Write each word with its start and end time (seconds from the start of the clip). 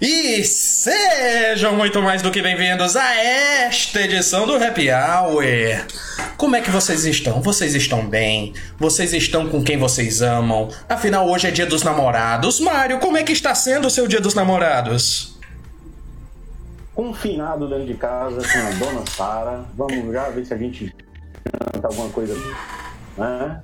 E 0.00 0.44
sejam 0.44 1.74
muito 1.76 2.00
mais 2.00 2.22
do 2.22 2.30
que 2.30 2.40
bem-vindos 2.40 2.94
a 2.94 3.14
esta 3.16 4.02
edição 4.02 4.46
do 4.46 4.54
Happy 4.54 4.90
Hour. 4.90 5.44
Como 6.36 6.54
é 6.54 6.60
que 6.60 6.70
vocês 6.70 7.04
estão? 7.04 7.42
Vocês 7.42 7.74
estão 7.74 8.06
bem? 8.08 8.52
Vocês 8.78 9.12
estão 9.12 9.48
com 9.48 9.62
quem 9.62 9.76
vocês 9.76 10.22
amam? 10.22 10.68
Afinal, 10.88 11.28
hoje 11.28 11.48
é 11.48 11.50
dia 11.50 11.66
dos 11.66 11.82
namorados. 11.82 12.60
Mário, 12.60 13.00
como 13.00 13.16
é 13.16 13.24
que 13.24 13.32
está 13.32 13.54
sendo 13.56 13.88
o 13.88 13.90
seu 13.90 14.06
dia 14.06 14.20
dos 14.20 14.34
namorados? 14.34 15.31
Confinado 16.94 17.68
dentro 17.68 17.86
de 17.86 17.94
casa 17.94 18.40
com 18.40 18.58
a 18.58 18.70
dona 18.78 19.06
Sara. 19.06 19.64
Vamos 19.74 20.12
já 20.12 20.28
ver 20.30 20.44
se 20.44 20.54
a 20.54 20.56
gente 20.56 20.94
canta 21.72 21.88
alguma 21.88 22.08
coisa, 22.10 22.34
né? 23.16 23.62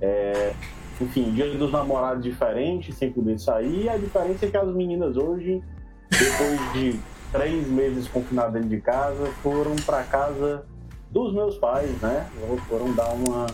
É, 0.00 0.52
enfim, 1.00 1.32
dia 1.32 1.52
dos 1.54 1.72
namorados 1.72 2.22
diferente, 2.22 2.92
sem 2.92 3.10
poder 3.10 3.38
sair. 3.38 3.88
A 3.88 3.96
diferença 3.96 4.46
é 4.46 4.50
que 4.50 4.56
as 4.56 4.68
meninas 4.68 5.16
hoje 5.16 5.62
depois 6.10 6.72
de 6.72 7.00
três 7.32 7.66
meses 7.66 8.08
confinados 8.08 8.54
dentro 8.54 8.68
de 8.68 8.80
casa, 8.80 9.26
foram 9.42 9.74
para 9.84 10.02
casa 10.04 10.64
dos 11.10 11.32
meus 11.32 11.56
pais, 11.56 11.90
né? 12.00 12.26
Foram 12.68 12.92
dar 12.94 13.12
uma 13.12 13.46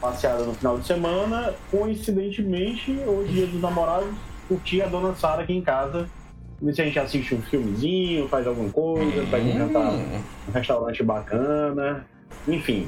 passeada 0.00 0.44
no 0.44 0.54
final 0.54 0.78
de 0.78 0.86
semana. 0.86 1.54
Coincidentemente, 1.70 2.92
hoje, 3.06 3.32
dia 3.32 3.46
dos 3.46 3.60
namorados, 3.60 4.14
curti 4.48 4.80
a 4.82 4.86
dona 4.86 5.14
Sara 5.14 5.42
aqui 5.42 5.52
em 5.52 5.62
casa. 5.62 6.08
Se 6.62 6.82
a 6.82 6.84
gente 6.84 6.98
assiste 6.98 7.34
um 7.34 7.40
filmezinho, 7.40 8.28
faz 8.28 8.46
alguma 8.46 8.68
coisa, 8.70 9.24
vai 9.24 9.50
jantar 9.50 9.92
um 9.92 10.52
restaurante 10.52 11.02
bacana. 11.02 12.04
Enfim, 12.46 12.86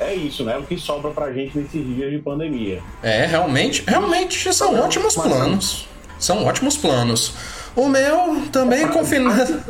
é 0.00 0.14
isso, 0.14 0.42
né? 0.44 0.56
O 0.56 0.62
que 0.62 0.78
sobra 0.78 1.10
pra 1.10 1.30
gente 1.30 1.58
nesses 1.58 1.84
dias 1.84 2.10
de 2.10 2.18
pandemia. 2.18 2.82
É, 3.02 3.26
realmente, 3.26 3.84
realmente 3.86 4.52
são 4.54 4.80
ótimos 4.80 5.14
planos. 5.14 5.86
São 6.18 6.44
ótimos 6.46 6.78
planos. 6.78 7.34
O 7.76 7.88
meu 7.88 8.48
também 8.50 8.88
confinado. 8.88 9.62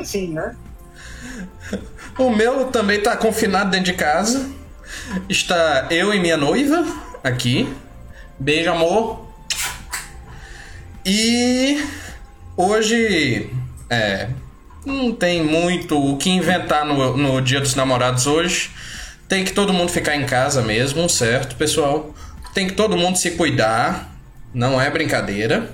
assim, 0.00 0.28
né? 0.32 0.56
O 2.18 2.30
meu 2.30 2.66
também 2.66 3.00
tá 3.00 3.16
confinado 3.16 3.70
dentro 3.70 3.86
de 3.86 3.94
casa. 3.94 4.50
Está 5.28 5.86
eu 5.90 6.12
e 6.12 6.18
minha 6.18 6.36
noiva 6.36 6.84
aqui. 7.22 7.72
Beijo, 8.38 8.70
amor. 8.70 9.28
E 11.06 11.80
hoje 12.58 13.48
é, 13.88 14.28
não 14.84 15.14
tem 15.14 15.42
muito 15.42 15.96
o 15.96 16.18
que 16.18 16.28
inventar 16.28 16.84
no, 16.84 17.16
no 17.16 17.40
Dia 17.40 17.60
dos 17.60 17.74
Namorados 17.74 18.26
hoje. 18.26 18.70
Tem 19.28 19.44
que 19.44 19.52
todo 19.52 19.72
mundo 19.72 19.92
ficar 19.92 20.16
em 20.16 20.26
casa 20.26 20.60
mesmo, 20.60 21.08
certo, 21.08 21.54
pessoal? 21.54 22.14
Tem 22.52 22.66
que 22.66 22.74
todo 22.74 22.96
mundo 22.96 23.16
se 23.16 23.32
cuidar. 23.32 24.14
Não 24.52 24.80
é 24.80 24.90
brincadeira. 24.90 25.70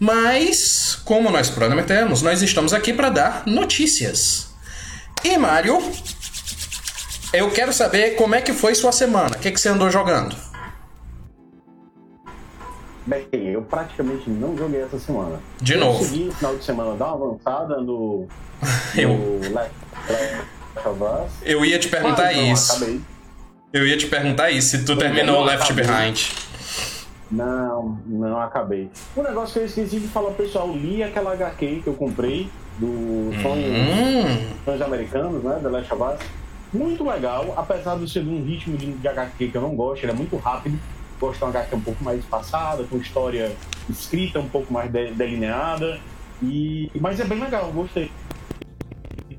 Mas, 0.00 0.98
como 1.04 1.30
nós 1.30 1.48
prometemos, 1.48 2.22
nós 2.22 2.42
estamos 2.42 2.72
aqui 2.72 2.92
para 2.92 3.08
dar 3.08 3.42
notícias. 3.46 4.48
E 5.22 5.38
Mário, 5.38 5.80
eu 7.32 7.50
quero 7.50 7.72
saber 7.72 8.16
como 8.16 8.34
é 8.34 8.40
que 8.40 8.52
foi 8.52 8.74
sua 8.74 8.90
semana. 8.90 9.36
O 9.36 9.38
que, 9.38 9.52
que 9.52 9.60
você 9.60 9.68
andou 9.68 9.90
jogando? 9.90 10.34
Bem, 13.06 13.26
eu 13.32 13.62
praticamente 13.62 14.30
não 14.30 14.56
joguei 14.56 14.80
essa 14.80 14.98
semana. 14.98 15.40
De 15.60 15.74
eu 15.74 15.80
novo. 15.80 15.98
Consegui 15.98 16.24
no 16.24 16.32
final 16.32 16.56
de 16.56 16.64
semana 16.64 16.94
dar 16.96 17.14
uma 17.14 17.26
avançada 17.32 17.80
no, 17.80 18.26
eu... 18.96 19.08
no 19.08 19.40
Left, 19.54 19.74
of 20.86 21.02
Us. 21.02 21.32
Eu 21.42 21.64
ia 21.64 21.78
te 21.78 21.88
perguntar 21.88 22.24
Mas, 22.24 22.36
não, 22.36 22.52
isso. 22.52 22.72
Acabei. 22.76 23.00
Eu 23.72 23.86
ia 23.86 23.96
te 23.96 24.06
perguntar 24.06 24.50
isso, 24.50 24.76
se 24.76 24.84
tu 24.84 24.96
terminou 24.96 25.40
o 25.40 25.44
Left 25.44 25.64
acabei. 25.72 25.84
Behind. 25.84 26.30
Não, 27.30 27.98
não 28.06 28.40
acabei. 28.40 28.90
Um 29.16 29.22
negócio 29.22 29.54
que 29.54 29.60
eu 29.60 29.64
esqueci 29.64 29.98
de 29.98 30.08
falar, 30.08 30.32
pessoal, 30.32 30.70
li 30.70 31.02
aquela 31.02 31.32
HQ 31.32 31.80
que 31.82 31.86
eu 31.86 31.94
comprei 31.94 32.50
do 32.78 33.30
Sonhos, 33.40 33.66
Hum, 33.66 34.46
Sonhos 34.64 34.82
Americanos, 34.82 35.42
né? 35.42 35.58
The 35.62 35.68
Last 35.68 35.94
of 35.94 36.02
Us. 36.02 36.20
Muito 36.72 37.04
legal, 37.04 37.54
apesar 37.56 37.98
de 37.98 38.10
ser 38.10 38.20
um 38.20 38.44
ritmo 38.44 38.76
de, 38.76 38.92
de 38.92 39.08
HQ 39.08 39.48
que 39.48 39.54
eu 39.56 39.62
não 39.62 39.74
gosto, 39.74 40.04
ele 40.04 40.12
é 40.12 40.14
muito 40.14 40.36
rápido. 40.36 40.78
Gosto 41.22 41.38
de 41.38 41.44
uma 41.44 41.50
HQ 41.50 41.76
um 41.76 41.80
pouco 41.80 42.02
mais 42.02 42.18
espaçada, 42.18 42.82
com 42.82 42.96
história 42.96 43.52
escrita 43.88 44.40
um 44.40 44.48
pouco 44.48 44.72
mais 44.72 44.90
de- 44.90 45.12
delineada. 45.12 46.00
E, 46.42 46.90
mas 47.00 47.20
é 47.20 47.24
bem 47.24 47.38
legal, 47.38 47.70
gostei. 47.70 48.10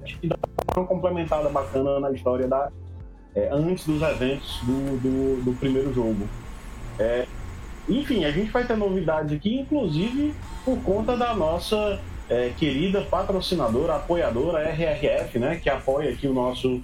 Acho 0.02 0.18
que 0.18 0.28
dá 0.28 0.38
uma 0.78 0.88
complementada 0.88 1.50
bacana 1.50 2.00
na 2.00 2.12
história 2.12 2.48
da, 2.48 2.72
é, 3.36 3.50
antes 3.52 3.86
dos 3.86 4.02
eventos 4.02 4.62
do, 4.64 4.98
do, 5.02 5.44
do 5.44 5.60
primeiro 5.60 5.94
jogo. 5.94 6.26
É, 6.98 7.26
enfim, 7.90 8.24
a 8.24 8.32
gente 8.32 8.50
vai 8.50 8.66
ter 8.66 8.78
novidades 8.78 9.36
aqui, 9.36 9.60
inclusive 9.60 10.34
por 10.64 10.78
conta 10.84 11.18
da 11.18 11.36
nossa 11.36 12.00
é, 12.30 12.54
querida 12.58 13.02
patrocinadora, 13.02 13.96
apoiadora 13.96 14.70
RRF, 14.70 15.38
né? 15.38 15.58
Que 15.62 15.70
apoia 15.70 16.12
aqui 16.12 16.30
o 16.30 16.34
nosso 16.34 16.82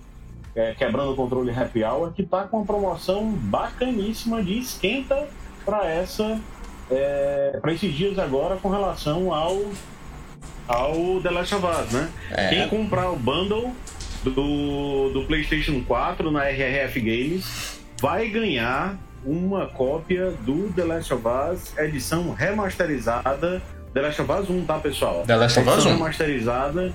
é, 0.56 0.74
Quebrando 0.74 1.12
o 1.12 1.16
Controle 1.16 1.52
Happy 1.52 1.84
Hour, 1.84 2.12
que 2.14 2.24
tá 2.24 2.44
com 2.44 2.58
uma 2.58 2.66
promoção 2.66 3.32
bacaníssima 3.32 4.44
de 4.44 4.60
esquenta 4.60 5.28
para 5.66 5.86
essa 5.86 6.40
para 7.62 7.72
esses 7.72 7.94
dias 7.94 8.18
agora 8.18 8.56
com 8.56 8.70
relação 8.70 9.34
ao 9.34 9.62
ao 10.68 11.20
The 11.22 11.32
Last 11.32 11.56
of 11.56 11.66
Us, 11.66 11.92
né? 11.92 12.10
É. 12.32 12.50
Quem 12.50 12.70
comprar 12.70 13.10
o 13.10 13.16
bundle 13.16 13.72
do, 14.24 15.10
do 15.10 15.26
PlayStation 15.26 15.84
4 15.84 16.30
na 16.30 16.44
RRF 16.46 17.00
Games 17.00 17.80
vai 18.00 18.28
ganhar 18.28 18.98
uma 19.26 19.68
cópia 19.68 20.32
do 20.46 20.72
The 20.74 20.84
Last 20.84 21.14
of 21.14 21.24
Us 21.28 21.78
edição 21.78 22.32
remasterizada. 22.32 23.62
The 23.94 24.02
Last 24.02 24.22
of 24.22 24.32
Us 24.32 24.50
1, 24.50 24.66
tá, 24.66 24.78
pessoal? 24.78 25.24
The 25.26 25.36
Last 25.36 25.60
of 25.60 25.68
Us 25.68 25.74
edição 25.76 25.92
1. 25.92 25.96
remasterizada 25.96 26.94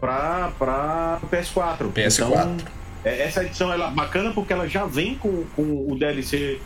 pra, 0.00 0.50
pra 0.58 1.20
PS4. 1.30 1.92
PS4. 1.92 2.26
Então, 2.26 2.56
é, 3.04 3.22
essa 3.22 3.44
edição 3.44 3.72
ela 3.72 3.88
é 3.88 3.90
bacana 3.90 4.32
porque 4.32 4.52
ela 4.52 4.68
já 4.68 4.86
vem 4.86 5.14
com, 5.14 5.44
com 5.54 5.86
o 5.90 5.98
DLC 5.98 6.60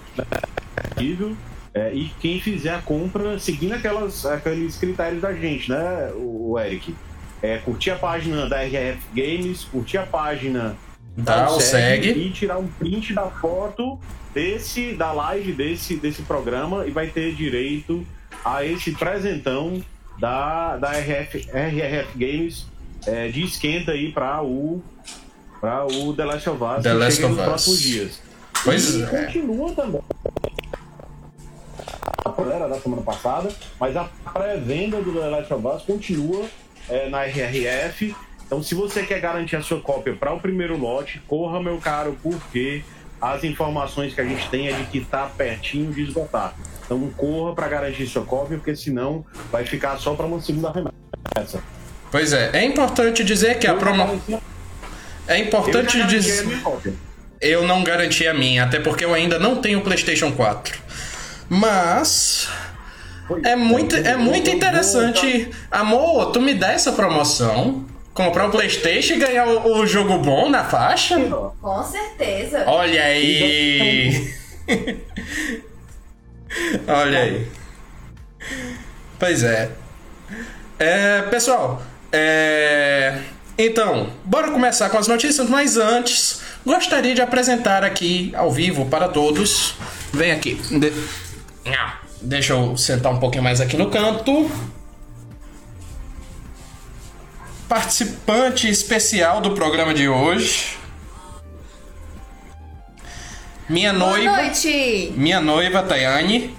disponível. 0.77 1.37
É, 1.73 1.93
e 1.93 2.09
quem 2.21 2.41
fizer 2.41 2.73
a 2.73 2.81
compra 2.81 3.39
seguindo 3.39 3.73
aquelas, 3.73 4.25
aqueles 4.25 4.77
critérios 4.77 5.21
da 5.21 5.33
gente, 5.33 5.71
né, 5.71 6.13
o, 6.15 6.53
o 6.53 6.59
Eric? 6.59 6.95
É, 7.43 7.59
curtir 7.59 7.91
a 7.91 7.97
página 7.97 8.49
da 8.49 8.63
RF 8.63 9.01
Games, 9.13 9.65
curtir 9.65 9.99
a 9.99 10.07
página 10.07 10.77
Dá 11.17 11.51
o 11.51 11.61
segue. 11.61 12.11
e 12.11 12.31
tirar 12.31 12.59
um 12.59 12.67
print 12.67 13.13
da 13.13 13.29
foto 13.29 13.99
desse 14.33 14.95
da 14.95 15.13
live 15.13 15.53
desse, 15.53 15.97
desse 15.97 16.23
programa 16.23 16.87
e 16.87 16.91
vai 16.91 17.09
ter 17.09 17.35
direito 17.35 18.05
a 18.45 18.65
esse 18.65 18.93
presentão 18.93 19.83
da, 20.19 20.77
da 20.77 20.93
RF, 20.93 21.49
RRF 21.53 22.17
Games 22.17 22.67
é, 23.07 23.29
de 23.29 23.45
esquenta 23.45 23.93
aí 23.93 24.13
para 24.13 24.43
o 24.43 24.83
para 25.61 25.87
o 25.87 26.15
The 26.15 26.25
Last 26.25 26.51
of 26.51 26.63
Us 26.63 26.83
The 26.83 26.91
que 26.91 26.97
Last 26.97 27.23
nos 27.23 27.41
próximos 27.41 27.81
dias. 27.81 28.21
Pois 28.65 28.95
e 28.95 29.03
é. 29.03 29.07
continua 29.07 29.73
também. 29.73 30.03
A 32.25 32.55
era 32.55 32.69
da 32.69 32.81
semana 32.81 33.03
passada, 33.03 33.51
mas 33.81 33.97
a 33.97 34.05
pré-venda 34.33 35.01
do 35.01 35.13
The 35.13 35.27
Last 35.29 35.55
of 35.55 35.67
Us 35.67 35.83
continua 35.83 36.45
é, 36.89 37.09
na 37.09 37.25
RRF. 37.25 38.15
Então, 38.47 38.63
se 38.63 38.75
você 38.75 39.03
quer 39.03 39.21
garantir 39.21 39.57
a 39.57 39.63
sua 39.63 39.81
cópia 39.81 40.15
para 40.15 40.33
o 40.33 40.41
primeiro 40.41 40.77
lote, 40.77 41.21
corra, 41.27 41.63
meu 41.63 41.79
caro, 41.79 42.17
porque 42.23 42.83
as 43.21 43.43
informações 43.43 44.15
que 44.15 44.21
a 44.21 44.25
gente 44.25 44.49
tem 44.51 44.69
é 44.69 44.73
de 44.73 44.85
que 44.87 44.99
está 44.99 45.27
pertinho 45.27 45.93
de 45.93 46.03
esgotar. 46.03 46.55
Então, 46.85 47.09
corra 47.17 47.55
para 47.55 47.69
garantir 47.69 48.07
sua 48.07 48.25
cópia, 48.25 48.59
porque 48.59 48.77
senão 48.77 49.25
vai 49.51 49.65
ficar 49.65 49.97
só 49.99 50.15
para 50.15 50.27
uma 50.27 50.41
segunda 50.41 50.71
remessa. 50.71 51.63
Pois 52.15 52.33
é, 52.33 52.51
é 52.53 52.65
importante 52.65 53.25
dizer 53.25 53.59
que 53.59 53.67
a 53.67 53.75
promo... 53.75 54.23
É 55.27 55.37
importante 55.37 55.99
Eu 55.99 56.07
dizer... 56.07 56.47
Eu 57.41 57.67
não 57.67 57.83
garanti 57.83 58.25
a 58.29 58.33
minha, 58.33 58.63
até 58.63 58.79
porque 58.79 59.05
eu 59.05 59.13
ainda 59.13 59.37
não 59.37 59.57
tenho 59.57 59.81
o 59.81 59.83
PlayStation 59.83 60.31
4. 60.31 60.79
Mas 61.49 62.49
é 63.43 63.57
muito, 63.57 63.97
é 63.97 64.17
muito 64.17 64.49
interessante. 64.49 65.51
Amor, 65.69 66.31
tu 66.31 66.41
me 66.41 66.55
dá 66.55 66.71
essa 66.71 66.93
promoção, 66.93 67.85
comprar 68.15 68.47
o 68.47 68.51
PlayStation 68.53 69.15
e 69.15 69.19
ganhar 69.19 69.49
o, 69.49 69.79
o 69.79 69.85
jogo 69.85 70.17
bom 70.19 70.49
na 70.49 70.63
faixa? 70.63 71.19
Com 71.61 71.83
certeza. 71.83 72.63
Olha 72.69 73.03
aí! 73.03 74.33
Olha 76.87 77.19
aí. 77.19 77.49
Pois 79.19 79.43
é. 79.43 79.69
É, 80.79 81.23
pessoal, 81.23 81.83
é, 82.17 83.19
então, 83.59 84.11
bora 84.25 84.51
começar 84.51 84.89
com 84.91 84.99
as 84.99 85.07
notícias, 85.09 85.49
mas 85.49 85.77
antes, 85.77 86.41
gostaria 86.65 87.15
de 87.15 87.21
apresentar 87.23 87.83
aqui 87.85 88.33
ao 88.37 88.51
vivo 88.51 88.87
para 88.87 89.09
todos. 89.09 89.75
Vem 90.13 90.33
aqui. 90.33 90.55
De- 90.55 90.93
Ah, 91.67 91.99
Deixa 92.23 92.53
eu 92.55 92.77
sentar 92.77 93.13
um 93.13 93.19
pouquinho 93.19 93.43
mais 93.45 93.61
aqui 93.61 93.77
no 93.77 93.91
canto. 93.91 94.51
participante 97.69 98.69
especial 98.69 99.41
do 99.41 99.53
programa 99.53 99.93
de 99.95 100.09
hoje. 100.09 100.77
Minha 103.69 103.93
Boa 103.93 104.11
noiva. 104.19 104.37
noite! 104.37 105.13
Minha 105.17 105.41
noiva, 105.41 105.83
Tayane. 105.83 106.55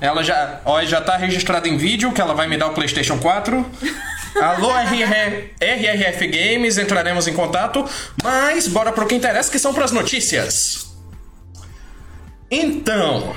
Ela 0.00 0.22
já, 0.22 0.60
ó, 0.64 0.82
já 0.84 1.00
tá 1.00 1.16
registrada 1.16 1.68
em 1.68 1.76
vídeo 1.76 2.12
que 2.12 2.20
ela 2.20 2.34
vai 2.34 2.46
me 2.46 2.56
dar 2.56 2.68
o 2.68 2.74
PlayStation 2.74 3.18
4. 3.18 3.66
Alô, 4.36 4.70
RR, 4.70 5.50
RRF 5.60 6.26
Games, 6.28 6.78
entraremos 6.78 7.26
em 7.26 7.34
contato. 7.34 7.84
Mas 8.22 8.68
bora 8.68 8.92
pro 8.92 9.06
que 9.06 9.14
interessa, 9.14 9.50
que 9.50 9.58
são 9.58 9.74
pras 9.74 9.90
notícias. 9.92 10.90
Então. 12.50 13.34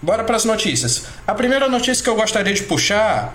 Bora 0.00 0.24
pras 0.24 0.44
notícias. 0.44 1.06
A 1.26 1.34
primeira 1.34 1.68
notícia 1.68 2.02
que 2.02 2.10
eu 2.10 2.14
gostaria 2.14 2.54
de 2.54 2.62
puxar 2.62 3.34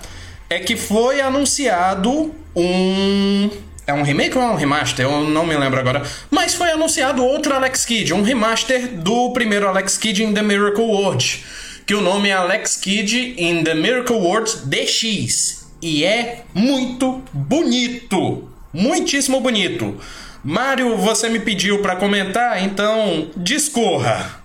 é 0.49 0.59
que 0.59 0.75
foi 0.75 1.21
anunciado 1.21 2.33
um. 2.55 3.49
É 3.85 3.93
um 3.93 4.01
remake 4.01 4.37
ou 4.37 4.43
é 4.43 4.47
um 4.47 4.55
remaster? 4.55 5.05
Eu 5.05 5.25
não 5.25 5.45
me 5.45 5.57
lembro 5.57 5.79
agora. 5.79 6.03
Mas 6.31 6.53
foi 6.55 6.71
anunciado 6.71 7.23
outro 7.23 7.53
Alex 7.53 7.83
Kidd, 7.83 8.13
um 8.13 8.21
remaster 8.21 8.87
do 8.87 9.31
primeiro 9.33 9.67
Alex 9.67 9.97
Kidd 9.97 10.23
in 10.23 10.33
The 10.33 10.41
Miracle 10.41 10.85
World. 10.85 11.43
Que 11.85 11.93
o 11.93 12.01
nome 12.01 12.29
é 12.29 12.33
Alex 12.33 12.77
Kidd 12.77 13.35
in 13.37 13.63
The 13.63 13.73
Miracle 13.73 14.15
World 14.15 14.65
DX. 14.67 15.69
E 15.81 16.05
é 16.05 16.45
muito 16.53 17.21
bonito. 17.33 18.47
Muitíssimo 18.71 19.41
bonito. 19.41 19.99
Mário, 20.43 20.97
você 20.97 21.27
me 21.27 21.39
pediu 21.39 21.81
para 21.81 21.95
comentar, 21.95 22.63
então 22.63 23.29
discorra. 23.35 24.41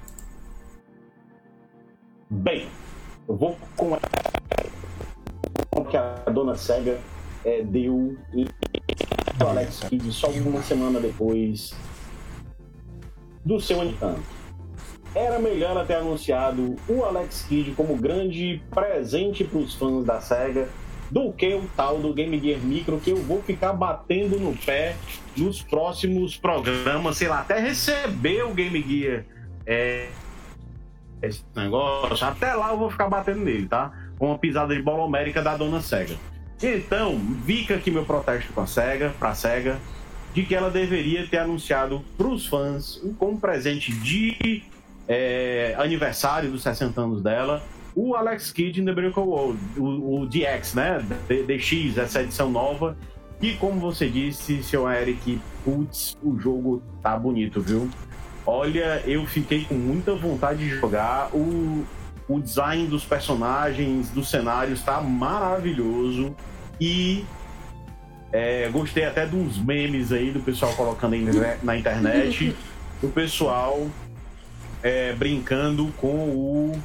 Bem, 2.29 2.69
eu 3.29 3.37
vou 3.37 3.57
com 3.77 3.97
o 5.77 5.85
que 5.85 5.97
a 5.97 6.15
dona 6.31 6.57
Sega 6.57 6.99
é, 7.45 7.63
deu 7.63 8.17
em 8.35 8.47
o 9.41 9.47
Alex 9.47 9.81
Kidd 9.89 10.13
só 10.13 10.29
uma 10.29 10.63
semana 10.63 10.99
depois 10.99 11.73
do 13.45 13.61
seu 13.61 13.83
encanto. 13.85 14.38
Era 15.15 15.39
melhor 15.39 15.85
ter 15.87 15.95
anunciado 15.95 16.77
o 16.89 17.05
Alex 17.05 17.47
Kidd 17.49 17.73
como 17.73 17.97
grande 17.97 18.63
presente 18.71 19.43
para 19.45 19.59
os 19.59 19.75
fãs 19.75 20.05
da 20.05 20.21
SEGA 20.21 20.69
do 21.11 21.33
que 21.33 21.55
o 21.55 21.65
tal 21.75 21.99
do 21.99 22.13
Game 22.13 22.39
Gear 22.39 22.61
Micro 22.61 23.01
que 23.01 23.11
eu 23.11 23.17
vou 23.17 23.43
ficar 23.43 23.73
batendo 23.73 24.39
no 24.39 24.55
pé 24.55 24.95
nos 25.37 25.63
próximos 25.63 26.37
programas, 26.37 27.17
sei 27.17 27.29
lá, 27.29 27.41
até 27.41 27.59
receber 27.59 28.43
o 28.45 28.53
Game 28.53 28.83
Gear 28.83 29.25
é, 29.67 30.09
esse 31.23 31.45
negócio, 31.55 32.27
até 32.27 32.55
lá 32.55 32.71
eu 32.71 32.79
vou 32.79 32.91
ficar 32.91 33.09
batendo 33.09 33.41
nele, 33.41 33.67
tá? 33.67 33.93
Com 34.19 34.27
uma 34.27 34.39
pisada 34.39 34.75
de 34.75 34.83
bola 34.83 35.05
homérica 35.05 35.43
da 35.43 35.57
dona 35.57 35.81
SEGA. 35.81 36.17
Então, 36.63 37.21
fica 37.45 37.75
aqui 37.77 37.91
meu 37.91 38.05
protesto 38.05 38.53
com 38.53 38.61
a 38.61 38.67
SEGA, 38.67 39.15
pra 39.19 39.35
SEGA, 39.35 39.79
de 40.35 40.45
que 40.45 40.55
ela 40.55 40.71
deveria 40.71 41.27
ter 41.27 41.39
anunciado 41.39 42.05
pros 42.17 42.47
fãs, 42.47 43.01
como 43.19 43.39
presente 43.41 43.93
de 43.93 44.63
é, 45.09 45.75
aniversário 45.79 46.51
dos 46.51 46.63
60 46.63 47.01
anos 47.01 47.23
dela, 47.23 47.63
o 47.97 48.15
Alex 48.15 48.53
Kidd 48.53 48.81
in 48.81 48.85
The 48.85 48.95
Miracle 48.95 49.23
World, 49.23 49.59
o, 49.77 50.21
o 50.21 50.27
DX, 50.27 50.75
né? 50.75 51.05
DX, 51.29 51.99
essa 51.99 52.23
edição 52.23 52.51
nova. 52.51 52.97
E 53.41 53.55
como 53.55 53.81
você 53.81 54.09
disse, 54.09 54.63
seu 54.63 54.89
Eric, 54.89 55.41
putz, 55.65 56.17
o 56.23 56.39
jogo 56.39 56.83
tá 57.03 57.17
bonito, 57.17 57.61
viu? 57.61 57.89
Olha, 58.45 59.03
eu 59.07 59.27
fiquei 59.27 59.65
com 59.65 59.75
muita 59.75 60.15
vontade 60.15 60.61
de 60.61 60.71
jogar. 60.71 61.31
O, 61.35 61.85
o 62.29 62.41
design 62.41 62.87
dos 62.87 63.05
personagens, 63.05 64.11
dos 64.11 64.31
cenários 64.31 64.83
tá 64.83 65.01
maravilhoso. 65.01 66.35
E 66.81 67.25
é, 68.33 68.69
gostei 68.69 69.05
até 69.05 69.27
de 69.27 69.35
uns 69.35 69.59
memes 69.59 70.13
aí 70.13 70.31
do 70.31 70.41
pessoal 70.41 70.73
colocando 70.75 71.15
aí 71.15 71.25
na 71.63 71.77
internet. 71.77 72.55
do 73.01 73.09
pessoal 73.09 73.89
é, 74.83 75.13
brincando 75.13 75.93
com 75.97 76.09
o, 76.09 76.83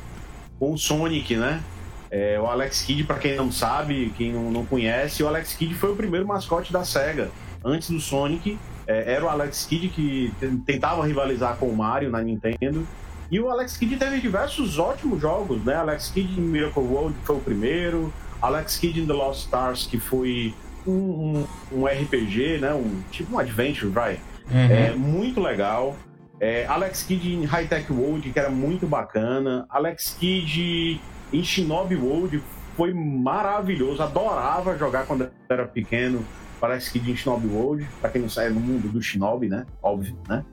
com 0.60 0.74
o 0.74 0.78
Sonic, 0.78 1.36
né? 1.36 1.62
É, 2.10 2.40
o 2.40 2.46
Alex 2.46 2.84
Kidd, 2.84 3.06
para 3.06 3.18
quem 3.18 3.36
não 3.36 3.52
sabe, 3.52 4.14
quem 4.16 4.32
não, 4.32 4.52
não, 4.52 4.66
conhece, 4.66 5.24
o 5.24 5.28
Alex 5.28 5.56
Kidd 5.56 5.74
foi 5.74 5.94
o 5.94 5.96
primeiro 5.96 6.28
mascote 6.28 6.72
da 6.72 6.84
SEGA. 6.84 7.32
Antes 7.66 7.90
do 7.90 8.00
Sonic, 8.00 8.60
é, 8.86 9.14
era 9.14 9.26
o 9.26 9.30
Alex 9.30 9.66
Kidd 9.66 9.90
que 9.90 10.32
tentava 10.66 11.06
rivalizar 11.06 11.56
com 11.58 11.68
o 11.68 11.76
Mario 11.76 12.12
na 12.12 12.22
Nintendo. 12.22 12.88
E 13.32 13.40
o 13.40 13.50
Alex 13.50 13.78
Kidd 13.78 13.96
teve 13.96 14.20
diversos 14.20 14.78
ótimos 14.78 15.20
jogos, 15.20 15.64
né? 15.64 15.74
Alex 15.76 16.12
Kidd 16.14 16.40
em 16.40 16.44
Miracle 16.44 16.84
World 16.84 17.16
foi 17.24 17.38
o 17.38 17.40
primeiro, 17.40 18.14
Alex 18.40 18.78
Kidd 18.78 19.02
in 19.02 19.08
The 19.08 19.14
Lost 19.14 19.46
Stars, 19.46 19.88
que 19.88 19.98
foi 19.98 20.54
um, 20.86 20.92
um, 20.92 21.48
um 21.72 21.86
RPG, 21.88 22.60
né? 22.60 22.74
Um, 22.76 23.02
tipo 23.10 23.34
um 23.34 23.40
adventure, 23.40 23.90
vai. 23.90 24.20
Uhum. 24.52 24.60
É, 24.70 24.92
muito 24.92 25.42
legal. 25.42 25.96
É, 26.40 26.66
Alex 26.66 27.04
Kidd 27.04 27.34
em 27.34 27.46
High 27.46 27.68
Tech 27.68 27.92
World, 27.92 28.30
que 28.30 28.40
era 28.40 28.50
muito 28.50 28.88
bacana. 28.88 29.66
Alex 29.70 30.16
Kidd 30.20 31.00
em 31.32 31.44
Shinobi 31.44 31.96
World 31.96 32.44
foi 32.76 32.94
maravilhoso. 32.94 34.02
Adorava 34.02 34.78
jogar 34.78 35.06
quando 35.06 35.30
era 35.50 35.66
pequeno. 35.66 36.26
Alex 36.62 36.90
Kidd 36.90 37.12
em 37.12 37.16
Shinobi 37.16 37.48
World, 37.48 37.88
pra 38.00 38.10
quem 38.10 38.22
não 38.22 38.30
sabe, 38.30 38.48
é 38.48 38.50
no 38.52 38.62
mundo 38.62 38.88
do 38.88 39.02
Shinobi, 39.02 39.50
né? 39.50 39.66
Óbvio, 39.82 40.18
né? 40.30 40.46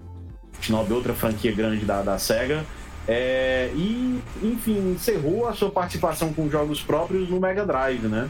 Shinobi, 0.61 0.93
outra 0.93 1.15
franquia 1.15 1.53
grande 1.53 1.85
da, 1.85 2.03
da 2.03 2.19
SEGA. 2.19 2.65
É, 3.07 3.71
e, 3.75 4.21
enfim, 4.43 4.93
encerrou 4.93 5.49
a 5.49 5.53
sua 5.53 5.71
participação 5.71 6.33
com 6.33 6.51
jogos 6.51 6.83
próprios 6.83 7.29
no 7.29 7.41
Mega 7.41 7.65
Drive, 7.65 8.09
né? 8.09 8.29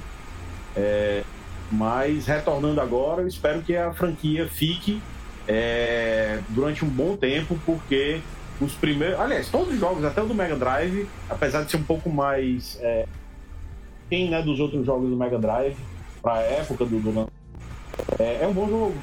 É, 0.77 1.25
mas 1.73 2.27
retornando 2.27 2.81
agora, 2.81 3.23
eu 3.23 3.29
espero 3.29 3.63
que 3.63 3.77
a 3.77 3.93
franquia 3.93 4.47
fique 4.47 5.01
é, 5.47 6.41
durante 6.49 6.85
um 6.85 6.89
bom 6.89 7.17
tempo, 7.17 7.59
porque 7.65 8.21
os 8.61 8.75
primeiros. 8.75 9.19
Aliás, 9.19 9.49
todos 9.49 9.73
os 9.73 9.81
jogos, 9.81 10.05
até 10.05 10.23
o 10.23 10.27
do 10.27 10.35
Mega 10.35 10.57
Drive, 10.57 11.07
apesar 11.29 11.65
de 11.65 11.71
ser 11.71 11.79
um 11.79 11.83
pouco 11.83 12.11
mais. 12.11 12.79
É, 12.81 13.07
quem 14.09 14.29
né, 14.29 14.43
dos 14.43 14.59
outros 14.59 14.85
jogos 14.85 15.09
do 15.09 15.17
Mega 15.17 15.39
Drive, 15.39 15.77
para 16.21 16.35
a 16.35 16.43
época 16.43 16.85
do, 16.85 16.99
do 16.99 17.31
é, 18.19 18.41
é 18.43 18.47
um 18.47 18.53
bom 18.53 18.69
jogo. 18.69 18.95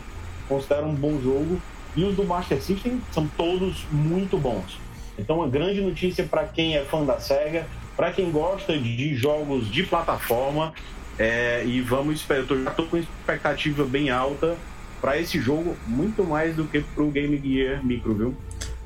Considero 0.47 0.85
um 0.85 0.95
bom 0.95 1.19
jogo. 1.21 1.59
E 1.95 2.03
os 2.03 2.15
do 2.15 2.23
Master 2.23 2.61
System 2.61 3.01
são 3.11 3.27
todos 3.35 3.85
muito 3.91 4.37
bons. 4.37 4.79
Então, 5.17 5.37
uma 5.37 5.47
grande 5.47 5.81
notícia 5.81 6.23
para 6.23 6.43
quem 6.43 6.75
é 6.75 6.83
fã 6.83 7.03
da 7.03 7.19
SEGA, 7.19 7.65
para 7.95 8.11
quem 8.11 8.29
gosta 8.29 8.77
de 8.77 9.15
jogos 9.15 9.71
de 9.71 9.83
plataforma. 9.83 10.73
É, 11.17 11.63
e 11.65 11.81
vamos 11.81 12.19
esperar. 12.19 12.45
Eu 12.47 12.63
já 12.63 12.69
estou 12.69 12.85
com 12.85 12.97
expectativa 12.97 13.83
bem 13.83 14.11
alta 14.11 14.55
para 15.01 15.19
esse 15.19 15.39
jogo, 15.39 15.75
muito 15.85 16.23
mais 16.23 16.55
do 16.55 16.65
que 16.65 16.81
para 16.81 17.03
o 17.03 17.11
Game 17.11 17.39
Gear 17.43 17.85
Micro, 17.85 18.13
viu? 18.13 18.35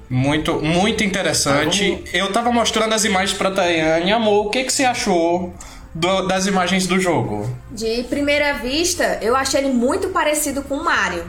Muito, 0.09 0.61
muito 0.61 1.03
interessante. 1.03 1.91
Vamos... 1.91 2.13
Eu 2.13 2.31
tava 2.33 2.51
mostrando 2.51 2.93
as 2.93 3.05
imagens 3.05 3.37
pra 3.37 3.49
Tayane. 3.49 4.11
Amor, 4.11 4.47
o 4.47 4.49
que, 4.49 4.65
que 4.65 4.73
você 4.73 4.83
achou 4.83 5.53
do, 5.95 6.27
das 6.27 6.47
imagens 6.47 6.85
do 6.85 6.99
jogo? 6.99 7.49
De 7.71 8.03
primeira 8.03 8.53
vista, 8.55 9.19
eu 9.21 9.35
achei 9.35 9.61
ele 9.61 9.71
muito 9.71 10.09
parecido 10.09 10.61
com 10.63 10.75
o 10.75 10.83
Mario. 10.83 11.23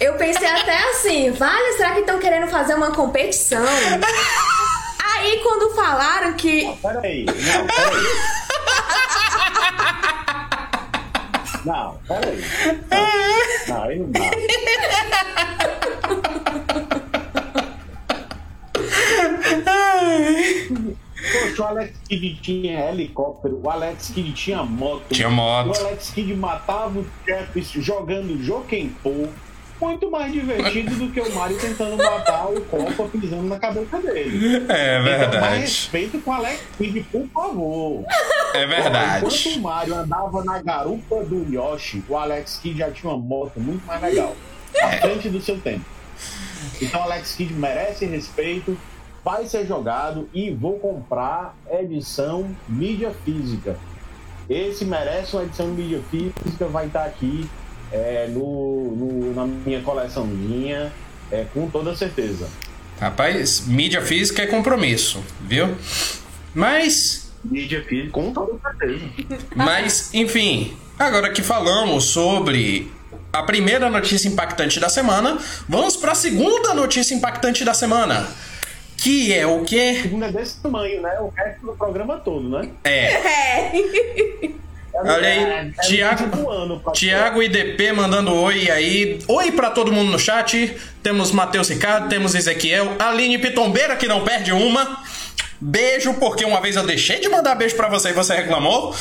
Eu 0.00 0.14
pensei 0.14 0.48
até 0.48 0.76
assim, 0.90 1.30
vale, 1.30 1.74
será 1.76 1.92
que 1.92 2.00
estão 2.00 2.18
querendo 2.18 2.48
fazer 2.48 2.74
uma 2.74 2.90
competição? 2.90 3.64
Aí 5.14 5.40
quando 5.42 5.74
falaram 5.74 6.34
que. 6.34 6.64
Não, 6.64 6.76
peraí, 6.78 7.24
não, 7.24 7.66
peraí. 7.66 8.04
Não, 11.64 11.98
peraí. 12.06 12.44
Não, 12.66 12.74
não 12.90 13.13
aí 13.88 13.98
não 13.98 14.10
dá. 14.10 14.30
Poxa, 21.32 21.62
o 21.62 21.66
Alex 21.66 21.96
Kidd 22.08 22.34
tinha 22.40 22.90
helicóptero, 22.90 23.60
o 23.62 23.70
Alex 23.70 24.10
Kidd 24.10 24.32
tinha 24.32 24.62
moto. 24.62 25.12
Tinha 25.12 25.30
moto. 25.30 25.76
O 25.76 25.86
Alex 25.86 26.10
Kidd 26.10 26.34
matava 26.34 26.98
o 26.98 27.06
Travis 27.24 27.70
jogando 27.70 28.42
Jokenpô. 28.42 29.28
Muito 29.80 30.10
mais 30.10 30.32
divertido 30.32 30.94
do 30.94 31.12
que 31.12 31.20
o 31.20 31.34
Mario 31.34 31.58
tentando 31.58 31.96
matar 31.96 32.48
o 32.48 32.60
Copa 32.62 33.08
pisando 33.08 33.42
na 33.42 33.58
cabeça 33.58 34.00
dele. 34.00 34.64
É 34.68 35.02
verdade. 35.02 35.26
Então, 35.28 35.40
mais 35.40 35.60
respeito 35.60 36.18
com 36.20 36.30
o 36.30 36.34
Alex 36.34 36.62
Kidd, 36.78 37.00
por 37.10 37.28
favor. 37.28 38.04
É 38.54 38.66
verdade. 38.66 39.26
Enquanto 39.26 39.58
o 39.58 39.60
Mario 39.60 39.94
andava 39.96 40.44
na 40.44 40.62
garupa 40.62 41.24
do 41.24 41.52
Yoshi, 41.52 42.02
o 42.08 42.16
Alex 42.16 42.58
Kidd 42.62 42.78
já 42.78 42.90
tinha 42.90 43.12
uma 43.12 43.18
moto 43.18 43.60
muito 43.60 43.84
mais 43.84 44.00
legal. 44.00 44.34
À 44.80 44.88
frente 44.92 45.28
do 45.28 45.40
seu 45.40 45.60
tempo. 45.60 45.84
Então 46.80 47.00
o 47.00 47.04
Alex 47.04 47.34
Kidd 47.34 47.52
merece 47.52 48.06
respeito 48.06 48.78
vai 49.24 49.46
ser 49.46 49.66
jogado 49.66 50.28
e 50.34 50.50
vou 50.50 50.78
comprar 50.78 51.56
edição 51.70 52.54
mídia 52.68 53.10
física. 53.24 53.76
Esse 54.48 54.84
merece 54.84 55.34
uma 55.34 55.44
edição 55.44 55.68
mídia 55.68 56.02
física, 56.10 56.66
vai 56.66 56.86
estar 56.86 57.04
aqui 57.04 57.48
é, 57.94 58.28
no, 58.28 58.94
no, 58.96 59.34
na 59.34 59.46
minha 59.46 59.80
coleçãozinha, 59.80 60.92
é, 61.30 61.44
com 61.52 61.68
toda 61.70 61.94
certeza. 61.94 62.48
Rapaz, 63.00 63.66
mídia 63.66 64.02
física 64.02 64.42
é 64.42 64.46
compromisso, 64.46 65.22
viu? 65.40 65.74
Mas. 66.54 67.32
Mídia 67.44 67.82
física, 67.84 68.10
com 68.10 68.32
toda 68.32 68.58
certeza. 68.58 69.04
Mas, 69.54 70.12
enfim, 70.14 70.76
Agora 70.98 71.30
que 71.30 71.42
falamos 71.42 72.04
sobre 72.04 72.90
a 73.32 73.42
primeira 73.42 73.90
notícia 73.90 74.28
impactante 74.28 74.78
da 74.78 74.88
semana, 74.88 75.38
vamos 75.68 75.96
para 75.96 76.12
a 76.12 76.14
segunda 76.14 76.72
notícia 76.72 77.14
impactante 77.14 77.64
da 77.64 77.74
semana. 77.74 78.28
Que 78.96 79.34
é 79.34 79.44
o 79.44 79.64
quê? 79.64 79.98
Segunda 80.02 80.26
é 80.26 80.32
desse 80.32 80.60
tamanho, 80.60 81.02
né? 81.02 81.18
O 81.18 81.28
resto 81.36 81.66
do 81.66 81.72
programa 81.72 82.18
todo, 82.18 82.48
né? 82.48 82.70
É. 82.84 84.54
É. 84.54 84.64
Olha 84.96 85.28
aí, 85.28 85.72
Tiago, 85.82 86.92
Tiago 86.92 87.42
IDP 87.42 87.92
mandando 87.92 88.32
oi 88.32 88.70
aí. 88.70 89.18
Oi 89.26 89.50
pra 89.50 89.70
todo 89.70 89.92
mundo 89.92 90.12
no 90.12 90.18
chat. 90.18 90.76
Temos 91.02 91.32
Matheus 91.32 91.68
Ricardo, 91.68 92.08
temos 92.08 92.34
Ezequiel, 92.34 92.94
Aline 92.98 93.38
Pitombeira 93.38 93.96
que 93.96 94.06
não 94.06 94.24
perde 94.24 94.52
uma. 94.52 95.02
Beijo, 95.60 96.14
porque 96.14 96.44
uma 96.44 96.60
vez 96.60 96.76
eu 96.76 96.86
deixei 96.86 97.20
de 97.20 97.28
mandar 97.28 97.56
beijo 97.56 97.74
pra 97.74 97.88
você 97.88 98.10
e 98.10 98.12
você 98.12 98.34
reclamou. 98.34 98.94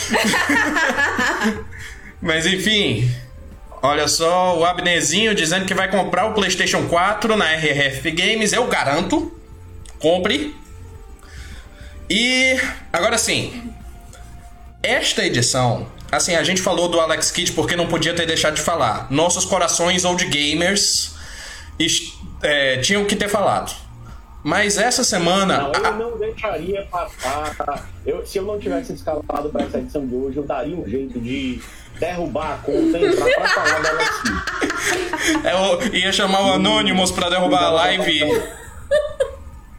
Mas 2.21 2.45
enfim, 2.45 3.09
olha 3.81 4.07
só, 4.07 4.57
o 4.57 4.65
Abnezinho 4.65 5.35
dizendo 5.35 5.65
que 5.65 5.73
vai 5.73 5.91
comprar 5.91 6.25
o 6.25 6.33
PlayStation 6.33 6.87
4 6.87 7.35
na 7.37 7.51
RRF 7.53 8.09
Games, 8.11 8.51
eu 8.51 8.65
garanto. 8.67 9.31
Compre. 9.99 10.55
E 12.09 12.59
agora 12.91 13.17
sim, 13.17 13.71
esta 14.83 15.25
edição, 15.25 15.87
assim, 16.11 16.35
a 16.35 16.43
gente 16.43 16.61
falou 16.61 16.87
do 16.89 16.99
Alex 16.99 17.31
Kidd 17.31 17.53
porque 17.53 17.75
não 17.75 17.87
podia 17.87 18.13
ter 18.13 18.25
deixado 18.25 18.55
de 18.55 18.61
falar. 18.61 19.07
Nossos 19.09 19.45
corações 19.45 20.03
old 20.05 20.23
gamers 20.25 21.15
é, 22.41 22.77
tinham 22.77 23.05
que 23.05 23.15
ter 23.15 23.29
falado. 23.29 23.73
Mas 24.43 24.77
essa 24.77 25.03
semana. 25.05 25.57
Não, 25.57 25.71
a- 25.71 25.89
eu 25.89 25.95
não 25.95 26.17
deixaria 26.17 26.85
passar. 26.91 27.89
Eu, 28.05 28.25
se 28.25 28.37
eu 28.37 28.43
não 28.43 28.59
tivesse 28.59 28.91
escalado 28.93 29.49
para 29.49 29.63
essa 29.63 29.77
edição 29.77 30.05
de 30.05 30.13
hoje, 30.13 30.35
eu 30.37 30.43
daria 30.43 30.75
um 30.75 30.85
jeito 30.85 31.17
de 31.17 31.61
derrubar 31.97 32.55
a 32.55 32.57
conta 32.57 32.97
e 32.97 33.05
entrar 33.05 33.25
pra 33.25 33.47
falar 33.47 33.79
dela 33.81 34.01
aqui. 34.01 35.89
eu 35.93 35.95
ia 35.95 36.11
chamar 36.11 36.41
o 36.41 36.53
Anonymous 36.55 37.09
pra 37.11 37.29
derrubar 37.29 37.63
a 37.63 37.69
live. 37.71 38.21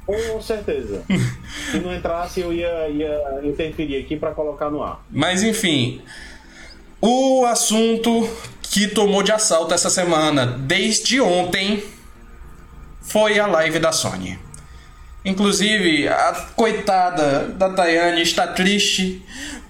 Com 0.06 0.40
certeza. 0.42 1.02
Se 1.70 1.78
não 1.78 1.94
entrasse, 1.94 2.40
eu 2.40 2.52
ia, 2.52 2.88
ia 2.88 3.40
interferir 3.42 4.02
aqui 4.02 4.16
para 4.16 4.32
colocar 4.32 4.70
no 4.70 4.82
ar. 4.82 5.04
Mas 5.10 5.42
enfim. 5.42 6.02
O 7.00 7.44
assunto 7.44 8.28
que 8.62 8.88
tomou 8.88 9.22
de 9.22 9.30
assalto 9.30 9.74
essa 9.74 9.90
semana, 9.90 10.46
desde 10.46 11.20
ontem, 11.20 11.84
foi 13.02 13.38
a 13.38 13.46
live 13.46 13.78
da 13.78 13.92
Sony. 13.92 14.38
Inclusive, 15.24 16.08
a 16.08 16.32
coitada 16.54 17.46
da 17.48 17.70
Tayane 17.70 18.22
está 18.22 18.46
triste 18.46 19.22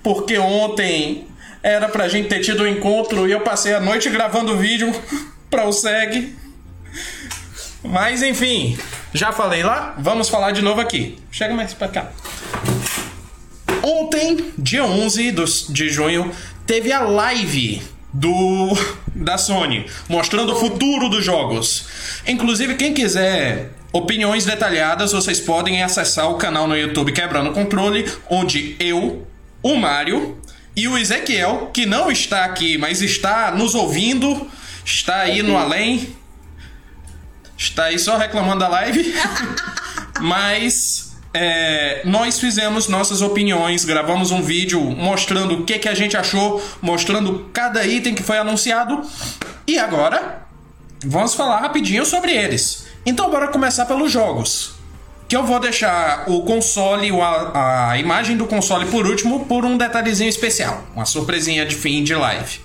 porque 0.02 0.38
ontem 0.38 1.28
era 1.62 1.88
pra 1.88 2.08
gente 2.08 2.28
ter 2.28 2.40
tido 2.40 2.64
um 2.64 2.66
encontro 2.66 3.28
e 3.28 3.32
eu 3.32 3.40
passei 3.40 3.72
a 3.72 3.80
noite 3.80 4.10
gravando 4.10 4.56
vídeo 4.56 4.92
pra 5.48 5.66
o 5.66 5.72
SEG. 5.72 6.36
Mas 7.82 8.22
enfim, 8.22 8.78
já 9.14 9.32
falei 9.32 9.62
lá, 9.62 9.94
vamos 9.98 10.28
falar 10.28 10.50
de 10.50 10.60
novo 10.60 10.80
aqui. 10.80 11.16
Chega 11.30 11.54
mais 11.54 11.72
pra 11.72 11.88
cá. 11.88 12.10
Ontem, 13.82 14.52
dia 14.58 14.84
11 14.84 15.30
dos- 15.30 15.66
de 15.68 15.88
junho, 15.88 16.30
teve 16.66 16.92
a 16.92 17.00
live 17.00 17.82
do 18.12 18.70
da 19.14 19.36
Sony, 19.38 19.86
mostrando 20.08 20.52
o 20.52 20.56
futuro 20.56 21.08
dos 21.08 21.24
jogos. 21.24 21.86
Inclusive, 22.26 22.74
quem 22.74 22.92
quiser 22.94 23.72
opiniões 23.92 24.44
detalhadas, 24.44 25.12
vocês 25.12 25.38
podem 25.38 25.82
acessar 25.82 26.30
o 26.30 26.34
canal 26.36 26.66
no 26.66 26.76
YouTube 26.76 27.12
Quebrando 27.12 27.50
o 27.50 27.52
Controle, 27.52 28.10
onde 28.28 28.74
eu, 28.80 29.26
o 29.62 29.76
Mário 29.76 30.38
e 30.74 30.88
o 30.88 30.98
Ezequiel, 30.98 31.70
que 31.72 31.86
não 31.86 32.10
está 32.10 32.44
aqui, 32.44 32.76
mas 32.76 33.00
está 33.02 33.52
nos 33.52 33.74
ouvindo, 33.76 34.48
está 34.84 35.18
aí 35.20 35.42
no 35.42 35.56
além, 35.56 36.08
está 37.64 37.84
aí 37.84 37.98
só 37.98 38.16
reclamando 38.16 38.60
da 38.60 38.68
live. 38.68 39.14
Mas 40.20 41.16
é, 41.32 42.02
nós 42.04 42.38
fizemos 42.38 42.88
nossas 42.88 43.20
opiniões, 43.20 43.84
gravamos 43.84 44.30
um 44.30 44.40
vídeo 44.40 44.80
mostrando 44.80 45.54
o 45.54 45.64
que, 45.64 45.78
que 45.78 45.88
a 45.88 45.94
gente 45.94 46.16
achou, 46.16 46.62
mostrando 46.80 47.50
cada 47.52 47.84
item 47.86 48.14
que 48.14 48.22
foi 48.22 48.38
anunciado. 48.38 49.02
E 49.66 49.78
agora 49.78 50.42
vamos 51.04 51.34
falar 51.34 51.60
rapidinho 51.60 52.06
sobre 52.06 52.32
eles. 52.32 52.86
Então 53.04 53.30
bora 53.30 53.48
começar 53.48 53.86
pelos 53.86 54.12
jogos. 54.12 54.74
Que 55.26 55.34
eu 55.34 55.42
vou 55.42 55.58
deixar 55.58 56.24
o 56.28 56.42
console, 56.42 57.10
a, 57.18 57.90
a 57.90 57.98
imagem 57.98 58.36
do 58.36 58.46
console 58.46 58.84
por 58.86 59.06
último, 59.06 59.46
por 59.46 59.64
um 59.64 59.76
detalhezinho 59.76 60.28
especial. 60.28 60.84
Uma 60.94 61.06
surpresinha 61.06 61.64
de 61.64 61.74
fim 61.74 62.04
de 62.04 62.14
live. 62.14 62.60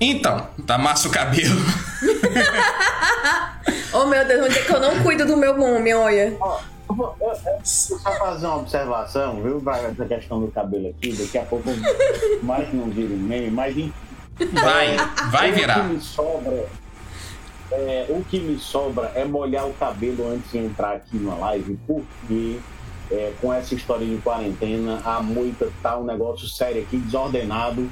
Então, 0.00 0.48
tá 0.66 0.78
massa 0.78 1.08
o 1.08 1.10
cabelo. 1.10 1.60
Oh 3.92 4.06
meu 4.06 4.24
Deus, 4.24 4.46
onde 4.46 4.58
é 4.58 4.62
que 4.62 4.72
eu 4.72 4.80
não 4.80 5.02
cuido 5.02 5.26
do 5.26 5.36
meu 5.36 5.56
nome, 5.56 5.92
olha? 5.94 6.36
Ó, 6.40 6.60
eu 6.88 6.94
vou 6.94 7.16
eu- 7.20 7.28
eu 7.28 7.34
vou 7.34 7.60
só 7.64 7.98
fazer 7.98 8.46
uma 8.46 8.56
observação, 8.58 9.42
viu, 9.42 9.60
pra 9.60 9.78
essa 9.78 10.04
questão 10.04 10.40
do 10.40 10.48
cabelo 10.48 10.88
aqui. 10.90 11.12
Daqui 11.12 11.38
a 11.38 11.42
pouco, 11.42 11.68
mais 12.42 12.68
que 12.68 12.76
não 12.76 12.88
vira 12.90 13.12
um 13.12 13.18
meme, 13.18 13.50
mas 13.50 13.76
enfim. 13.76 13.92
Vai, 14.52 14.96
vai 15.30 15.50
O 15.50 15.54
virar. 15.54 15.80
que 15.88 15.94
me 15.94 16.00
sobra, 16.00 16.66
é, 17.72 18.06
o 18.08 18.24
que 18.24 18.40
me 18.40 18.58
sobra 18.58 19.12
é 19.14 19.24
molhar 19.24 19.66
o 19.66 19.74
cabelo 19.74 20.32
antes 20.32 20.50
de 20.50 20.58
entrar 20.58 20.92
aqui 20.96 21.16
na 21.18 21.34
live, 21.34 21.78
porque 21.86 22.58
é, 23.10 23.32
com 23.40 23.52
essa 23.52 23.74
história 23.74 24.06
de 24.06 24.16
quarentena, 24.18 25.00
a 25.04 25.20
moita 25.22 25.68
tá 25.82 25.98
um 25.98 26.04
negócio 26.04 26.48
sério 26.48 26.80
aqui, 26.82 26.96
desordenado, 26.96 27.90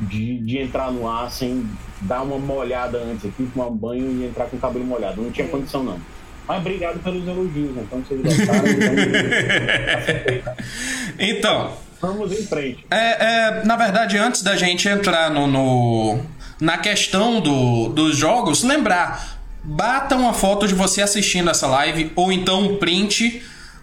de, 0.00 0.38
de 0.40 0.58
entrar 0.58 0.90
no 0.92 1.08
ar 1.08 1.30
sem 1.30 1.68
dar 2.02 2.22
uma 2.22 2.38
molhada 2.38 2.98
antes 2.98 3.24
aqui, 3.26 3.48
tomar 3.52 3.66
um 3.68 3.76
banho 3.76 4.10
e 4.20 4.26
entrar 4.26 4.46
com 4.46 4.56
o 4.56 4.60
cabelo 4.60 4.84
molhado. 4.84 5.20
Não 5.22 5.30
tinha 5.30 5.46
condição, 5.48 5.82
não. 5.82 5.98
Mas 6.46 6.58
obrigado 6.60 6.98
pelos 7.02 7.26
elogios, 7.28 7.74
né? 7.74 7.82
então 7.86 8.02
vocês 8.02 8.20
gostaram. 8.22 8.64
Então, 8.68 10.54
Então, 11.18 11.72
vamos 12.00 12.32
em 12.32 12.46
frente. 12.46 12.86
É, 12.90 13.24
é, 13.24 13.64
na 13.64 13.76
verdade, 13.76 14.16
antes 14.16 14.42
da 14.42 14.56
gente 14.56 14.88
entrar 14.88 15.30
no, 15.30 15.46
no- 15.46 16.20
na 16.60 16.78
questão 16.78 17.40
do, 17.40 17.88
dos 17.90 18.16
jogos, 18.16 18.62
lembrar, 18.62 19.38
bata 19.62 20.16
uma 20.16 20.32
foto 20.32 20.66
de 20.66 20.74
você 20.74 21.02
assistindo 21.02 21.50
essa 21.50 21.66
live, 21.66 22.12
ou 22.16 22.32
então 22.32 22.62
um 22.62 22.76
print, 22.76 23.42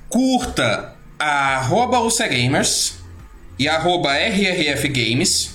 curta 0.09 0.93
a 1.19 1.57
arroba 1.57 1.99
UCGamers 2.01 2.97
e 3.59 3.67
arroba 3.69 4.13
RRF 4.17 4.87
Games 4.89 5.54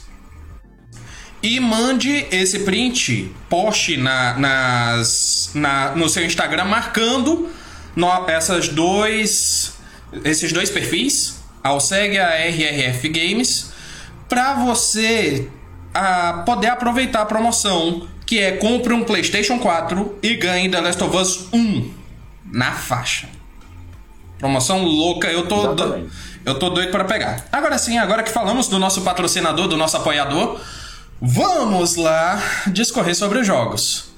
e 1.43 1.59
mande 1.59 2.27
esse 2.31 2.61
print, 2.61 3.35
poste 3.49 3.97
na, 3.97 4.35
nas, 4.39 5.51
na, 5.55 5.95
no 5.97 6.09
seu 6.09 6.25
Instagram 6.25 6.65
marcando 6.67 7.49
no- 7.97 8.29
essas 8.29 8.69
dois, 8.69 9.73
esses 10.25 10.53
dois 10.53 10.69
perfis, 10.71 11.41
ao 11.63 11.81
segue 11.81 12.19
a 12.19 12.31
RRF 12.47 13.09
Games, 13.09 13.71
para 14.29 14.55
você 14.55 15.49
ah, 15.95 16.43
poder 16.45 16.69
aproveitar 16.69 17.23
a 17.23 17.27
promoção 17.27 18.07
que 18.27 18.39
é 18.39 18.53
compre 18.53 18.93
um 18.93 19.03
PlayStation 19.03 19.59
4 19.59 20.19
e 20.23 20.37
ganhe 20.37 20.69
The 20.69 20.81
Last 20.81 21.03
of 21.03 21.17
Us 21.17 21.49
1 21.53 21.91
na 22.53 22.73
faixa. 22.73 23.29
Promoção 24.39 24.85
louca, 24.85 25.29
eu 25.29 25.47
tô, 25.49 25.75
do, 25.75 26.11
eu 26.47 26.59
tô 26.59 26.71
doido 26.71 26.91
para 26.91 27.05
pegar. 27.05 27.45
Agora 27.51 27.77
sim, 27.77 27.99
agora 27.99 28.23
que 28.23 28.31
falamos 28.31 28.69
do 28.69 28.79
nosso 28.79 29.03
patrocinador, 29.03 29.67
do 29.69 29.77
nosso 29.77 29.97
apoiador, 29.97 30.61
vamos 31.21 31.97
lá 31.97 32.43
discorrer 32.69 33.15
sobre 33.15 33.39
os 33.39 33.47
jogos. 33.47 34.11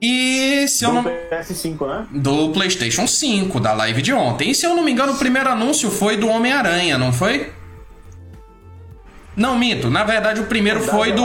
E 0.00 0.66
se 0.68 0.84
eu 0.84 0.90
Do 0.90 0.94
não. 0.96 1.04
PS5, 1.04 1.86
né? 1.86 2.06
Do 2.12 2.50
PlayStation 2.50 3.06
5, 3.06 3.58
da 3.58 3.72
live 3.72 4.00
de 4.00 4.12
ontem. 4.12 4.50
E 4.50 4.54
se 4.54 4.64
eu 4.64 4.74
não 4.74 4.84
me 4.84 4.92
engano, 4.92 5.12
o 5.12 5.18
primeiro 5.18 5.48
anúncio 5.48 5.90
foi 5.90 6.16
do 6.16 6.28
Homem-Aranha, 6.28 6.96
não 6.96 7.12
foi? 7.12 7.52
Não, 9.36 9.58
minto. 9.58 9.90
Na 9.90 10.04
verdade, 10.04 10.40
o 10.40 10.46
primeiro 10.46 10.80
foi 10.80 11.12
do. 11.12 11.22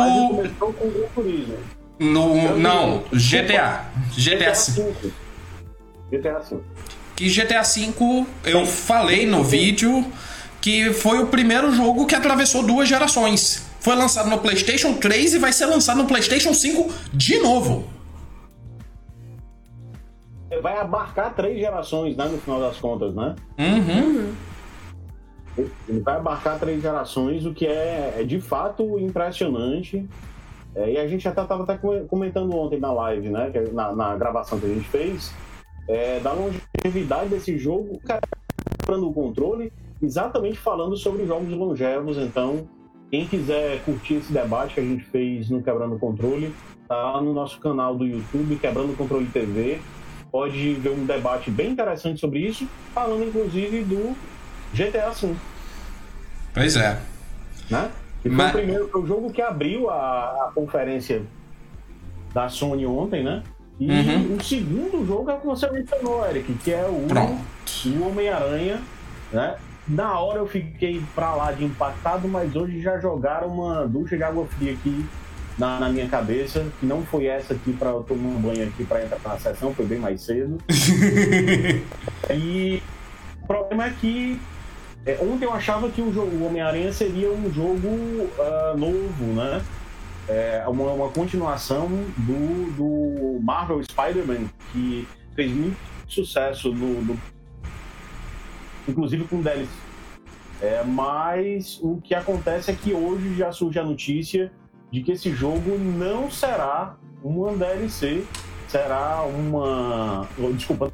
No, 1.99 2.57
não, 2.57 3.03
GTA. 3.11 3.85
GTA 4.15 4.53
V. 4.53 4.93
V. 5.01 5.11
GTA 6.11 6.39
V. 6.39 6.57
Que 7.15 7.29
GTA 7.29 7.61
V 7.61 8.25
eu 8.45 8.65
falei 8.65 9.25
no 9.25 9.43
vídeo 9.43 10.05
que 10.59 10.93
foi 10.93 11.19
o 11.19 11.27
primeiro 11.27 11.73
jogo 11.73 12.05
que 12.05 12.15
atravessou 12.15 12.63
duas 12.63 12.87
gerações. 12.87 13.65
Foi 13.83 13.95
lançado 13.97 14.29
no 14.29 14.39
PlayStation 14.39 14.93
3 14.93 15.33
e 15.33 15.39
vai 15.39 15.51
ser 15.51 15.65
lançado 15.65 15.97
no 15.97 16.07
PlayStation 16.07 16.53
5 16.53 16.89
de 17.13 17.37
novo. 17.39 17.83
Vai 20.61 20.77
abarcar 20.77 21.35
três 21.35 21.59
gerações, 21.59 22.15
né? 22.15 22.25
No 22.29 22.37
final 22.37 22.61
das 22.61 22.77
contas, 22.77 23.13
né? 23.13 23.35
Uhum. 23.59 24.33
Ele 25.89 25.99
vai 25.99 26.15
abarcar 26.15 26.57
três 26.59 26.81
gerações, 26.81 27.45
o 27.45 27.53
que 27.53 27.67
é, 27.67 28.15
é 28.19 28.23
de 28.23 28.39
fato 28.39 28.97
impressionante. 28.97 30.07
É, 30.75 30.93
e 30.93 30.97
a 30.97 31.05
gente 31.05 31.27
até 31.27 31.41
estava 31.41 31.63
até 31.63 31.77
come- 31.77 32.05
comentando 32.05 32.55
ontem 32.55 32.79
na 32.79 32.93
live, 32.93 33.27
né? 33.29 33.51
Na, 33.73 33.93
na 33.93 34.15
gravação 34.15 34.59
que 34.59 34.65
a 34.65 34.69
gente 34.69 34.87
fez, 34.87 35.33
é, 35.89 36.21
da 36.21 36.31
longevidade 36.31 37.29
desse 37.29 37.57
jogo, 37.57 37.95
o 37.95 37.99
cara 37.99 38.21
comprando 38.79 39.09
o 39.09 39.13
controle, 39.13 39.73
exatamente 40.01 40.57
falando 40.57 40.95
sobre 40.95 41.25
jogos 41.25 41.51
longevos. 41.51 42.17
Então, 42.17 42.65
Quem 43.13 43.27
quiser 43.27 43.79
curtir 43.85 44.15
esse 44.15 44.33
debate 44.33 44.73
que 44.73 44.79
a 44.79 44.83
gente 44.83 45.03
fez 45.03 45.47
no 45.47 45.61
Quebrando 45.61 45.93
o 45.93 45.99
Controle, 45.99 46.51
tá 46.87 47.21
no 47.21 47.31
nosso 47.31 47.59
canal 47.59 47.95
do 47.95 48.07
YouTube, 48.07 48.55
Quebrando 48.55 48.93
o 48.93 48.95
Controle 48.95 49.27
TV. 49.27 49.79
Pode 50.31 50.73
ver 50.73 50.89
um 50.89 51.05
debate 51.05 51.51
bem 51.51 51.69
interessante 51.69 52.19
sobre 52.19 52.39
isso, 52.39 52.67
falando 52.91 53.23
inclusive 53.23 53.83
do 53.83 54.17
GTA 54.73 55.11
V. 55.11 55.35
Pois 56.55 56.75
é. 56.75 56.99
Né? 57.69 57.91
E 58.25 58.29
foi 58.29 58.35
Mas... 58.35 58.49
o 58.49 58.53
primeiro 58.53 58.89
foi 58.89 59.01
o 59.03 59.05
jogo 59.05 59.31
que 59.31 59.43
abriu 59.43 59.91
a, 59.91 60.47
a 60.47 60.51
conferência 60.55 61.21
da 62.33 62.49
Sony 62.49 62.87
ontem, 62.87 63.23
né? 63.23 63.43
E 63.79 63.91
uhum. 63.91 64.37
o 64.37 64.43
segundo 64.43 65.05
jogo 65.05 65.29
é 65.29 65.35
o 65.35 65.39
que 65.39 65.45
você 65.45 65.69
mencionou, 65.69 66.27
Eric, 66.27 66.51
que 66.55 66.73
é 66.73 66.83
o, 66.83 67.05
o 67.05 68.07
Homem-Aranha, 68.07 68.81
né? 69.31 69.55
Na 69.87 70.19
hora 70.19 70.39
eu 70.39 70.47
fiquei 70.47 71.01
pra 71.13 71.35
lá 71.35 71.51
de 71.51 71.65
impactado, 71.65 72.27
mas 72.27 72.55
hoje 72.55 72.81
já 72.81 72.99
jogaram 72.99 73.47
uma 73.49 73.85
ducha 73.85 74.15
de 74.15 74.23
água 74.23 74.45
fria 74.45 74.73
aqui 74.73 75.05
na, 75.57 75.79
na 75.79 75.89
minha 75.89 76.07
cabeça, 76.07 76.65
que 76.79 76.85
não 76.85 77.03
foi 77.03 77.25
essa 77.25 77.53
aqui 77.53 77.73
para 77.73 77.89
eu 77.89 78.03
tomar 78.03 78.29
um 78.29 78.41
banho 78.41 78.67
aqui 78.67 78.85
para 78.85 79.03
entrar 79.03 79.19
na 79.23 79.37
sessão, 79.37 79.73
foi 79.73 79.85
bem 79.85 79.99
mais 79.99 80.21
cedo. 80.21 80.57
e 82.33 82.81
o 83.41 83.47
problema 83.47 83.87
é 83.87 83.89
que 83.89 84.39
é, 85.05 85.19
ontem 85.21 85.45
eu 85.45 85.53
achava 85.53 85.89
que 85.89 86.01
o, 86.01 86.13
jogo, 86.13 86.35
o 86.37 86.45
Homem-Aranha 86.45 86.91
seria 86.93 87.29
um 87.29 87.51
jogo 87.51 87.87
uh, 87.87 88.77
novo, 88.77 89.25
né? 89.35 89.61
É, 90.29 90.63
uma, 90.65 90.91
uma 90.93 91.09
continuação 91.09 91.89
do, 92.17 92.71
do 92.71 93.39
Marvel 93.41 93.83
Spider-Man, 93.83 94.45
que 94.71 95.05
fez 95.35 95.51
muito 95.51 95.77
sucesso 96.07 96.71
no, 96.73 97.01
no 97.01 97.19
inclusive 98.87 99.25
com 99.25 99.41
DLC. 99.41 99.69
É, 100.61 100.83
mas 100.83 101.79
o 101.81 101.99
que 102.01 102.15
acontece 102.15 102.71
é 102.71 102.73
que 102.73 102.93
hoje 102.93 103.35
já 103.35 103.51
surge 103.51 103.79
a 103.79 103.83
notícia 103.83 104.51
de 104.91 105.01
que 105.01 105.11
esse 105.11 105.31
jogo 105.31 105.77
não 105.77 106.29
será 106.29 106.95
uma 107.23 107.51
DLC, 107.53 108.23
será 108.67 109.23
uma. 109.23 110.27
Desculpa, 110.53 110.91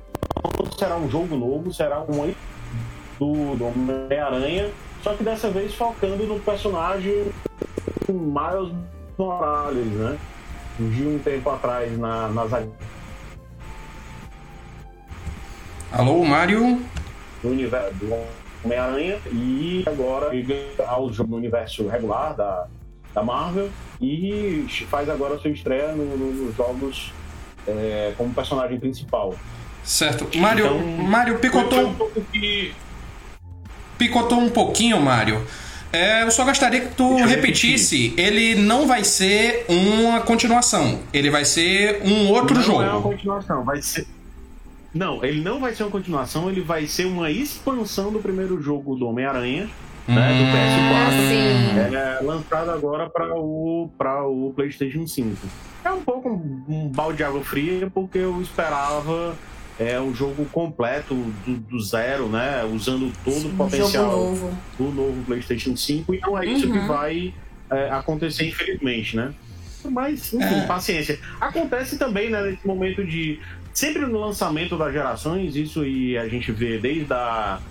não 0.57 0.71
será 0.71 0.97
um 0.97 1.09
jogo 1.09 1.35
novo, 1.35 1.73
será 1.73 2.01
um 2.01 2.33
do, 3.19 3.55
do 3.57 3.65
Homem-Aranha, 3.65 4.71
só 5.03 5.13
que 5.13 5.23
dessa 5.23 5.49
vez 5.49 5.75
focando 5.75 6.25
no 6.25 6.39
personagem 6.39 7.25
Miles 8.07 8.73
Morales, 9.17 9.85
né? 9.85 10.17
Surgiu 10.77 11.09
um 11.09 11.19
tempo 11.19 11.49
atrás 11.49 11.97
na, 11.97 12.29
nas. 12.29 12.51
Alô, 15.91 16.23
Mário? 16.23 16.81
Do 17.41 17.49
universo 17.49 17.93
do 17.95 18.13
Homem-Aranha 18.63 19.19
e 19.31 19.83
agora 19.85 20.31
ao 20.87 21.09
no 21.09 21.37
universo 21.37 21.87
regular 21.87 22.35
da, 22.35 22.67
da 23.13 23.23
Marvel 23.23 23.69
e 24.01 24.65
faz 24.89 25.09
agora 25.09 25.35
a 25.35 25.39
sua 25.39 25.51
estreia 25.51 25.93
no, 25.93 26.17
no, 26.17 26.31
nos 26.45 26.55
jogos 26.55 27.13
é, 27.67 28.13
como 28.17 28.33
personagem 28.33 28.79
principal. 28.79 29.35
Certo. 29.83 30.27
Mário, 30.37 30.65
então, 30.65 30.79
Mário 31.03 31.39
picotou. 31.39 31.87
Um 31.87 31.93
pouco 31.93 32.21
que... 32.31 32.73
Picotou 33.97 34.39
um 34.39 34.49
pouquinho, 34.49 34.99
Mário. 35.01 35.45
É, 35.91 36.23
eu 36.23 36.31
só 36.31 36.45
gostaria 36.45 36.81
que 36.81 36.95
tu 36.95 37.15
repetisse. 37.23 38.13
Ele 38.15 38.55
não 38.55 38.87
vai 38.87 39.03
ser 39.03 39.65
uma 39.67 40.21
continuação. 40.21 40.99
Ele 41.11 41.29
vai 41.29 41.43
ser 41.43 42.01
um 42.03 42.29
outro 42.29 42.55
não 42.55 42.61
jogo. 42.61 42.81
Não 42.81 42.87
é 42.87 42.91
uma 42.91 43.01
continuação, 43.01 43.63
vai 43.63 43.81
ser. 43.81 44.05
Não, 44.93 45.23
ele 45.23 45.41
não 45.41 45.59
vai 45.59 45.73
ser 45.73 45.83
uma 45.83 45.91
continuação, 45.91 46.49
ele 46.49 46.61
vai 46.61 46.87
ser 46.87 47.05
uma 47.05 47.29
expansão 47.29 48.11
do 48.11 48.19
primeiro 48.19 48.61
jogo 48.61 48.95
do 48.95 49.07
Homem-Aranha, 49.07 49.69
né, 50.07 50.29
do 50.39 50.45
PS4, 50.45 51.93
é, 51.93 52.23
lançado 52.23 52.71
agora 52.71 53.07
para 53.09 53.35
o, 53.35 53.87
o 53.87 54.53
PlayStation 54.55 55.05
5. 55.05 55.37
É 55.85 55.91
um 55.91 56.01
pouco 56.01 56.29
um, 56.29 56.63
um 56.67 56.87
balde 56.87 57.17
de 57.17 57.23
água 57.23 57.43
fria, 57.43 57.89
porque 57.93 58.17
eu 58.17 58.41
esperava 58.41 59.35
é 59.79 59.99
um 59.99 60.13
jogo 60.13 60.45
completo 60.51 61.15
do, 61.45 61.55
do, 61.55 61.79
zero, 61.79 62.27
né? 62.27 62.65
Usando 62.65 63.13
todo 63.23 63.39
Sim, 63.39 63.53
o 63.53 63.55
potencial 63.55 64.11
novo. 64.11 64.57
do 64.77 64.91
novo 64.91 65.23
PlayStation 65.23 65.75
5, 65.75 66.13
e 66.13 66.19
não 66.19 66.37
é 66.37 66.45
isso 66.45 66.67
uhum. 66.67 66.73
que 66.73 66.79
vai 66.79 67.33
é, 67.71 67.89
acontecer, 67.89 68.49
infelizmente, 68.49 69.15
né? 69.15 69.33
Mas, 69.85 70.33
enfim, 70.33 70.55
é. 70.55 70.67
paciência. 70.67 71.17
Acontece 71.39 71.97
também, 71.97 72.29
né, 72.29 72.41
nesse 72.41 72.67
momento 72.67 73.05
de. 73.05 73.39
Sempre 73.79 74.05
no 74.05 74.19
lançamento 74.19 74.77
das 74.77 74.91
gerações, 74.91 75.55
isso 75.55 75.85
e 75.85 76.17
a 76.17 76.27
gente 76.27 76.51
vê 76.51 76.77
desde 76.77 77.13
a 77.13 77.61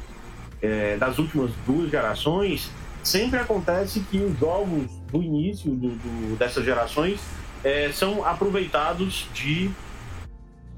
é, 0.62 0.96
das 0.96 1.18
últimas 1.18 1.50
duas 1.66 1.90
gerações, 1.90 2.70
sempre 3.04 3.38
acontece 3.38 4.00
que 4.10 4.16
os 4.16 4.38
jogos 4.38 4.90
do 5.12 5.22
início 5.22 5.70
do, 5.70 5.90
do, 5.90 6.36
dessas 6.38 6.64
gerações 6.64 7.20
é, 7.62 7.90
são 7.92 8.24
aproveitados 8.24 9.28
de, 9.34 9.70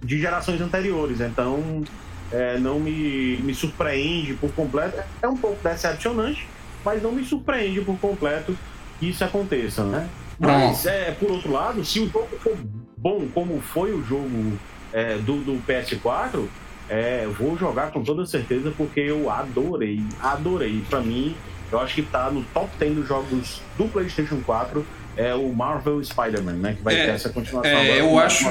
de 0.02 0.18
gerações 0.18 0.60
anteriores. 0.60 1.20
Então, 1.20 1.84
é, 2.32 2.58
não 2.58 2.80
me, 2.80 3.36
me 3.36 3.54
surpreende 3.54 4.34
por 4.34 4.50
completo. 4.50 5.00
É 5.22 5.28
um 5.28 5.36
pouco 5.36 5.62
decepcionante, 5.62 6.44
mas 6.84 7.00
não 7.00 7.12
me 7.12 7.24
surpreende 7.24 7.80
por 7.82 7.96
completo 8.00 8.58
que 8.98 9.10
isso 9.10 9.22
aconteça, 9.22 9.84
né? 9.84 10.10
Mas, 10.40 10.86
é, 10.86 11.12
por 11.12 11.30
outro 11.30 11.52
lado, 11.52 11.84
se 11.84 12.00
o 12.00 12.08
jogo 12.08 12.36
for 12.40 12.58
bom 12.96 13.28
como 13.32 13.60
foi 13.60 13.92
o 13.92 14.02
jogo 14.04 14.58
é, 14.92 15.16
do, 15.18 15.36
do 15.38 15.62
PS4, 15.66 16.46
é, 16.88 17.26
vou 17.38 17.56
jogar 17.56 17.90
com 17.92 18.02
toda 18.02 18.26
certeza 18.26 18.72
porque 18.76 19.00
eu 19.00 19.30
adorei, 19.30 20.02
adorei. 20.20 20.82
Para 20.88 21.00
mim, 21.00 21.36
eu 21.70 21.78
acho 21.78 21.94
que 21.94 22.02
tá 22.02 22.30
no 22.30 22.42
top 22.44 22.68
10 22.78 22.94
dos 22.96 23.08
jogos 23.08 23.62
do 23.78 23.84
PlayStation 23.84 24.40
4 24.44 24.84
é 25.16 25.34
o 25.34 25.52
Marvel 25.52 26.02
Spider-Man, 26.02 26.54
né? 26.54 26.74
Que 26.76 26.82
vai 26.82 26.94
é, 26.94 27.06
ter 27.06 27.10
essa 27.12 27.28
continuação 27.28 27.70
é, 27.70 28.00
eu 28.00 28.18
acho, 28.18 28.46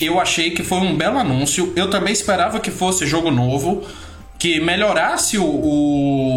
Eu 0.00 0.20
achei 0.20 0.50
que 0.50 0.62
foi 0.62 0.78
um 0.78 0.96
belo 0.96 1.18
anúncio. 1.18 1.72
Eu 1.76 1.90
também 1.90 2.12
esperava 2.12 2.60
que 2.60 2.70
fosse 2.70 3.06
jogo 3.06 3.30
novo, 3.30 3.86
que 4.38 4.60
melhorasse 4.60 5.38
o, 5.38 5.44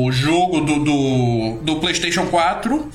o 0.05 0.11
jogo 0.11 0.61
do, 0.61 0.83
do, 0.83 1.59
do, 1.61 1.75
PlayStation 1.77 2.25
4, 2.25 2.89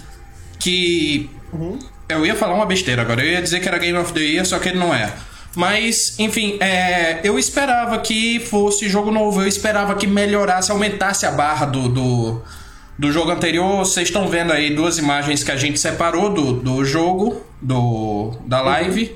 que. 0.59 1.31
Uhum. 1.53 1.79
Eu 2.09 2.27
ia 2.27 2.35
falar 2.35 2.55
uma 2.55 2.67
besteira 2.67 3.03
agora, 3.03 3.25
eu 3.25 3.33
ia 3.33 3.41
dizer 3.41 3.61
que 3.61 3.69
era 3.69 3.79
Game 3.79 3.97
of 3.97 4.13
the 4.13 4.21
Year, 4.21 4.45
só 4.45 4.59
que 4.59 4.69
ele 4.69 4.79
não 4.79 4.95
é. 4.95 5.13
Mas, 5.55 6.19
enfim, 6.19 6.57
é, 6.61 7.21
eu 7.23 7.39
esperava 7.39 7.99
que 7.99 8.41
fosse 8.41 8.89
jogo 8.89 9.11
novo, 9.11 9.43
eu 9.43 9.47
esperava 9.47 9.95
que 9.95 10.07
melhorasse, 10.07 10.71
aumentasse 10.71 11.27
a 11.27 11.31
barra 11.31 11.67
do, 11.67 11.89
do, 11.89 12.43
do 12.99 13.13
jogo 13.13 13.31
anterior. 13.31 13.79
Vocês 13.79 14.09
estão 14.09 14.29
vendo 14.29 14.53
aí 14.53 14.75
duas 14.75 14.97
imagens 14.97 15.45
que 15.45 15.51
a 15.51 15.57
gente 15.57 15.79
separou 15.79 16.33
do, 16.33 16.53
do 16.55 16.85
jogo, 16.85 17.45
do, 17.61 18.33
da 18.47 18.63
live. 18.63 19.15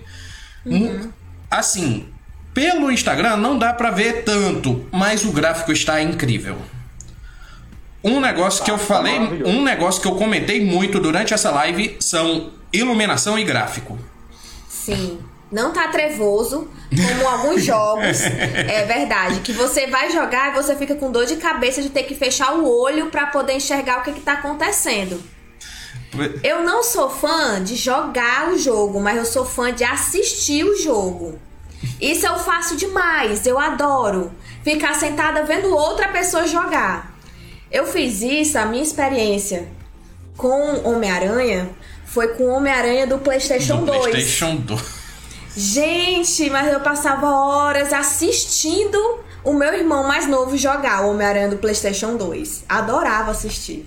Uhum. 0.66 1.10
Assim, 1.50 2.06
pelo 2.52 2.90
Instagram 2.90 3.36
não 3.38 3.58
dá 3.58 3.72
pra 3.72 3.90
ver 3.90 4.24
tanto, 4.24 4.86
mas 4.92 5.24
o 5.24 5.32
gráfico 5.32 5.72
está 5.72 6.02
incrível. 6.02 6.58
Um 8.04 8.20
negócio 8.20 8.62
que 8.62 8.70
eu 8.70 8.78
falei, 8.78 9.18
um 9.44 9.64
negócio 9.64 10.02
que 10.02 10.06
eu 10.06 10.14
comentei 10.16 10.64
muito 10.64 11.00
durante 11.00 11.32
essa 11.32 11.50
live 11.50 11.96
são 11.98 12.50
iluminação 12.72 13.38
e 13.38 13.42
gráfico. 13.42 13.98
Sim 14.68 15.18
não 15.50 15.72
tá 15.72 15.88
trevoso, 15.88 16.68
como 16.90 17.28
alguns 17.28 17.62
jogos. 17.64 18.20
é 18.22 18.84
verdade. 18.84 19.40
Que 19.40 19.52
você 19.52 19.86
vai 19.86 20.10
jogar 20.10 20.52
e 20.52 20.62
você 20.62 20.74
fica 20.76 20.94
com 20.94 21.10
dor 21.10 21.26
de 21.26 21.36
cabeça 21.36 21.80
de 21.82 21.90
ter 21.90 22.04
que 22.04 22.14
fechar 22.14 22.54
o 22.54 22.68
olho 22.68 23.06
para 23.06 23.26
poder 23.26 23.54
enxergar 23.54 24.00
o 24.00 24.02
que, 24.02 24.12
que 24.12 24.20
tá 24.20 24.34
acontecendo. 24.34 25.22
Eu 26.42 26.62
não 26.62 26.82
sou 26.82 27.10
fã 27.10 27.62
de 27.62 27.76
jogar 27.76 28.50
o 28.50 28.58
jogo, 28.58 29.00
mas 29.00 29.18
eu 29.18 29.24
sou 29.24 29.44
fã 29.44 29.72
de 29.72 29.84
assistir 29.84 30.64
o 30.64 30.76
jogo. 30.76 31.38
Isso 32.00 32.26
eu 32.26 32.38
faço 32.38 32.76
demais, 32.76 33.46
eu 33.46 33.58
adoro. 33.58 34.32
Ficar 34.64 34.94
sentada 34.94 35.44
vendo 35.44 35.74
outra 35.74 36.08
pessoa 36.08 36.46
jogar. 36.46 37.14
Eu 37.70 37.86
fiz 37.86 38.22
isso, 38.22 38.58
a 38.58 38.64
minha 38.64 38.82
experiência 38.82 39.68
com 40.36 40.88
Homem-Aranha 40.88 41.68
foi 42.04 42.28
com 42.28 42.46
Homem-Aranha 42.48 43.06
do 43.06 43.18
PlayStation 43.18 43.80
do 43.80 43.86
2. 43.86 43.98
PlayStation 44.06 44.56
2. 44.56 44.95
Gente, 45.56 46.50
mas 46.50 46.70
eu 46.70 46.80
passava 46.80 47.30
horas 47.30 47.90
assistindo 47.90 48.98
o 49.42 49.54
meu 49.54 49.72
irmão 49.72 50.06
mais 50.06 50.28
novo 50.28 50.56
jogar 50.56 51.04
o 51.04 51.10
Homem-Aranha 51.10 51.48
do 51.48 51.56
PlayStation 51.56 52.16
2. 52.16 52.66
Adorava 52.68 53.30
assistir. 53.30 53.86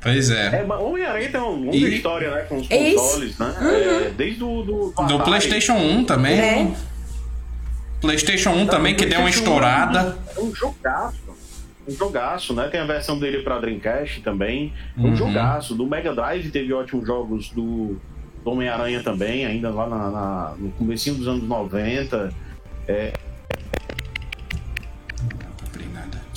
Pois 0.00 0.30
é. 0.30 0.62
é 0.62 0.72
Homem-Aranha 0.72 1.30
tem 1.30 1.40
uma 1.40 1.50
longa 1.50 1.76
e... 1.76 1.96
história, 1.96 2.30
né? 2.30 2.40
Com 2.42 2.56
os 2.56 2.68
consoles, 2.68 3.38
né? 3.38 3.54
Uhum. 3.60 3.68
É, 3.68 4.10
desde 4.16 4.44
o 4.44 4.62
do, 4.62 4.92
do, 4.92 5.06
do 5.06 5.24
PlayStation 5.24 5.74
1 5.74 6.04
também. 6.04 6.40
É. 6.40 6.72
PlayStation 8.00 8.50
1 8.50 8.66
também, 8.66 8.94
que 8.94 9.04
deu 9.04 9.20
uma 9.20 9.28
estourada. 9.30 10.16
É 10.34 10.40
um 10.40 10.54
jogaço. 10.54 11.26
Um 11.86 11.94
jogaço, 11.94 12.54
né? 12.54 12.68
Tem 12.68 12.80
a 12.80 12.86
versão 12.86 13.18
dele 13.18 13.42
pra 13.42 13.58
Dreamcast 13.58 14.22
também. 14.22 14.72
Um 14.96 15.08
uhum. 15.08 15.16
jogaço. 15.16 15.74
Do 15.74 15.86
Mega 15.86 16.14
Drive 16.14 16.50
teve 16.50 16.72
ótimos 16.72 17.06
jogos 17.06 17.50
do 17.50 18.00
Homem-Aranha 18.50 19.02
também, 19.02 19.44
ainda 19.44 19.70
lá 19.70 19.88
na, 19.88 20.10
na, 20.10 20.54
no 20.58 20.70
começo 20.72 21.12
dos 21.14 21.26
anos 21.26 21.44
90. 21.44 22.32
É... 22.88 23.12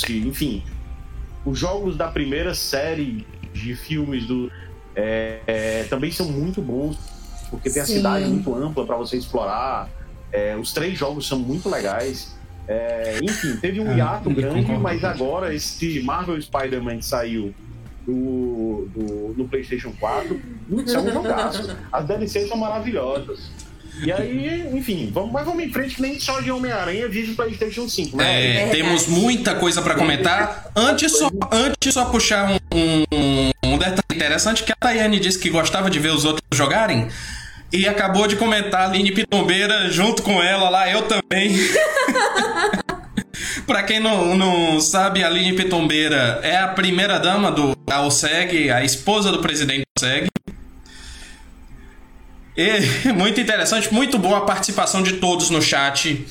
Enfim, 0.10 0.64
os 1.46 1.58
jogos 1.60 1.96
da 1.96 2.08
primeira 2.08 2.56
série 2.56 3.26
de 3.54 3.76
filmes 3.76 4.26
do, 4.26 4.52
é, 4.96 5.40
é, 5.46 5.84
também 5.84 6.12
são 6.12 6.28
muito 6.28 6.62
bons, 6.62 6.98
porque 7.50 7.70
tem 7.70 7.82
a 7.82 7.86
Sim. 7.86 7.98
cidade 7.98 8.26
muito 8.26 8.56
ampla 8.56 8.86
para 8.86 8.96
você 8.98 9.18
explorar. 9.18 9.90
É, 10.32 10.56
os 10.56 10.74
três 10.74 10.98
jogos 10.98 11.28
são 11.28 11.40
muito 11.40 11.70
legais. 11.70 12.36
É, 12.68 13.20
enfim, 13.24 13.58
teve 13.58 13.80
um 13.80 13.90
Ah, 13.90 13.96
hiato 13.98 14.30
grande, 14.30 14.62
concordo. 14.62 14.82
mas 14.82 15.04
agora 15.04 15.54
esse 15.54 16.02
Marvel 16.02 16.40
Spider-Man 16.40 16.98
que 16.98 17.06
saiu 17.06 17.54
do, 18.10 18.90
do, 18.96 19.34
no 19.38 19.48
PlayStation 19.48 19.94
4, 20.00 20.42
putz, 20.70 20.94
é 20.94 21.00
um 21.00 21.14
jogaço. 21.14 21.78
As 21.92 22.06
DLCs 22.06 22.48
são 22.48 22.58
maravilhosas. 22.58 23.52
E 24.02 24.12
aí, 24.12 24.70
enfim, 24.74 25.10
vamos, 25.14 25.32
mas 25.32 25.46
vamos 25.46 25.64
em 25.64 25.72
frente, 25.72 25.96
que 25.96 26.02
nem 26.02 26.20
só 26.20 26.40
de 26.40 26.50
Homem-Aranha 26.50 27.08
vive 27.10 27.34
o 27.34 27.36
PlayStation 27.36 27.88
5, 27.88 28.16
né? 28.16 28.24
É, 28.24 28.54
Verdade. 28.54 28.78
temos 28.78 29.08
muita 29.08 29.56
coisa 29.56 29.82
pra 29.82 29.96
comentar. 29.96 30.72
Antes 30.76 31.18
só, 31.18 31.30
antes 31.52 31.94
só 31.94 32.06
puxar 32.06 32.50
um, 32.74 33.04
um, 33.12 33.52
um 33.64 33.78
detalhe 33.78 34.04
interessante 34.14 34.64
que 34.64 34.72
a 34.72 34.76
Tayane 34.76 35.20
disse 35.20 35.38
que 35.38 35.50
gostava 35.50 35.90
de 35.90 36.00
ver 36.00 36.14
os 36.14 36.24
outros 36.24 36.44
jogarem. 36.54 37.10
E 37.72 37.88
acabou 37.88 38.26
de 38.26 38.36
comentar 38.36 38.82
a 38.82 38.86
Aline 38.86 39.12
Pitombeira 39.12 39.92
junto 39.92 40.24
com 40.24 40.42
ela 40.42 40.70
lá, 40.70 40.90
eu 40.90 41.04
também. 41.04 41.56
pra 43.70 43.84
quem 43.84 44.00
não, 44.00 44.36
não 44.36 44.82
sabe, 44.82 45.24
a 45.24 45.28
Aline 45.28 45.56
Pitombeira 45.56 46.40
é 46.42 46.58
a 46.58 46.70
primeira 46.70 47.20
dama 47.20 47.52
do 47.52 47.76
da 47.86 48.02
OSEG, 48.02 48.72
a 48.72 48.84
esposa 48.84 49.32
do 49.32 49.44
presidente 49.44 49.84
da 49.96 50.08
OSEG. 50.08 50.28
E, 52.58 53.14
muito 53.14 53.40
interessante, 53.40 53.94
muito 53.94 54.18
boa 54.18 54.40
a 54.40 54.42
participação 54.42 55.04
de 55.04 55.18
todos 55.18 55.52
no 55.52 55.62
chat. 55.62 56.26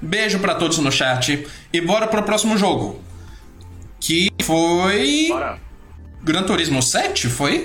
Beijo 0.00 0.40
pra 0.40 0.56
todos 0.56 0.78
no 0.78 0.90
chat. 0.90 1.46
E 1.72 1.80
bora 1.80 2.08
pro 2.08 2.24
próximo 2.24 2.58
jogo. 2.58 3.00
Que 4.00 4.28
foi. 4.42 5.28
Bora. 5.28 5.58
Gran 6.20 6.42
Turismo 6.42 6.82
7? 6.82 7.28
Foi? 7.28 7.64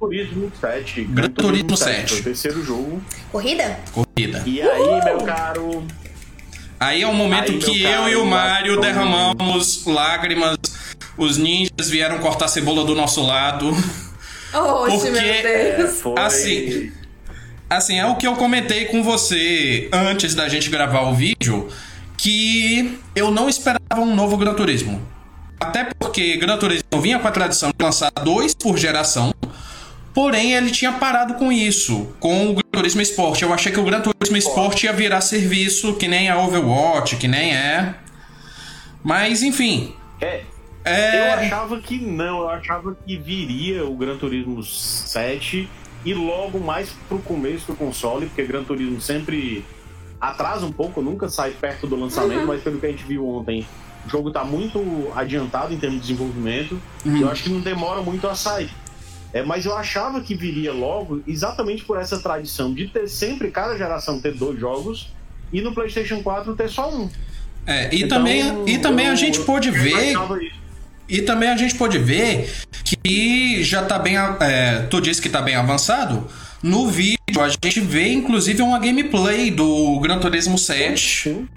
Turismo 0.00 0.50
7. 0.60 1.04
Gran 1.04 1.30
Turismo 1.30 1.76
7. 1.76 2.08
Foi 2.08 2.20
o 2.20 2.24
terceiro 2.24 2.64
jogo. 2.64 3.00
Corrida? 3.30 3.78
Corrida. 3.92 4.42
E 4.44 4.60
aí, 4.60 5.04
meu 5.04 5.18
caro, 5.18 5.86
Aí 6.78 7.02
é 7.02 7.06
o 7.06 7.14
momento 7.14 7.52
Aí, 7.52 7.58
que 7.58 7.82
caro, 7.82 8.02
eu 8.02 8.08
e 8.08 8.16
o 8.16 8.26
Mário 8.26 8.72
Marcos. 8.76 8.86
derramamos 8.86 9.84
lágrimas. 9.86 10.56
Os 11.16 11.38
ninjas 11.38 11.88
vieram 11.88 12.18
cortar 12.18 12.44
a 12.44 12.48
cebola 12.48 12.84
do 12.84 12.94
nosso 12.94 13.22
lado. 13.22 13.70
Oxe, 14.52 14.96
Porque- 14.96 15.10
meu 15.10 15.76
Deus. 15.76 16.00
foi... 16.00 16.14
Assim, 16.18 16.92
Assim, 17.68 17.98
é 17.98 18.06
o 18.06 18.14
que 18.14 18.24
eu 18.26 18.36
comentei 18.36 18.84
com 18.84 19.02
você 19.02 19.88
antes 19.92 20.36
da 20.36 20.48
gente 20.48 20.70
gravar 20.70 21.00
o 21.00 21.14
vídeo, 21.14 21.68
que 22.16 22.96
eu 23.14 23.30
não 23.32 23.48
esperava 23.48 24.00
um 24.00 24.14
novo 24.14 24.36
Gran 24.36 24.54
Turismo. 24.54 25.02
Até 25.58 25.88
porque 25.98 26.36
Gran 26.36 26.58
Turismo 26.58 27.00
vinha 27.00 27.18
com 27.18 27.26
a 27.26 27.30
tradição 27.32 27.72
de 27.76 27.84
lançar 27.84 28.12
dois 28.22 28.54
por 28.54 28.78
geração, 28.78 29.34
porém 30.16 30.54
ele 30.54 30.70
tinha 30.70 30.92
parado 30.94 31.34
com 31.34 31.52
isso, 31.52 32.16
com 32.18 32.48
o 32.48 32.54
Gran 32.54 32.70
Turismo 32.72 33.02
Sport. 33.02 33.42
Eu 33.42 33.52
achei 33.52 33.70
que 33.70 33.78
o 33.78 33.84
Gran 33.84 34.00
Turismo 34.00 34.38
Sport 34.38 34.84
ia 34.84 34.92
virar 34.94 35.20
serviço, 35.20 35.92
que 35.96 36.08
nem 36.08 36.30
a 36.30 36.40
Overwatch, 36.40 37.16
que 37.16 37.28
nem 37.28 37.54
é. 37.54 37.94
Mas, 39.04 39.42
enfim. 39.42 39.94
É, 40.18 40.42
É... 40.86 41.18
Eu 41.18 41.32
achava 41.34 41.80
que 41.80 41.98
não, 41.98 42.42
eu 42.42 42.48
achava 42.48 42.96
que 43.04 43.18
viria 43.18 43.84
o 43.84 43.94
Gran 43.94 44.16
Turismo 44.16 44.62
7 44.62 45.68
e 46.04 46.14
logo 46.14 46.60
mais 46.60 46.90
pro 47.08 47.18
começo 47.18 47.66
do 47.66 47.76
console, 47.76 48.26
porque 48.26 48.44
Gran 48.44 48.62
Turismo 48.62 49.00
sempre 49.00 49.64
atrasa 50.18 50.64
um 50.64 50.72
pouco, 50.72 51.02
nunca 51.02 51.28
sai 51.28 51.50
perto 51.50 51.88
do 51.88 51.96
lançamento, 51.96 52.46
mas 52.46 52.62
pelo 52.62 52.78
que 52.78 52.86
a 52.86 52.88
gente 52.88 53.04
viu 53.04 53.28
ontem, 53.28 53.66
o 54.06 54.08
jogo 54.08 54.30
tá 54.30 54.44
muito 54.44 54.80
adiantado 55.14 55.74
em 55.74 55.76
termos 55.76 56.00
de 56.00 56.06
desenvolvimento 56.06 56.80
e 57.04 57.20
eu 57.20 57.28
acho 57.28 57.42
que 57.42 57.50
não 57.50 57.60
demora 57.60 58.00
muito 58.00 58.26
a 58.28 58.34
sair. 58.36 58.70
É, 59.36 59.42
mas 59.42 59.66
eu 59.66 59.76
achava 59.76 60.22
que 60.22 60.34
viria 60.34 60.72
logo 60.72 61.22
exatamente 61.28 61.84
por 61.84 61.98
essa 62.00 62.18
tradição 62.18 62.72
de 62.72 62.86
ter 62.88 63.06
sempre, 63.06 63.50
cada 63.50 63.76
geração 63.76 64.18
ter 64.18 64.32
dois 64.32 64.58
jogos 64.58 65.08
e 65.52 65.60
no 65.60 65.74
PlayStation 65.74 66.22
4 66.22 66.56
ter 66.56 66.70
só 66.70 66.90
um. 66.90 67.10
É, 67.66 67.94
e, 67.94 68.04
Então, 68.04 68.16
também, 68.18 68.62
e 68.66 68.78
também 68.78 69.06
a 69.06 69.10
eu- 69.10 69.16
gente 69.16 69.40
pôde 69.40 69.68
eu 69.68 69.74
ver. 69.74 70.14
E 71.06 71.20
também 71.20 71.50
a 71.50 71.56
gente 71.56 71.74
pode 71.74 71.98
ver 71.98 72.50
que 72.82 73.62
já 73.62 73.84
tá 73.84 73.98
bem. 73.98 74.16
É, 74.40 74.86
tu 74.88 75.02
disse 75.02 75.20
que 75.20 75.28
tá 75.28 75.42
bem 75.42 75.54
avançado. 75.54 76.26
No 76.62 76.88
vídeo 76.88 77.18
a 77.38 77.48
gente 77.48 77.78
vê 77.80 78.08
inclusive 78.12 78.62
uma 78.62 78.78
gameplay 78.78 79.50
do 79.50 80.00
Gran 80.00 80.18
Turismo 80.18 80.56
7, 80.56 81.22
Sim. 81.24 81.48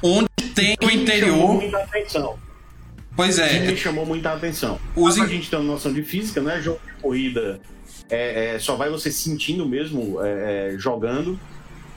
onde 0.00 0.28
tem 0.54 0.76
o 0.82 0.88
interior. 0.88 1.60
Pois 3.16 3.36
que 3.36 3.42
me 3.60 3.72
é, 3.72 3.76
chamou 3.76 4.04
muita 4.04 4.32
atenção. 4.32 4.78
Os 4.96 5.16
Pra 5.16 5.26
gente 5.26 5.48
ter 5.48 5.56
uma 5.56 5.64
noção 5.72 5.92
de 5.92 6.02
física, 6.02 6.40
né? 6.40 6.60
Jogo 6.60 6.80
de 6.86 7.00
corrida 7.00 7.60
é, 8.10 8.54
é, 8.54 8.58
só 8.58 8.74
vai 8.76 8.90
você 8.90 9.10
sentindo 9.10 9.66
mesmo 9.68 10.20
é, 10.22 10.72
é, 10.74 10.78
jogando. 10.78 11.38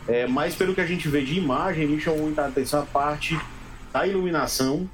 É, 0.08 0.26
mas 0.28 0.56
pelo 0.56 0.74
que 0.74 0.82
a 0.82 0.86
gente 0.86 1.08
vê 1.08 1.22
de 1.24 1.34
imagem, 1.38 1.88
me 1.88 2.00
chamou 2.00 2.22
muita 2.24 2.46
atenção 2.46 2.82
a 2.82 2.86
parte 2.86 3.38
da 3.92 4.06
iluminação 4.08 4.90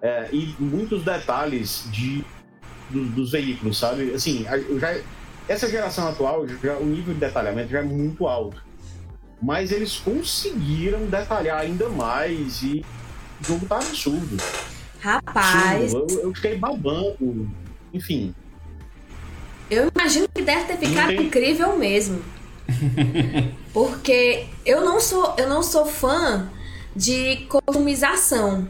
é, 0.00 0.28
e 0.32 0.54
muitos 0.58 1.02
detalhes 1.02 1.86
de, 1.90 2.24
do- 2.88 3.04
dos 3.06 3.32
veículos, 3.32 3.76
sabe? 3.78 4.12
Assim, 4.14 4.46
já, 4.78 4.96
essa 5.48 5.68
geração 5.68 6.08
atual, 6.08 6.46
já, 6.48 6.76
o 6.78 6.86
nível 6.86 7.12
de 7.12 7.20
detalhamento 7.20 7.70
já 7.70 7.80
é 7.80 7.82
muito 7.82 8.26
alto. 8.26 8.62
Mas 9.42 9.70
eles 9.72 9.96
conseguiram 9.96 11.04
detalhar 11.06 11.60
ainda 11.60 11.88
mais 11.90 12.62
e 12.62 12.82
o 13.42 13.46
jogo 13.46 13.66
tá 13.66 13.76
absurdo. 13.76 14.36
Rapaz, 15.04 15.90
Sim, 15.90 15.98
eu, 15.98 16.20
eu 16.22 16.34
fiquei 16.34 16.56
babando. 16.56 17.50
Enfim, 17.92 18.34
eu 19.70 19.90
imagino 19.94 20.26
que 20.34 20.40
deve 20.40 20.64
ter 20.64 20.78
ficado 20.78 21.12
incrível 21.12 21.76
mesmo. 21.76 22.22
Porque 23.70 24.46
eu 24.64 24.82
não 24.82 24.98
sou, 24.98 25.34
eu 25.36 25.46
não 25.46 25.62
sou 25.62 25.84
fã 25.84 26.48
de 26.96 27.46
customização. 27.50 28.66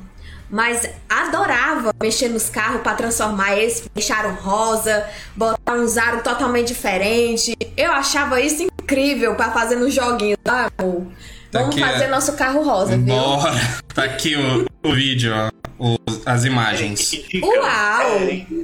Mas 0.50 0.90
adorava 1.08 1.92
mexer 2.02 2.28
nos 2.28 2.48
carros 2.48 2.82
pra 2.82 2.94
transformar 2.94 3.56
eles, 3.56 3.88
deixaram 3.94 4.34
rosa, 4.34 5.06
botar 5.36 5.74
uns 5.74 5.96
aros 5.96 6.22
totalmente 6.22 6.68
diferentes. 6.68 7.54
Eu 7.76 7.92
achava 7.92 8.40
isso 8.40 8.62
incrível 8.62 9.36
pra 9.36 9.52
fazer 9.52 9.76
nos 9.76 9.94
joguinhos, 9.94 10.38
tá, 10.42 10.68
amor? 10.78 11.06
Tá 11.50 11.60
Vamos 11.60 11.76
aqui, 11.76 11.84
fazer 11.84 12.04
é. 12.04 12.08
nosso 12.08 12.32
carro 12.32 12.64
rosa, 12.64 12.96
viu? 12.96 13.14
Bora! 13.14 13.52
Tá 13.94 14.04
aqui 14.04 14.34
o, 14.34 14.66
o 14.82 14.92
vídeo, 14.92 15.32
ó, 15.32 15.50
os- 15.78 16.26
as 16.26 16.44
imagens. 16.44 17.00
Chica, 17.00 17.46
Uau! 17.46 18.20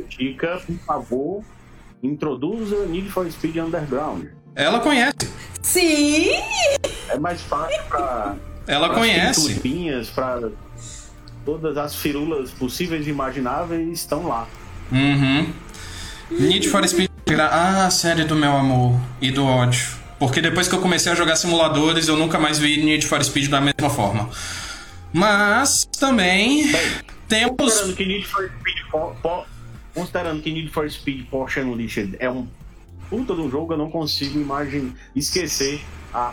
Chica, 0.09 0.61
por 0.67 0.77
favor, 0.87 1.45
introduza 2.03 2.87
Need 2.87 3.11
for 3.11 3.31
Speed 3.31 3.57
Underground. 3.57 4.27
Ela 4.55 4.81
conhece. 4.81 5.13
Sim! 5.63 6.31
É 7.09 7.19
mais 7.19 7.41
fácil 7.43 7.83
pra. 7.89 8.37
Ela 8.67 8.89
pras 8.89 8.99
conhece. 8.99 9.55
pinturinhas, 9.55 10.09
pra 10.11 10.41
todas 11.45 11.77
as 11.77 11.95
firulas 11.97 12.51
possíveis 12.51 13.07
e 13.07 13.11
imagináveis 13.11 13.89
estão 13.99 14.27
lá. 14.27 14.47
Uhum. 14.93 15.53
Need 16.31 16.69
for 16.69 16.87
Speed. 16.89 17.09
Ah, 17.39 17.89
série 17.91 18.25
do 18.25 18.35
meu 18.35 18.51
amor 18.57 18.99
e 19.21 19.31
do 19.31 19.45
ódio. 19.47 19.87
Porque 20.19 20.41
depois 20.41 20.67
que 20.69 20.75
eu 20.75 20.81
comecei 20.81 21.11
a 21.13 21.15
jogar 21.15 21.37
simuladores, 21.37 22.09
eu 22.09 22.17
nunca 22.17 22.39
mais 22.39 22.59
vi 22.59 22.83
Need 22.83 23.07
for 23.07 23.23
Speed 23.25 23.49
da 23.49 23.61
mesma 23.61 23.89
forma. 23.89 24.29
Mas 25.13 25.85
também 25.99 26.65
temos. 27.29 27.57
Considerando 27.59 27.97
que 27.97 28.07
Need 28.07 28.27
for 28.27 28.51
Speed, 28.59 28.77
Po- 28.91 29.17
Po- 29.23 29.47
considerando 29.95 30.43
que 30.43 30.53
Need 30.53 30.69
for 30.71 30.91
Speed 30.91 31.27
Porsche 31.29 31.61
Unleashed 31.61 32.17
é 32.19 32.31
um 32.31 32.47
puta 33.09 33.35
do 33.35 33.51
jogo, 33.51 33.73
eu 33.73 33.79
não 33.79 33.91
consigo 33.91 34.39
imaginar, 34.41 34.93
esquecer 35.17 35.81
a, 36.15 36.33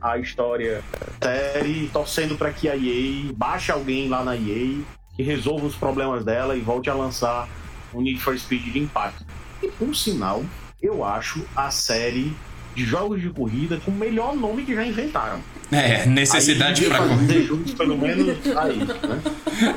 a 0.00 0.16
história 0.18 0.82
série, 1.20 1.88
torcendo 1.92 2.36
para 2.36 2.52
que 2.52 2.68
a 2.68 2.76
EA 2.76 3.32
baixe 3.36 3.72
alguém 3.72 4.08
lá 4.08 4.22
na 4.22 4.36
EA 4.36 4.80
que 5.16 5.22
resolva 5.22 5.66
os 5.66 5.74
problemas 5.74 6.24
dela 6.24 6.56
e 6.56 6.60
volte 6.60 6.88
a 6.88 6.94
lançar 6.94 7.48
o 7.92 8.00
Need 8.00 8.20
for 8.20 8.38
Speed 8.38 8.62
de 8.72 8.78
impacto. 8.78 9.24
E 9.62 9.68
por 9.68 9.94
sinal, 9.96 10.44
eu 10.80 11.04
acho 11.04 11.44
a 11.56 11.70
série 11.70 12.32
de 12.76 12.84
jogos 12.84 13.20
de 13.20 13.30
corrida 13.30 13.80
com 13.84 13.90
o 13.90 13.94
melhor 13.94 14.36
nome 14.36 14.64
que 14.64 14.74
já 14.74 14.84
inventaram. 14.84 15.40
É, 15.74 16.06
necessidade 16.06 16.80
devia 16.82 16.98
correr. 16.98 17.16
fazer 17.16 17.76
pelo 17.76 17.98
menos 17.98 18.28
aí, 18.56 18.76
né? 18.78 19.22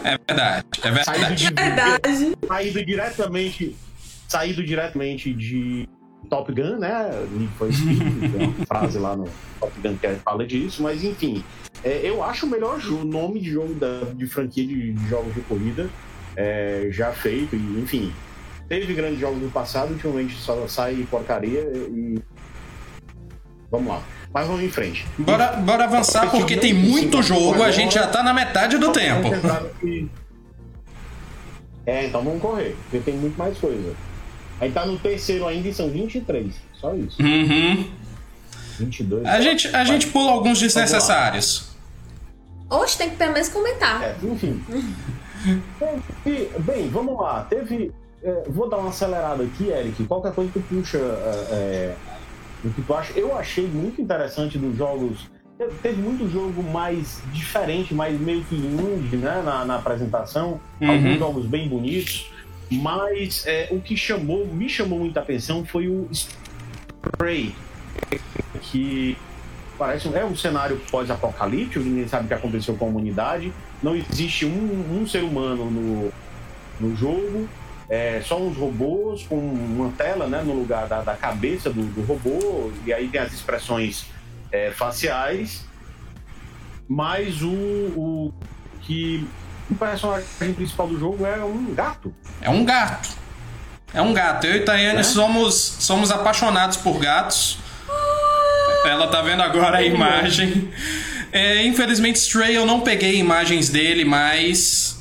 É 0.04 0.18
verdade, 0.28 0.66
é 0.84 1.04
Saído 1.04 1.22
verdade. 1.26 1.36
de 1.36 1.54
Verdade. 1.54 2.38
saído 2.48 2.86
diretamente 2.86 3.76
saído 4.28 4.64
diretamente 4.64 5.34
de 5.34 5.88
Top 6.30 6.52
Gun, 6.52 6.78
né? 6.80 7.10
Speed, 7.72 8.32
tem 8.32 8.48
uma 8.48 8.66
frase 8.66 8.98
lá 8.98 9.16
no 9.16 9.26
Top 9.60 9.74
Gun 9.82 9.96
que 9.98 10.08
fala 10.24 10.46
disso, 10.46 10.84
mas 10.84 11.04
enfim, 11.04 11.44
é, 11.84 12.02
eu 12.04 12.24
acho 12.24 12.46
o 12.46 12.50
melhor 12.50 12.80
nome 13.06 13.40
de 13.40 13.50
jogo 13.52 13.74
da, 13.76 14.02
de 14.14 14.28
franquia 14.28 14.66
de, 14.66 14.92
de 14.94 15.08
jogos 15.10 15.34
de 15.34 15.42
corrida 15.42 15.90
é, 16.36 16.88
já 16.92 17.12
feito, 17.12 17.56
e 17.56 17.80
enfim. 17.82 18.14
Teve 18.68 18.94
grandes 18.94 19.20
jogos 19.20 19.42
no 19.42 19.50
passado, 19.50 19.92
ultimamente 19.94 20.36
só 20.36 20.68
sai 20.68 21.08
porcaria 21.10 21.62
e. 21.90 22.20
Vamos 23.72 23.88
lá. 23.90 24.02
Mas 24.34 24.48
vamos 24.48 24.64
em 24.64 24.70
frente. 24.70 25.06
Bora, 25.18 25.54
bora 25.54 25.84
avançar 25.86 26.30
porque 26.32 26.58
tem 26.58 26.74
muito 26.74 27.22
jogo, 27.22 27.64
a 27.64 27.72
gente 27.72 27.96
já 27.96 28.08
tá 28.08 28.22
na 28.24 28.34
metade 28.34 28.78
do 28.78 28.92
tempo. 28.92 29.30
É, 31.86 32.06
então 32.08 32.24
vamos 32.24 32.42
correr, 32.42 32.76
porque 32.84 33.00
tem 33.00 33.16
muito 33.16 33.38
mais 33.38 33.58
coisa. 33.58 33.96
Aí 34.60 34.72
tá 34.72 34.86
no 34.86 34.98
terceiro 34.98 35.48
ainda 35.48 35.68
e 35.68 35.74
são 35.74 35.90
23. 35.90 36.54
Só 36.74 36.94
isso. 36.96 37.22
Uhum. 37.22 37.90
22. 38.80 39.26
A 39.26 39.42
gente, 39.42 39.68
a 39.76 39.84
gente 39.84 40.08
pula 40.08 40.32
alguns 40.32 40.60
desnecessários. 40.60 41.70
Oxe, 42.70 42.98
tem 42.98 43.10
que 43.10 43.16
pelo 43.16 43.34
menos 43.34 43.50
comentar. 43.50 44.04
É, 44.04 44.16
enfim. 44.24 44.62
Teve- 46.24 46.50
bem, 46.60 46.90
vamos 46.90 47.20
lá. 47.20 47.46
Teve. 47.50 47.92
é, 48.22 48.44
vou 48.50 48.70
dar 48.70 48.78
uma 48.78 48.90
acelerada 48.90 49.44
aqui, 49.44 49.70
Eric. 49.70 50.04
Qualquer 50.06 50.34
coisa 50.34 50.52
que 50.52 50.60
tu 50.60 50.66
puxa 50.68 50.98
é, 50.98 51.48
é, 51.52 51.96
o 52.64 52.70
que 52.70 52.82
tu 52.82 52.94
acha. 52.94 53.14
Eu 53.18 53.38
achei 53.38 53.68
muito 53.68 54.02
interessante 54.02 54.58
dos 54.58 54.76
jogos. 54.78 55.30
Te- 55.58 55.68
Teve 55.82 56.02
muito 56.02 56.30
jogo 56.32 56.62
mais 56.64 57.22
diferente, 57.34 57.94
mais 57.94 58.20
meio 58.20 58.44
que 58.46 58.56
indie, 58.56 59.18
né, 59.18 59.42
na, 59.44 59.66
na 59.66 59.76
apresentação. 59.78 60.60
Uhum. 60.82 60.92
Alguns 60.92 61.20
jogos 61.20 61.46
bem 61.46 61.68
bonitos. 61.68 62.32
Mas 62.72 63.46
é, 63.48 63.70
o 63.72 63.80
que 63.80 63.96
chamou, 63.96 64.46
me 64.46 64.68
chamou 64.68 65.00
muita 65.00 65.22
atenção 65.22 65.64
foi 65.66 65.88
o 65.88 66.08
Spray, 66.12 67.56
que 68.62 69.18
parece 69.78 70.08
um- 70.08 70.16
é 70.18 70.26
um 70.26 70.36
cenário 70.36 70.80
pós-apocalíptico, 70.92 71.84
ninguém 71.86 72.08
sabe 72.08 72.26
o 72.26 72.28
que 72.28 72.34
aconteceu 72.34 72.76
com 72.76 72.86
a 72.86 72.88
humanidade. 72.90 73.54
Não 73.82 73.96
existe 73.96 74.46
um, 74.46 75.00
um 75.02 75.08
ser 75.08 75.24
humano 75.24 75.70
no, 75.72 76.12
no 76.80 76.96
jogo, 76.96 77.48
é 77.90 78.22
só 78.24 78.38
uns 78.38 78.58
robôs 78.58 79.24
com 79.24 79.38
uma 79.38 79.92
tela 79.92 80.28
né, 80.28 80.42
no 80.44 80.54
lugar 80.54 80.88
da, 80.88 81.02
da 81.02 81.16
cabeça 81.16 81.70
do, 81.70 81.84
do 81.84 82.02
robô, 82.02 82.72
e 82.86 82.94
aí 82.94 83.08
tem 83.08 83.22
as 83.22 83.32
expressões 83.34 84.06
é, 84.52 84.72
faciais. 84.72 85.66
Mas 86.88 87.42
o, 87.42 87.50
o 87.50 88.34
que 88.82 89.28
o 89.70 89.76
personagem 89.76 90.54
principal 90.54 90.88
do 90.88 90.98
jogo 90.98 91.26
é 91.26 91.44
um 91.44 91.74
gato. 91.74 92.14
É 92.42 92.50
um 92.50 92.64
gato. 92.64 93.10
É 93.94 94.02
um 94.02 94.14
gato. 94.14 94.48
Eu 94.48 94.56
e 94.56 94.60
Tayane 94.62 95.00
É? 95.00 95.04
somos, 95.04 95.54
somos 95.56 96.12
apaixonados 96.12 96.78
por 96.78 97.00
gatos. 97.00 97.60
Ela 98.86 99.08
tá 99.08 99.22
vendo 99.22 99.42
agora 99.42 99.78
a 99.78 99.84
imagem. 99.84 100.72
É, 101.32 101.66
infelizmente, 101.66 102.16
Stray 102.18 102.56
eu 102.56 102.66
não 102.66 102.82
peguei 102.82 103.18
imagens 103.18 103.70
dele, 103.70 104.06
mas. 104.06 104.97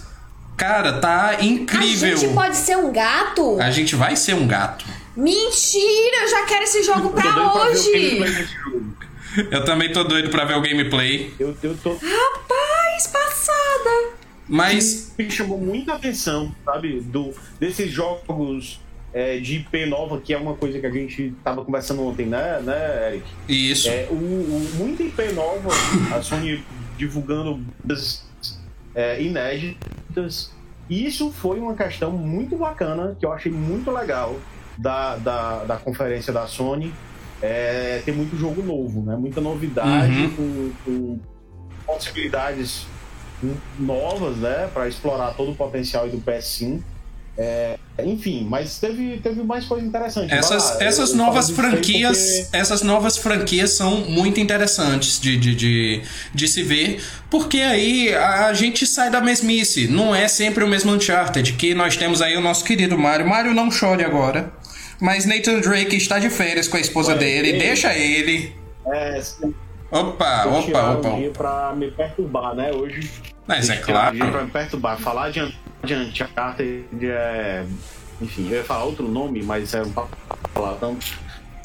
Cara, 0.57 0.95
tá 0.95 1.37
incrível. 1.40 2.14
A 2.14 2.16
gente 2.16 2.35
pode 2.35 2.57
ser 2.57 2.77
um 2.77 2.92
gato? 2.92 3.61
A 3.61 3.71
gente 3.71 3.95
vai 3.95 4.16
ser 4.16 4.35
um 4.35 4.47
gato. 4.47 4.85
Mentira, 5.16 6.23
eu 6.23 6.29
já 6.29 6.45
quero 6.47 6.64
esse 6.64 6.83
jogo 6.83 7.11
pra 7.11 7.33
pra 7.33 7.55
hoje. 7.55 8.25
jogo. 8.64 8.97
Eu 9.51 9.64
também 9.64 9.92
tô 9.92 10.03
doido 10.05 10.31
pra 10.31 10.45
ver 10.45 10.55
o 10.55 10.62
gameplay. 10.62 11.35
Eu, 11.38 11.55
eu 11.62 11.77
tô, 11.77 11.92
Rapaz, 11.92 13.07
passada. 13.07 14.14
Mas. 14.49 15.12
me 15.19 15.31
chamou 15.31 15.59
muita 15.59 15.95
atenção, 15.95 16.55
sabe? 16.64 17.01
Do, 17.01 17.35
desses 17.61 17.90
jogos 17.90 18.81
é, 19.12 19.38
de 19.38 19.57
IP 19.57 19.87
nova, 19.87 20.21
que 20.21 20.33
é 20.33 20.38
uma 20.38 20.55
coisa 20.55 20.79
que 20.79 20.87
a 20.87 20.90
gente 20.90 21.35
tava 21.42 21.64
conversando 21.64 22.03
ontem, 22.03 22.27
né, 22.27 22.61
né 22.61 23.09
Eric? 23.09 23.27
Isso. 23.49 23.88
É, 23.88 24.07
o, 24.11 24.14
o, 24.14 24.71
muita 24.75 25.03
IP 25.03 25.33
nova, 25.33 25.71
a 26.14 26.23
Sony 26.23 26.62
divulgando 26.97 27.61
é, 28.95 29.23
inéditas. 29.23 29.97
E 30.88 31.05
isso 31.05 31.33
foi 31.33 31.59
uma 31.59 31.74
questão 31.74 32.12
muito 32.12 32.57
bacana, 32.57 33.16
que 33.18 33.26
eu 33.26 33.33
achei 33.33 33.50
muito 33.50 33.90
legal 33.90 34.37
da, 34.79 35.16
da, 35.16 35.64
da 35.64 35.76
conferência 35.76 36.33
da 36.33 36.46
Sony. 36.46 36.92
É, 37.42 38.00
tem 38.05 38.14
muito 38.14 38.37
jogo 38.37 38.62
novo, 38.62 39.02
né? 39.02 39.16
Muita 39.16 39.40
novidade, 39.40 40.29
com, 40.37 40.70
com 40.85 41.18
possibilidades 41.85 42.87
novas, 43.79 44.37
né? 44.38 44.68
Para 44.72 44.88
explorar 44.88 45.35
todo 45.35 45.52
o 45.52 45.55
potencial 45.55 46.09
do 46.09 46.18
PS5. 46.18 46.83
É, 47.38 47.77
enfim, 48.03 48.46
mas 48.49 48.79
teve, 48.79 49.18
teve 49.22 49.42
mais 49.42 49.66
coisa 49.66 49.87
interessante. 49.87 50.33
Essas, 50.33 50.70
lá, 50.70 50.83
essas 50.85 51.11
eu- 51.11 51.16
eu 51.16 51.22
novas 51.22 51.49
aí 51.51 51.55
franquias, 51.55 52.18
porque- 52.18 52.57
essas 52.57 52.83
novas 52.83 53.16
franquias 53.18 53.72
são 53.72 53.96
muito 54.09 54.40
interessantes 54.40 55.20
de, 55.20 55.37
de, 55.37 55.55
de, 55.55 56.03
de 56.35 56.49
se 56.49 56.62
ver, 56.62 57.03
porque 57.31 57.59
aí 57.61 58.14
a 58.14 58.53
gente 58.55 58.87
sai 58.87 59.11
da 59.11 59.20
mesmice. 59.20 59.87
Não 59.87 60.14
é 60.14 60.29
sempre 60.29 60.64
o 60.64 60.68
mesmo 60.68 60.92
Uncharted, 60.92 61.53
que 61.55 61.75
nós 61.75 61.94
temos 61.96 62.22
aí 62.22 62.37
o 62.37 62.40
nosso 62.40 62.64
querido 62.64 62.96
Mario. 62.96 63.29
Mario 63.29 63.53
não 63.53 63.70
chore 63.70 64.03
agora. 64.03 64.51
Mas 64.99 65.27
Nathan 65.27 65.61
Drake 65.61 65.94
está 65.94 66.18
de 66.18 66.31
férias 66.31 66.66
com 66.68 66.79
a 66.79 66.81
esposa 66.81 67.14
dele, 67.14 67.51
ele- 67.51 67.59
deixa 67.59 67.92
ele. 67.94 68.55
É, 68.87 69.20
Opa, 69.90 70.42
eu 70.46 70.53
opa, 70.53 70.90
opa. 70.92 71.09
um 71.11 71.20
dia 71.20 71.31
pra 71.31 71.75
me 71.77 71.90
perturbar, 71.90 72.55
né? 72.55 72.72
Hoje. 72.72 73.11
Mas 73.46 73.68
é 73.70 73.77
eu 73.79 73.85
tirar 73.85 74.09
um 74.09 74.11
dia 74.12 74.18
claro. 74.20 74.33
pra 74.33 74.44
me 74.44 74.51
perturbar. 74.51 74.99
Falar 74.99 75.31
de, 75.31 75.55
de 75.87 75.94
Uncharted 75.94 76.87
é. 77.03 77.64
Enfim, 78.20 78.49
eu 78.49 78.57
ia 78.57 78.64
falar 78.64 78.85
outro 78.85 79.09
nome, 79.09 79.42
mas 79.42 79.72
é 79.75 79.83
um 79.83 79.92
palavrão. 80.53 80.99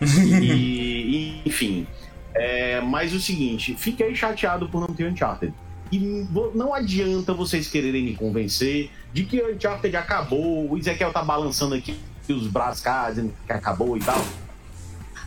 e, 0.02 1.42
enfim. 1.46 1.88
É, 2.34 2.80
mas 2.82 3.14
o 3.14 3.20
seguinte, 3.20 3.76
fiquei 3.78 4.16
chateado 4.16 4.70
por 4.70 4.80
não 4.80 4.88
ter 4.88 5.10
Uncharted. 5.12 5.54
E 5.92 6.26
não 6.56 6.74
adianta 6.74 7.34
vocês 7.34 7.68
quererem 7.68 8.04
me 8.04 8.16
convencer 8.16 8.90
de 9.12 9.26
que 9.26 9.44
Uncharted 9.44 9.96
acabou, 9.98 10.72
o 10.72 10.78
Ezequiel 10.78 11.12
tá 11.12 11.22
balançando 11.22 11.76
aqui 11.76 12.00
os 12.30 12.48
braços, 12.48 12.82
cara, 12.82 13.10
dizendo 13.10 13.34
que 13.46 13.52
acabou 13.52 13.98
e 13.98 14.00
tal. 14.00 14.24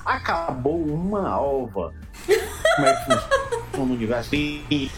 Acabou 0.05 0.83
uma 0.83 1.39
ova. 1.39 1.95
Como 2.77 2.87
é 2.87 2.95
que 2.95 3.05
funciona 3.05 3.29
no 3.77 3.95
universo? 3.95 4.35
E, 4.35 4.91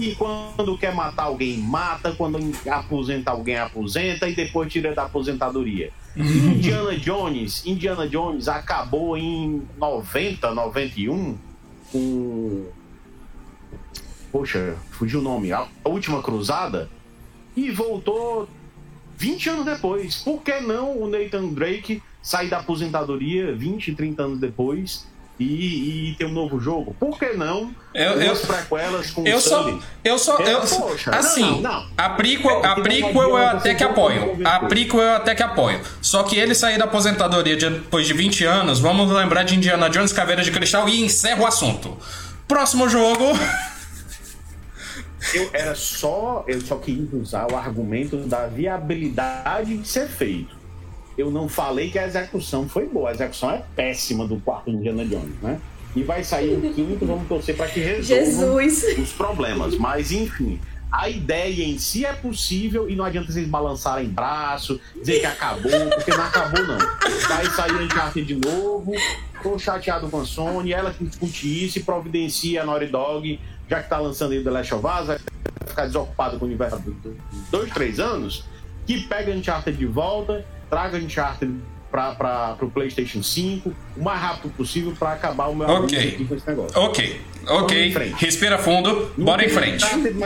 e 0.00 0.14
quando 0.14 0.76
quer 0.78 0.94
matar 0.94 1.24
alguém, 1.24 1.58
mata. 1.58 2.12
Quando 2.12 2.38
aposenta 2.70 3.30
alguém, 3.30 3.56
aposenta. 3.56 4.28
E 4.28 4.34
depois 4.34 4.72
tira 4.72 4.94
da 4.94 5.04
aposentadoria. 5.04 5.92
Indiana 6.16 6.96
Jones, 6.96 7.66
Indiana 7.66 8.08
Jones 8.08 8.48
acabou 8.48 9.16
em 9.16 9.62
90, 9.78 10.54
91 10.54 11.36
com. 11.90 12.66
Poxa, 14.30 14.76
fugiu 14.90 15.20
o 15.20 15.22
nome. 15.22 15.52
A 15.52 15.66
a 15.84 15.88
última 15.88 16.22
cruzada. 16.22 16.90
E 17.56 17.70
voltou 17.70 18.48
20 19.16 19.50
anos 19.50 19.64
depois. 19.64 20.16
Por 20.22 20.42
que 20.42 20.60
não 20.60 21.00
o 21.00 21.08
Nathan 21.08 21.48
Drake 21.48 22.02
sair 22.20 22.48
da 22.48 22.58
aposentadoria 22.58 23.54
20, 23.54 23.94
30 23.94 24.22
anos 24.22 24.40
depois 24.40 25.06
e, 25.38 26.10
e 26.10 26.14
ter 26.16 26.26
um 26.26 26.32
novo 26.32 26.60
jogo? 26.60 26.94
Por 26.98 27.18
que 27.18 27.32
não 27.32 27.74
Eu- 27.92 28.20
eu- 28.20 28.36
prequelas 28.36 29.10
com 29.10 29.26
Eu 29.26 29.38
o 29.38 29.40
só, 29.40 29.78
eu 30.04 30.18
só, 30.18 30.36
eu, 30.38 30.60
poxa, 30.60 31.10
assim, 31.10 31.60
não, 31.60 31.80
não. 31.80 31.86
a 31.96 32.10
prequel, 32.10 32.64
a 32.64 32.68
É, 32.70 32.74
que 32.74 32.76
não 32.76 32.82
prequel 32.82 33.22
eu 33.22 33.36
até 33.36 33.74
que 33.74 33.84
não 33.84 33.90
apoio. 33.90 34.38
A 34.44 34.60
prequel 34.60 35.00
eu 35.00 35.14
até 35.16 35.34
que 35.34 35.42
apoio. 35.42 35.80
Só 36.00 36.22
que 36.22 36.36
ele 36.38 36.54
sair 36.54 36.78
da 36.78 36.84
aposentadoria 36.84 37.56
depois 37.56 38.06
de 38.06 38.12
20 38.12 38.44
anos, 38.44 38.78
vamos 38.78 39.10
lembrar 39.10 39.42
de 39.42 39.56
Indiana 39.56 39.90
Jones, 39.90 40.12
Caveira 40.12 40.42
de 40.42 40.50
Cristal 40.52 40.88
e 40.88 41.02
encerra 41.04 41.42
o 41.42 41.46
assunto. 41.46 41.96
Próximo 42.46 42.88
jogo. 42.88 43.24
Eu 45.32 45.48
era 45.54 45.74
só, 45.74 46.44
eu 46.46 46.60
só 46.60 46.76
queria 46.76 47.08
usar 47.18 47.50
o 47.50 47.56
argumento 47.56 48.18
da 48.18 48.46
viabilidade 48.46 49.78
de 49.78 49.88
ser 49.88 50.06
feito. 50.06 50.54
Eu 51.16 51.30
não 51.30 51.48
falei 51.48 51.90
que 51.90 51.98
a 51.98 52.06
execução 52.06 52.68
foi 52.68 52.86
boa. 52.86 53.10
A 53.10 53.12
execução 53.12 53.50
é 53.50 53.62
péssima 53.76 54.26
do 54.26 54.36
quarto 54.40 54.70
Indiana 54.70 55.04
Jones, 55.04 55.40
né? 55.40 55.60
E 55.94 56.02
vai 56.02 56.24
sair 56.24 56.54
o 56.54 56.74
quinto, 56.74 57.06
vamos 57.06 57.28
torcer 57.28 57.56
para 57.56 57.68
que 57.68 57.78
resolvam 57.78 58.60
Jesus. 58.60 58.98
os 58.98 59.12
problemas. 59.12 59.76
Mas, 59.76 60.10
enfim, 60.10 60.60
a 60.94 61.08
ideia 61.08 61.64
em 61.64 61.76
si 61.76 62.06
é 62.06 62.12
possível 62.12 62.88
e 62.88 62.94
não 62.94 63.04
adianta 63.04 63.32
vocês 63.32 63.48
balançarem 63.48 64.08
braço, 64.08 64.80
dizer 64.96 65.18
que 65.18 65.26
acabou, 65.26 65.70
porque 65.92 66.12
não 66.12 66.24
acabou, 66.24 66.64
não. 66.64 66.78
Vai 67.28 67.46
sair 67.46 67.74
Uncharted 67.82 68.24
de 68.24 68.34
novo, 68.36 68.92
tô 69.42 69.58
chateado 69.58 70.08
com 70.08 70.20
a 70.20 70.24
Sony, 70.24 70.72
ela 70.72 70.92
que 70.92 71.04
discute 71.04 71.64
isso 71.64 71.78
e 71.78 71.82
providencia 71.82 72.62
a 72.62 72.64
Naughty 72.64 72.86
Dog, 72.86 73.40
já 73.68 73.82
que 73.82 73.88
tá 73.88 73.98
lançando 73.98 74.32
aí 74.32 74.38
o 74.38 74.44
The 74.44 74.50
Last 74.50 74.74
of 74.74 74.86
Us, 74.86 75.06
vai 75.06 75.18
ficar 75.66 75.86
desocupado 75.86 76.38
com 76.38 76.44
o 76.44 76.48
universo 76.48 76.80
dois, 77.50 77.72
três 77.72 77.98
anos, 77.98 78.44
que 78.86 79.00
pega 79.08 79.32
Uncharted 79.32 79.76
de 79.76 79.86
volta, 79.86 80.44
traga 80.74 80.98
Uncharted 80.98 81.54
para 81.90 82.56
o 82.60 82.68
PlayStation 82.68 83.22
5 83.22 83.72
o 83.96 84.02
mais 84.02 84.20
rápido 84.20 84.50
possível 84.56 84.92
para 84.98 85.12
acabar 85.12 85.46
o 85.46 85.54
meu 85.54 85.68
Ok. 85.68 85.96
argumento 85.96 86.14
aqui 86.14 86.24
com 86.24 86.34
esse 86.34 86.48
negócio. 86.48 86.80
Ok, 86.80 87.20
ok. 87.46 87.94
Respira 88.16 88.58
fundo, 88.58 89.12
Não 89.16 89.24
bora 89.24 89.44
em 89.44 89.48
frente. 89.48 89.84
Uncharted. 89.84 90.16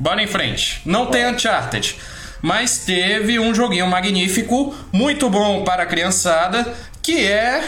Bora 0.00 0.20
em 0.22 0.26
frente. 0.26 0.82
Não 0.84 1.06
tem 1.06 1.24
Uncharted. 1.26 1.96
Mas 2.40 2.78
teve 2.78 3.38
um 3.38 3.54
joguinho 3.54 3.86
magnífico, 3.86 4.74
muito 4.92 5.30
bom 5.30 5.62
para 5.62 5.84
a 5.84 5.86
criançada, 5.86 6.74
que 7.00 7.24
é 7.24 7.62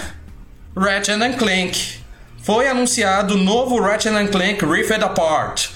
Ratchet 0.76 1.22
and 1.22 1.34
Clank. 1.34 2.00
Foi 2.42 2.66
anunciado 2.66 3.34
o 3.34 3.38
novo 3.38 3.80
Ratchet 3.80 4.12
and 4.12 4.26
Clank 4.26 4.64
Rift 4.66 4.90
Apart. 5.00 5.68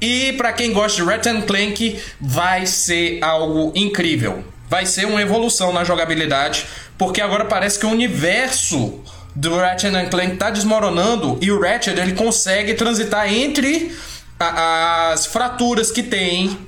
E 0.00 0.34
para 0.34 0.52
quem 0.52 0.72
gosta 0.72 1.02
de 1.02 1.08
Ratchet 1.10 1.36
and 1.36 1.40
Clank, 1.42 2.00
vai 2.20 2.64
ser 2.64 3.18
algo 3.24 3.72
incrível. 3.74 4.44
Vai 4.68 4.84
ser 4.86 5.06
uma 5.06 5.20
evolução 5.22 5.72
na 5.72 5.84
jogabilidade, 5.84 6.66
porque 6.96 7.20
agora 7.20 7.44
parece 7.44 7.78
que 7.78 7.86
o 7.86 7.90
universo 7.90 9.02
do 9.34 9.56
Ratchet 9.56 9.94
and 9.94 10.08
Clank 10.10 10.36
tá 10.36 10.50
desmoronando 10.50 11.38
e 11.40 11.50
o 11.50 11.60
Ratchet 11.60 11.98
ele 11.98 12.12
consegue 12.12 12.74
transitar 12.74 13.32
entre 13.32 13.94
a- 14.38 15.10
as 15.12 15.26
fraturas 15.26 15.90
que 15.90 16.02
tem 16.02 16.66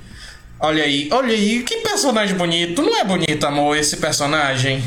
Olha 0.63 0.83
aí, 0.83 1.09
olha 1.11 1.33
aí, 1.33 1.63
que 1.63 1.77
personagem 1.77 2.37
bonito. 2.37 2.83
Não 2.83 2.95
é 2.95 3.03
bonito, 3.03 3.43
amor, 3.47 3.75
esse 3.75 3.97
personagem? 3.97 4.83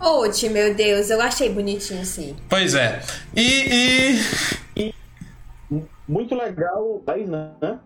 Ote, 0.00 0.48
meu 0.48 0.74
Deus, 0.74 1.10
eu 1.10 1.20
achei 1.20 1.50
bonitinho 1.50 2.02
sim. 2.06 2.34
Pois 2.48 2.74
é. 2.74 3.02
E. 3.36 4.18
e... 4.74 4.94
Muito 6.08 6.34
legal, 6.34 7.02
né? 7.28 7.78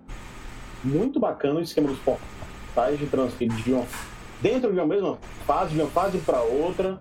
Muito 0.84 1.18
bacana 1.18 1.58
o 1.58 1.60
esquema 1.62 1.88
dos 1.88 1.98
portais 1.98 3.00
de 3.00 3.06
transferir 3.06 3.52
de 3.64 3.72
uma, 3.72 3.84
dentro 4.44 4.70
de 4.70 4.78
uma 4.78 4.86
mesma 4.86 5.16
fase, 5.46 5.74
de 5.74 5.80
uma 5.80 5.90
fase 5.90 6.18
para 6.18 6.42
outra. 6.42 7.00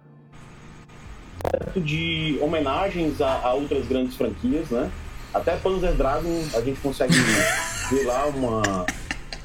De 1.76 2.40
homenagens 2.42 3.20
a, 3.20 3.42
a 3.44 3.54
outras 3.54 3.86
grandes 3.86 4.16
franquias, 4.16 4.70
né? 4.70 4.90
Até 5.34 5.58
Panzer 5.58 5.94
Dragon 5.94 6.42
a 6.56 6.62
gente 6.62 6.80
consegue 6.80 7.14
ver 7.92 8.06
lá 8.06 8.28
uma 8.28 8.86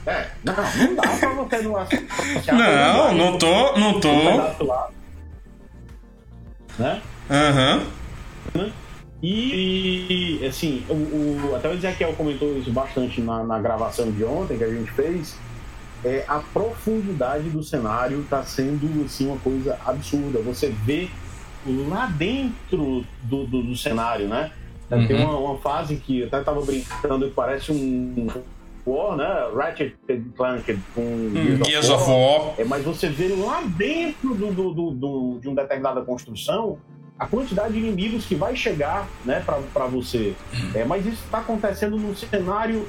é, 0.07 0.27
não, 0.43 0.55
não 0.55 0.95
dá 0.95 1.03
pra 1.03 1.35
você 1.35 1.59
não 1.63 1.77
associar. 1.77 2.57
Não, 2.57 3.15
não 3.15 3.37
tô, 3.37 3.77
não 3.77 4.01
tô. 4.01 4.13
né? 6.79 7.03
Aham. 7.29 7.83
Uhum. 8.55 8.73
E, 9.23 10.41
assim, 10.47 10.87
o, 10.89 10.95
o, 10.95 11.57
até 11.57 11.69
o 11.69 11.75
Ezequiel 11.75 12.15
comentou 12.15 12.57
isso 12.57 12.71
bastante 12.71 13.21
na, 13.21 13.43
na 13.43 13.59
gravação 13.59 14.11
de 14.11 14.25
ontem 14.25 14.57
que 14.57 14.65
a 14.65 14.71
gente 14.71 14.91
fez. 14.93 15.37
É, 16.05 16.25
a 16.29 16.39
profundidade 16.39 17.51
do 17.51 17.63
cenário 17.63 18.21
está 18.21 18.43
sendo 18.45 19.05
assim, 19.05 19.27
uma 19.27 19.39
coisa 19.39 19.79
absurda. 19.85 20.41
Você 20.41 20.69
vê 20.69 21.09
lá 21.67 22.07
dentro 22.07 23.05
do, 23.23 23.47
do, 23.47 23.63
do 23.63 23.77
cenário, 23.77 24.29
né? 24.29 24.53
Uhum. 24.91 25.07
Tem 25.07 25.17
uma, 25.17 25.37
uma, 25.37 25.59
fase 25.59 25.97
que 25.97 26.21
eu 26.21 26.27
até 26.29 26.39
estava 26.39 26.61
brincando 26.63 27.29
que 27.29 27.35
parece 27.35 27.73
um, 27.73 28.27
War, 28.87 29.17
né? 29.17 29.27
Ratchet 29.55 29.95
Clank 30.35 30.79
com 30.95 31.03
hum, 31.03 31.65
Gears 31.65 31.91
of 31.91 32.11
War. 32.11 32.55
É, 32.57 32.65
mas 32.65 32.85
você 32.85 33.09
vê 33.09 33.29
lá 33.29 33.61
dentro 33.61 34.35
do, 34.35 34.51
do, 34.51 34.73
do, 34.73 34.91
do, 34.93 35.39
de 35.41 35.49
uma 35.49 35.61
determinada 35.61 36.01
construção 36.03 36.79
a 37.19 37.27
quantidade 37.27 37.75
de 37.75 37.81
inimigos 37.81 38.25
que 38.25 38.37
vai 38.37 38.55
chegar 38.55 39.09
né, 39.25 39.45
para 39.75 39.87
você. 39.87 40.35
É, 40.73 40.85
mas 40.85 41.05
isso 41.05 41.25
está 41.25 41.39
acontecendo 41.39 41.97
no 41.97 42.15
cenário 42.17 42.87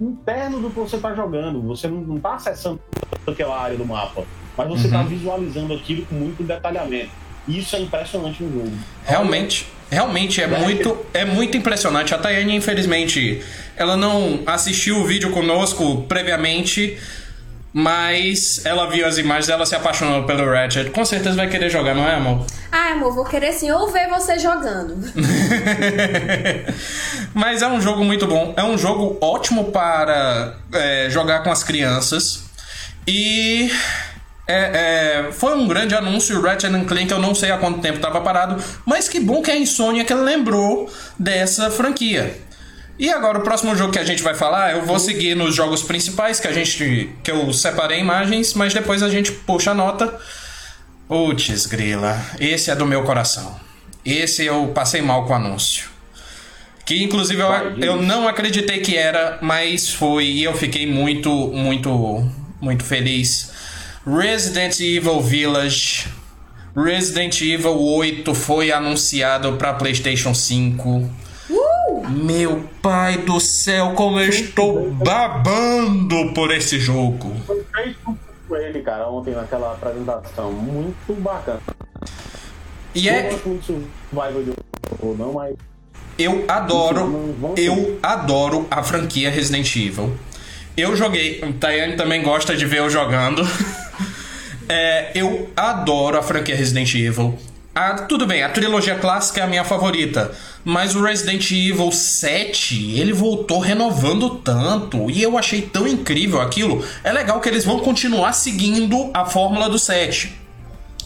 interno 0.00 0.60
do 0.60 0.70
que 0.70 0.78
você 0.78 0.96
está 0.96 1.14
jogando. 1.14 1.62
Você 1.62 1.88
não 1.88 2.16
está 2.16 2.34
acessando 2.34 2.80
aquela 3.26 3.60
área 3.60 3.76
do 3.76 3.84
mapa, 3.84 4.24
mas 4.56 4.68
você 4.68 4.86
está 4.86 5.00
uhum. 5.00 5.06
visualizando 5.06 5.74
aquilo 5.74 6.04
com 6.06 6.14
muito 6.14 6.42
detalhamento. 6.42 7.10
Isso 7.48 7.76
é 7.76 7.80
impressionante 7.80 8.42
no 8.42 8.52
jogo. 8.52 8.76
Realmente, 9.04 9.68
realmente 9.90 10.42
é 10.42 10.46
muito, 10.46 10.96
é 11.14 11.24
muito 11.24 11.56
impressionante. 11.56 12.14
A 12.14 12.18
Tayane, 12.18 12.56
infelizmente, 12.56 13.42
ela 13.76 13.96
não 13.96 14.40
assistiu 14.46 14.98
o 14.98 15.04
vídeo 15.04 15.30
conosco 15.30 16.02
previamente, 16.08 16.98
mas 17.78 18.64
ela 18.64 18.88
viu 18.88 19.06
as 19.06 19.18
imagens, 19.18 19.50
ela 19.50 19.66
se 19.66 19.74
apaixonou 19.74 20.24
pelo 20.24 20.50
Ratchet. 20.50 20.88
Com 20.88 21.04
certeza 21.04 21.36
vai 21.36 21.46
querer 21.46 21.68
jogar, 21.68 21.94
não 21.94 22.08
é, 22.08 22.14
amor? 22.14 22.46
Ah, 22.72 22.92
amor, 22.92 23.14
vou 23.14 23.24
querer 23.26 23.52
sim, 23.52 23.70
ou 23.70 23.92
ver 23.92 24.08
você 24.08 24.38
jogando. 24.38 24.96
mas 27.34 27.60
é 27.60 27.68
um 27.68 27.78
jogo 27.78 28.02
muito 28.02 28.26
bom. 28.26 28.54
É 28.56 28.64
um 28.64 28.78
jogo 28.78 29.18
ótimo 29.20 29.72
para 29.72 30.54
é, 30.72 31.08
jogar 31.10 31.42
com 31.42 31.50
as 31.50 31.62
crianças. 31.62 32.44
E 33.06 33.70
é, 34.48 35.26
é, 35.28 35.32
foi 35.32 35.54
um 35.54 35.68
grande 35.68 35.94
anúncio, 35.94 36.38
o 36.38 36.42
Ratchet 36.42 36.72
Clank 36.86 37.10
eu 37.10 37.18
não 37.18 37.34
sei 37.34 37.50
há 37.50 37.58
quanto 37.58 37.80
tempo 37.80 37.96
estava 37.96 38.22
parado, 38.22 38.56
mas 38.86 39.06
que 39.06 39.20
bom 39.20 39.42
que 39.42 39.50
a 39.50 39.56
Insônia 39.56 40.02
que 40.02 40.14
lembrou 40.14 40.90
dessa 41.18 41.70
franquia. 41.70 42.45
E 42.98 43.10
agora 43.10 43.38
o 43.38 43.42
próximo 43.42 43.76
jogo 43.76 43.92
que 43.92 43.98
a 43.98 44.04
gente 44.04 44.22
vai 44.22 44.34
falar, 44.34 44.72
eu 44.72 44.86
vou 44.86 44.98
seguir 44.98 45.34
nos 45.34 45.54
jogos 45.54 45.82
principais 45.82 46.40
que 46.40 46.48
a 46.48 46.52
gente 46.52 47.10
que 47.22 47.30
eu 47.30 47.52
separei 47.52 48.00
imagens, 48.00 48.54
mas 48.54 48.72
depois 48.72 49.02
a 49.02 49.10
gente 49.10 49.32
puxa 49.32 49.72
a 49.72 49.74
nota. 49.74 50.18
Putz, 51.06 51.66
grila, 51.66 52.20
esse 52.40 52.70
é 52.70 52.74
do 52.74 52.86
meu 52.86 53.02
coração. 53.02 53.54
Esse 54.04 54.44
eu 54.44 54.68
passei 54.68 55.02
mal 55.02 55.26
com 55.26 55.32
o 55.32 55.36
anúncio. 55.36 55.90
Que 56.86 57.02
inclusive 57.02 57.42
eu, 57.42 57.50
eu 57.78 58.02
não 58.02 58.26
acreditei 58.26 58.80
que 58.80 58.96
era, 58.96 59.38
mas 59.42 59.92
foi 59.92 60.24
e 60.24 60.44
eu 60.44 60.54
fiquei 60.54 60.86
muito, 60.86 61.30
muito, 61.48 62.30
muito 62.60 62.84
feliz 62.84 63.52
Resident 64.06 64.78
Evil 64.78 65.20
Village. 65.20 66.06
Resident 66.76 67.40
Evil 67.40 67.76
8 67.76 68.32
foi 68.34 68.70
anunciado 68.70 69.54
para 69.54 69.74
PlayStation 69.74 70.32
5. 70.32 71.25
Meu 72.10 72.68
pai 72.82 73.18
do 73.18 73.40
céu, 73.40 73.92
como 73.94 74.20
eu 74.20 74.28
estou 74.28 74.90
babando 74.90 76.32
por 76.34 76.50
esse 76.52 76.78
jogo. 76.78 77.32
Foi 78.48 78.64
ele, 78.64 78.80
cara, 78.80 79.08
ontem 79.08 79.34
naquela 79.34 79.72
apresentação. 79.72 80.52
Muito 80.52 81.20
bacana. 81.20 81.60
E 82.94 83.08
é. 83.08 83.30
Eu 86.18 86.44
adoro, 86.48 87.34
eu 87.56 87.98
adoro 88.02 88.66
a 88.70 88.82
franquia 88.82 89.30
Resident 89.30 89.74
Evil. 89.76 90.16
Eu 90.76 90.96
joguei. 90.96 91.42
O 91.42 91.52
Tayane 91.54 91.96
também 91.96 92.22
gosta 92.22 92.56
de 92.56 92.64
ver 92.64 92.78
eu 92.78 92.88
jogando. 92.88 93.42
é, 94.68 95.10
eu 95.14 95.50
adoro 95.56 96.18
a 96.18 96.22
franquia 96.22 96.56
Resident 96.56 96.94
Evil. 96.94 97.38
Ah, 97.78 97.92
tudo 97.92 98.24
bem, 98.24 98.42
a 98.42 98.48
trilogia 98.48 98.94
clássica 98.94 99.42
é 99.42 99.44
a 99.44 99.46
minha 99.46 99.62
favorita. 99.62 100.34
Mas 100.64 100.96
o 100.96 101.02
Resident 101.02 101.50
Evil 101.50 101.92
7, 101.92 102.98
ele 102.98 103.12
voltou 103.12 103.58
renovando 103.58 104.30
tanto. 104.36 105.10
E 105.10 105.22
eu 105.22 105.36
achei 105.36 105.60
tão 105.60 105.86
incrível 105.86 106.40
aquilo. 106.40 106.82
É 107.04 107.12
legal 107.12 107.38
que 107.38 107.50
eles 107.50 107.66
vão 107.66 107.80
continuar 107.80 108.32
seguindo 108.32 109.10
a 109.12 109.26
fórmula 109.26 109.68
do 109.68 109.78
7. 109.78 110.34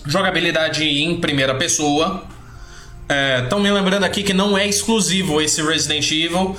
Jogabilidade 0.06 0.84
em 0.84 1.20
primeira 1.20 1.56
pessoa. 1.56 2.22
Estão 3.42 3.58
é, 3.58 3.62
me 3.62 3.72
lembrando 3.72 4.04
aqui 4.04 4.22
que 4.22 4.32
não 4.32 4.56
é 4.56 4.64
exclusivo 4.68 5.42
esse 5.42 5.60
Resident 5.60 6.08
Evil. 6.12 6.56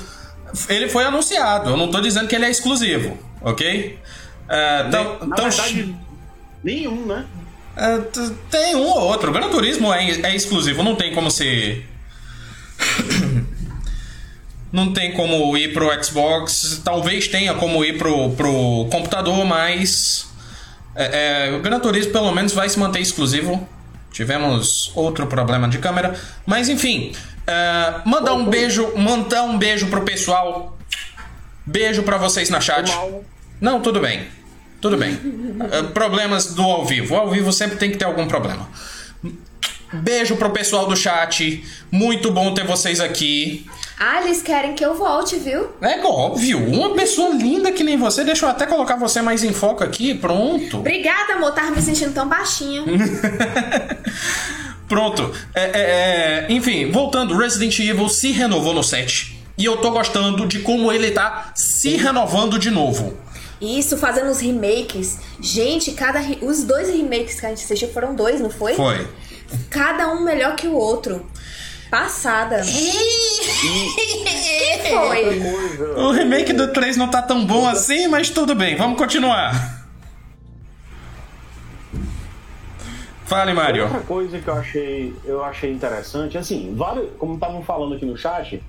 Ele 0.68 0.90
foi 0.90 1.06
anunciado, 1.06 1.70
eu 1.70 1.78
não 1.78 1.90
tô 1.90 2.02
dizendo 2.02 2.28
que 2.28 2.36
ele 2.36 2.44
é 2.44 2.52
exclusivo, 2.52 3.18
ok? 3.42 3.98
É, 4.50 4.84
tão, 4.92 5.26
Na 5.26 5.36
tão... 5.38 5.50
verdade, 5.50 5.96
nenhum, 6.62 7.06
né? 7.06 7.26
É, 7.76 7.98
tem 8.50 8.76
um 8.76 8.84
ou 8.84 9.00
outro. 9.02 9.30
O 9.30 9.34
Gran 9.34 9.50
Turismo 9.50 9.94
é, 9.94 10.10
é 10.10 10.36
exclusivo, 10.36 10.84
não 10.84 10.96
tem 10.96 11.14
como 11.14 11.32
ser. 11.32 11.88
não 14.72 14.94
tem 14.94 15.14
como 15.14 15.56
ir 15.58 15.74
pro 15.74 15.92
Xbox. 16.04 16.82
Talvez 16.84 17.28
tenha 17.28 17.54
como 17.54 17.84
ir 17.84 17.98
pro, 17.98 18.32
pro 18.32 18.88
computador, 18.92 19.46
mas. 19.46 20.28
É, 20.96 21.48
é, 21.48 21.56
o 21.56 21.62
Gran 21.62 21.80
Turismo 21.80 22.12
pelo 22.12 22.32
menos 22.32 22.54
vai 22.54 22.68
se 22.70 22.78
manter 22.78 23.00
exclusivo. 23.00 23.68
Tivemos 24.12 24.92
outro 24.94 25.26
problema 25.28 25.70
de 25.70 25.78
câmera. 25.78 26.20
Mas 26.46 26.68
enfim. 26.68 27.14
Uh, 27.42 28.08
mandar 28.08 28.34
um 28.34 28.46
beijo, 28.46 28.96
mandar 28.98 29.44
um 29.44 29.58
beijo 29.58 29.88
pro 29.88 30.02
pessoal. 30.04 30.78
Beijo 31.66 32.04
para 32.04 32.18
vocês 32.18 32.50
na 32.50 32.60
chat. 32.60 32.92
Não, 33.60 33.82
tudo 33.82 34.00
bem. 34.00 34.28
Tudo 34.82 34.98
bem. 34.98 35.14
Uh, 35.14 35.92
problemas 35.94 36.54
do 36.54 36.64
ao 36.64 36.84
vivo. 36.84 37.14
O 37.14 37.18
ao 37.18 37.30
vivo 37.30 37.54
sempre 37.54 37.78
tem 37.78 37.92
que 37.92 37.98
ter 37.98 38.06
algum 38.06 38.28
problema. 38.28 38.68
Beijo 39.94 40.36
pro 40.38 40.50
pessoal 40.50 40.88
do 40.88 40.96
chat. 40.96 41.64
Muito 41.92 42.32
bom 42.32 42.54
ter 42.54 42.66
vocês 42.66 43.00
aqui. 43.00 43.66
Ah, 44.00 44.24
eles 44.24 44.42
querem 44.42 44.74
que 44.74 44.84
eu 44.84 44.96
volte, 44.96 45.36
viu? 45.36 45.70
É 45.80 46.04
óbvio. 46.04 46.58
Uma 46.58 46.96
pessoa 46.96 47.36
linda 47.36 47.72
que 47.72 47.84
nem 47.84 47.98
você. 47.98 48.24
Deixa 48.24 48.46
eu 48.46 48.50
até 48.50 48.66
colocar 48.66 48.96
você 48.96 49.22
mais 49.22 49.44
em 49.44 49.54
foco 49.54 49.84
aqui. 49.84 50.16
Pronto. 50.16 50.80
Obrigada, 50.80 51.34
amor. 51.34 51.52
Tava 51.52 51.72
me 51.72 51.82
sentindo 51.82 52.14
tão 52.14 52.28
baixinha. 52.28 52.84
Pronto. 54.90 55.32
É, 55.54 55.64
é, 55.64 55.72
é, 55.74 56.48
enfim, 56.50 56.92
voltando, 56.92 57.38
Resident 57.38 57.78
Evil 57.80 58.10
se 58.10 58.32
renovou 58.32 58.74
no 58.74 58.84
7. 58.84 59.40
E 59.58 59.66
eu 59.66 59.78
tô 59.78 59.92
gostando 59.92 60.48
de 60.48 60.60
como 60.60 60.92
ele 60.92 61.12
tá 61.12 61.52
se 61.54 61.96
renovando 61.96 62.58
de 62.58 62.72
novo. 62.72 63.16
Isso, 63.62 63.98
fazendo 63.98 64.32
os 64.32 64.40
remakes. 64.40 65.20
Gente, 65.40 65.92
cada 65.92 66.20
os 66.42 66.64
dois 66.64 66.90
remakes 66.90 67.40
que 67.40 67.46
a 67.46 67.50
gente 67.50 67.64
assistiu 67.64 67.90
foram 67.90 68.16
dois, 68.16 68.42
não 68.42 68.50
foi? 68.50 68.74
Foi. 68.74 69.08
Cada 69.70 70.12
um 70.14 70.24
melhor 70.24 70.56
que 70.56 70.68
o 70.68 70.74
outro. 70.74 71.24
Passada. 71.92 72.62
que 72.64 72.92
foi? 74.90 75.40
O 75.98 76.12
remake 76.12 76.54
do 76.54 76.72
3 76.72 76.96
não 76.98 77.10
tá 77.10 77.22
tão 77.22 77.46
bom 77.46 77.68
assim, 77.68 78.08
mas 78.08 78.30
tudo 78.30 78.56
bem, 78.56 78.78
vamos 78.78 78.98
continuar. 78.98 79.82
Fale, 83.26 83.54
Mário. 83.54 83.84
Outra 83.84 84.00
coisa 84.02 84.40
que 84.40 84.48
eu 84.48 84.54
achei, 84.54 85.14
eu 85.24 85.44
achei 85.44 85.72
interessante, 85.72 86.38
assim, 86.38 86.74
vale, 86.76 87.10
como 87.18 87.36
estavam 87.36 87.64
falando 87.64 87.96
aqui 87.96 88.06
no 88.06 88.18
chat, 88.18 88.62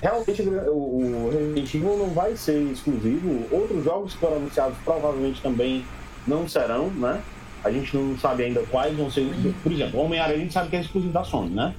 realmente 0.00 0.42
o, 0.42 1.30
Resident 1.32 1.74
Evil 1.74 1.96
não 1.98 2.10
vai 2.10 2.36
ser 2.36 2.60
exclusivo. 2.72 3.46
Outros 3.50 3.84
jogos 3.84 4.12
que 4.12 4.18
foram 4.18 4.36
anunciados 4.36 4.76
provavelmente 4.84 5.40
também 5.40 5.84
não 6.26 6.48
serão, 6.48 6.88
né? 6.88 7.20
A 7.62 7.70
gente 7.70 7.96
não 7.96 8.16
sabe 8.18 8.44
ainda 8.44 8.60
quais 8.70 8.94
vão 8.96 9.10
ser. 9.10 9.26
Por 9.62 9.72
exemplo, 9.72 10.00
Homem-Aranha 10.00 10.36
a 10.36 10.40
gente 10.40 10.52
sabe 10.52 10.68
que 10.68 10.76
é 10.76 10.80
exclusivo 10.80 11.12
da 11.12 11.24
Sony, 11.24 11.50
né? 11.50 11.74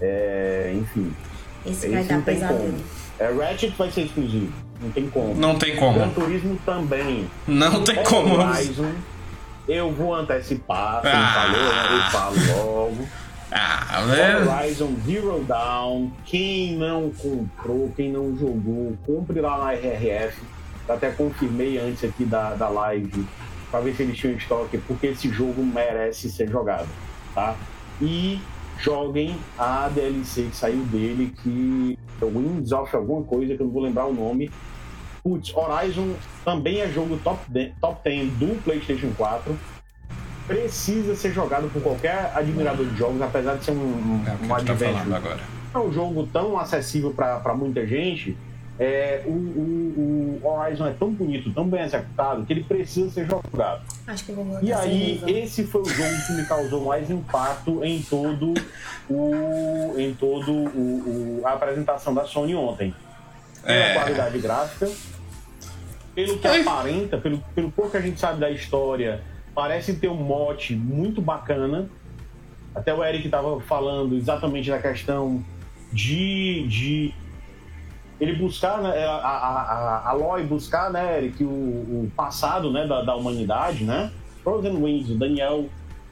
É, 0.00 0.72
enfim. 0.76 1.12
Esse 1.64 1.88
vai 1.88 2.04
dar 2.04 2.22
pesadelo. 2.22 2.74
É, 3.18 3.32
Ratchet 3.32 3.74
vai 3.76 3.90
ser 3.90 4.02
exclusivo. 4.02 4.52
Não 4.80 4.90
tem 4.90 5.08
como. 5.08 5.34
Não 5.34 5.58
tem 5.58 5.76
como. 5.76 5.94
Gran 5.94 6.10
Turismo 6.10 6.58
também. 6.64 7.28
Não 7.48 7.82
tem 7.82 8.02
como. 8.04 8.34
Horizon, 8.38 8.92
eu 9.66 9.90
vou 9.90 10.14
antecipar, 10.14 11.00
Ah. 11.04 12.10
falou, 12.12 12.36
eu 12.36 12.44
falo 12.44 12.62
logo. 12.62 13.08
Ah, 13.50 14.02
velho. 14.06 14.50
Horizon 14.50 14.94
Zero 15.04 15.44
Dawn, 15.44 16.10
quem 16.24 16.76
não 16.76 17.10
comprou, 17.10 17.92
quem 17.94 18.10
não 18.10 18.36
jogou, 18.36 18.96
compre 19.06 19.40
lá 19.40 19.58
na 19.58 19.72
RRF. 19.72 20.42
Até 20.88 21.10
confirmei 21.10 21.78
antes 21.78 22.04
aqui 22.04 22.24
da, 22.24 22.54
da 22.54 22.68
live 22.68 23.26
para 23.70 23.80
ver 23.80 23.94
se 23.94 24.02
eles 24.02 24.16
tinham 24.16 24.36
estoque, 24.36 24.78
porque 24.78 25.08
esse 25.08 25.28
jogo 25.28 25.62
merece 25.62 26.30
ser 26.30 26.48
jogado, 26.48 26.88
tá? 27.34 27.56
E 28.00 28.40
joguem 28.78 29.36
a 29.58 29.88
DLC 29.88 30.42
que 30.44 30.56
saiu 30.56 30.82
dele, 30.84 31.34
que 31.42 31.98
é 32.20 32.24
Winds 32.24 32.72
of 32.72 32.94
alguma 32.94 33.22
coisa, 33.24 33.56
que 33.56 33.62
eu 33.62 33.66
não 33.66 33.72
vou 33.72 33.82
lembrar 33.82 34.06
o 34.06 34.14
nome. 34.14 34.50
Putz, 35.22 35.52
Horizon 35.56 36.14
também 36.44 36.80
é 36.80 36.88
jogo 36.88 37.18
top 37.24 37.40
10, 37.48 37.74
top 37.80 38.00
10 38.04 38.32
do 38.34 38.62
PlayStation 38.62 39.10
4. 39.16 39.58
Precisa 40.46 41.14
ser 41.16 41.32
jogado 41.32 41.68
por 41.72 41.82
qualquer 41.82 42.30
admirador 42.34 42.86
de 42.86 42.96
jogos, 42.96 43.20
apesar 43.20 43.56
de 43.56 43.64
ser 43.64 43.72
um, 43.72 43.74
um, 43.76 44.22
É 44.26 44.32
o 44.34 44.36
que 44.38 44.44
um 44.44 44.48
tá 44.48 44.56
adventure 44.56 45.14
agora. 45.14 45.40
é 45.74 45.78
um 45.78 45.92
jogo 45.92 46.26
tão 46.32 46.58
acessível 46.58 47.12
para 47.12 47.54
muita 47.54 47.84
gente, 47.86 48.36
é, 48.78 49.22
o, 49.26 49.30
o- 49.30 50.40
o 50.42 50.46
Horizon 50.48 50.86
é 50.86 50.92
tão 50.92 51.10
bonito, 51.10 51.50
tão 51.52 51.66
bem 51.68 51.82
executado, 51.82 52.44
que 52.44 52.52
ele 52.52 52.62
precisa 52.62 53.10
ser 53.10 53.26
jogado. 53.26 53.82
Acho 54.06 54.24
que 54.24 54.30
eu 54.32 54.36
vou 54.36 54.44
botar 54.44 54.62
E 54.62 54.72
aí, 54.72 55.22
esse 55.26 55.64
foi 55.64 55.80
o 55.80 55.84
jogo 55.88 56.26
que 56.26 56.32
me 56.34 56.44
causou 56.44 56.84
mais 56.84 57.10
impacto 57.10 57.82
em 57.82 58.00
todo 58.02 58.54
o. 59.10 59.94
em 59.98 60.14
todo 60.14 60.52
o, 60.52 61.40
o- 61.40 61.42
a 61.44 61.52
apresentação 61.54 62.14
da 62.14 62.24
Sony 62.24 62.54
ontem. 62.54 62.94
Pela 63.64 63.74
É. 63.78 63.94
qualidade 63.94 64.38
gráfica, 64.38 64.88
pelo 66.14 66.38
que 66.38 66.46
aparenta, 66.46 67.18
pelo, 67.18 67.38
pelo 67.54 67.70
pouco 67.72 67.90
que 67.90 67.96
a 67.96 68.00
gente 68.00 68.20
sabe 68.20 68.38
da 68.38 68.48
história, 68.50 69.20
parece 69.56 69.94
ter 69.94 70.08
um 70.08 70.14
mote 70.14 70.76
muito 70.76 71.22
bacana. 71.22 71.88
Até 72.74 72.92
o 72.92 73.02
Eric 73.02 73.24
estava 73.24 73.58
falando 73.62 74.14
exatamente 74.14 74.68
da 74.68 74.78
questão 74.78 75.42
de, 75.90 76.66
de 76.68 77.14
ele 78.20 78.34
buscar, 78.34 78.82
né, 78.82 79.06
a, 79.06 79.12
a, 79.14 80.12
a, 80.12 80.42
buscar, 80.42 80.90
né, 80.90 81.16
Eric, 81.16 81.42
o, 81.42 81.48
o 81.48 82.12
passado 82.14 82.70
né, 82.70 82.86
da, 82.86 83.00
da 83.00 83.16
humanidade, 83.16 83.82
né? 83.82 84.12
Frozen 84.44 84.76
Winds, 84.76 85.10
o 85.10 85.14
Daniel, 85.14 85.64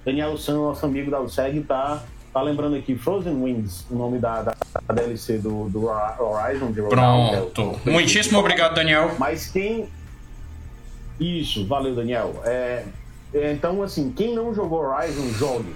Daniel 0.06 0.36
San, 0.38 0.54
nosso 0.54 0.86
amigo 0.86 1.10
da 1.10 1.20
USEG, 1.20 1.60
tá, 1.60 2.02
tá 2.32 2.40
lembrando 2.40 2.76
aqui, 2.76 2.96
Frozen 2.96 3.44
Winds, 3.44 3.86
o 3.90 3.94
nome 3.94 4.18
da, 4.18 4.40
da, 4.42 4.54
da 4.86 4.94
DLC 4.94 5.36
do, 5.36 5.68
do 5.68 5.84
Horizon 5.86 6.72
Zero 6.72 6.88
Dawn, 6.96 7.28
que 7.28 7.34
é 7.34 7.40
Pronto. 7.40 7.90
Muitíssimo 7.90 8.38
obrigado, 8.38 8.74
Daniel. 8.74 9.14
mas 9.18 9.50
quem. 9.50 9.88
Isso, 11.20 11.66
valeu, 11.66 11.94
Daniel. 11.94 12.42
É, 12.44 12.84
então, 13.34 13.82
assim, 13.82 14.12
quem 14.14 14.34
não 14.34 14.54
jogou 14.54 14.80
Horizon, 14.84 15.28
jogue. 15.38 15.74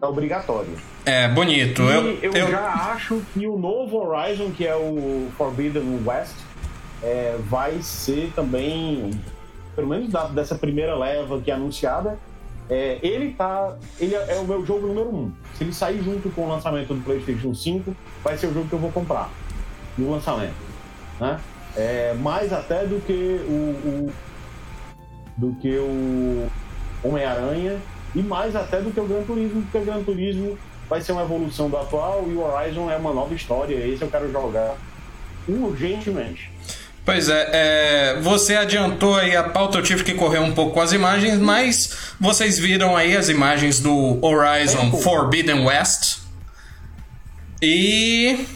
É 0.00 0.06
obrigatório. 0.06 0.76
É, 1.04 1.28
bonito. 1.28 1.82
Eu, 1.82 2.18
eu, 2.22 2.32
eu, 2.32 2.50
já 2.50 2.66
acho 2.92 3.20
que 3.32 3.46
o 3.46 3.56
novo 3.58 3.96
Horizon, 3.98 4.50
que 4.50 4.66
é 4.66 4.74
o 4.76 5.28
Forbidden 5.36 6.00
West, 6.04 6.34
é, 7.02 7.36
vai 7.48 7.80
ser 7.82 8.32
também, 8.34 9.10
pelo 9.74 9.88
menos 9.88 10.10
da- 10.10 10.26
dessa 10.28 10.54
primeira 10.54 10.94
leva 10.96 11.40
que 11.40 11.50
é 11.50 11.54
anunciada, 11.54 12.18
é, 12.68 12.98
ele 13.02 13.32
tá. 13.32 13.76
Ele 14.00 14.14
é, 14.14 14.36
é 14.36 14.40
o 14.40 14.44
meu 14.44 14.64
jogo 14.64 14.86
número 14.86 15.08
um. 15.14 15.32
Se 15.54 15.64
ele 15.64 15.72
sair 15.72 16.02
junto 16.02 16.30
com 16.30 16.42
o 16.42 16.48
lançamento 16.48 16.94
do 16.94 17.02
PlayStation 17.02 17.54
5, 17.54 17.94
vai 18.22 18.36
ser 18.38 18.46
o 18.46 18.54
jogo 18.54 18.68
que 18.68 18.72
eu 18.74 18.78
vou 18.78 18.90
comprar 18.92 19.30
no 19.98 20.10
lançamento. 20.10 20.54
Né? 21.20 21.38
É, 21.76 22.14
mais 22.14 22.52
até 22.52 22.86
do 22.86 23.00
que 23.04 23.12
o, 23.46 23.52
o- 23.52 24.12
do 25.36 25.54
que 25.60 25.76
o 25.76 26.48
Homem-Aranha 27.02 27.78
e 28.14 28.22
mais 28.22 28.54
até 28.54 28.80
do 28.80 28.90
que 28.90 29.00
o 29.00 29.06
Gran 29.06 29.22
Turismo, 29.22 29.62
porque 29.62 29.78
o 29.78 29.84
Gran 29.84 30.02
Turismo 30.02 30.58
vai 30.88 31.00
ser 31.00 31.12
uma 31.12 31.22
evolução 31.22 31.68
do 31.68 31.76
atual 31.76 32.24
e 32.28 32.34
o 32.34 32.42
Horizon 32.42 32.90
é 32.90 32.96
uma 32.96 33.12
nova 33.12 33.34
história. 33.34 33.74
Esse 33.74 34.02
eu 34.02 34.08
quero 34.08 34.30
jogar 34.30 34.76
urgentemente. 35.48 36.52
Pois 37.04 37.28
é, 37.28 37.50
é, 37.52 38.20
você 38.22 38.56
adiantou 38.56 39.14
aí 39.14 39.36
a 39.36 39.42
pauta, 39.42 39.76
eu 39.78 39.82
tive 39.82 40.02
que 40.02 40.14
correr 40.14 40.38
um 40.38 40.54
pouco 40.54 40.72
com 40.72 40.80
as 40.80 40.92
imagens, 40.92 41.38
mas 41.38 42.14
vocês 42.18 42.58
viram 42.58 42.96
aí 42.96 43.14
as 43.14 43.28
imagens 43.28 43.78
do 43.78 44.18
Horizon. 44.24 44.90
Forbidden 44.92 45.66
West. 45.66 46.20
E 47.60 48.46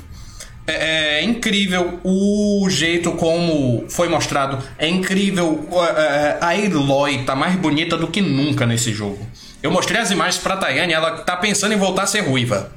é, 0.69 1.21
é 1.21 1.23
incrível 1.25 1.99
o 2.05 2.69
jeito 2.69 3.13
como 3.13 3.87
foi 3.89 4.09
mostrado. 4.09 4.63
É 4.79 4.87
incrível. 4.87 5.67
é, 5.97 6.39
A 6.41 6.51
Aloy 6.51 7.25
tá 7.25 7.35
mais 7.35 7.57
bonita 7.57 7.97
do 7.97 8.07
que 8.09 8.21
nunca 8.21 8.67
nesse 8.67 8.93
jogo. 8.93 9.27
Eu 9.63 9.71
mostrei 9.71 10.01
as 10.01 10.11
imagens 10.11 10.43
pra 10.43 10.57
Tayane, 10.57 10.93
ela 10.93 11.23
tá 11.23 11.37
pensando 11.37 11.73
em 11.73 11.79
voltar 11.79 12.03
a 12.03 12.07
ser 12.07 12.21
ruiva. 12.21 12.71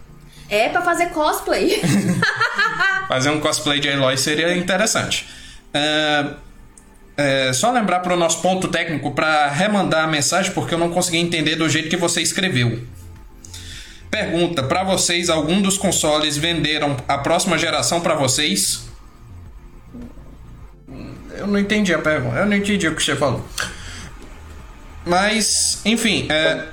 É 0.49 0.69
pra 0.69 0.81
fazer 0.81 1.07
cosplay. 1.07 1.81
Fazer 3.07 3.29
um 3.29 3.41
cosplay 3.41 3.79
de 3.79 3.89
Aloy 3.89 4.17
seria 4.17 4.55
interessante. 4.55 5.27
É, 5.73 6.25
é, 7.17 7.53
só 7.53 7.71
lembrar 7.71 7.99
para 7.99 8.13
o 8.13 8.17
nosso 8.17 8.41
ponto 8.41 8.69
técnico 8.69 9.11
para 9.11 9.49
remandar 9.49 10.05
a 10.05 10.07
mensagem 10.07 10.51
porque 10.53 10.73
eu 10.73 10.77
não 10.77 10.89
consegui 10.89 11.17
entender 11.17 11.55
do 11.55 11.67
jeito 11.69 11.89
que 11.89 11.97
você 11.97 12.21
escreveu. 12.21 12.79
Pergunta: 14.11 14.61
para 14.61 14.83
vocês, 14.83 15.29
algum 15.29 15.61
dos 15.61 15.77
consoles 15.77 16.37
venderam 16.37 16.97
a 17.07 17.17
próxima 17.17 17.57
geração 17.57 18.01
para 18.01 18.13
vocês? 18.13 18.83
Eu 21.37 21.47
não 21.47 21.57
entendi 21.57 21.93
a 21.93 21.99
pergunta. 21.99 22.35
Eu 22.35 22.45
não 22.45 22.55
entendi 22.55 22.87
o 22.87 22.95
que 22.95 23.01
você 23.01 23.15
falou. 23.15 23.43
Mas, 25.05 25.81
enfim, 25.83 26.27
é, 26.29 26.67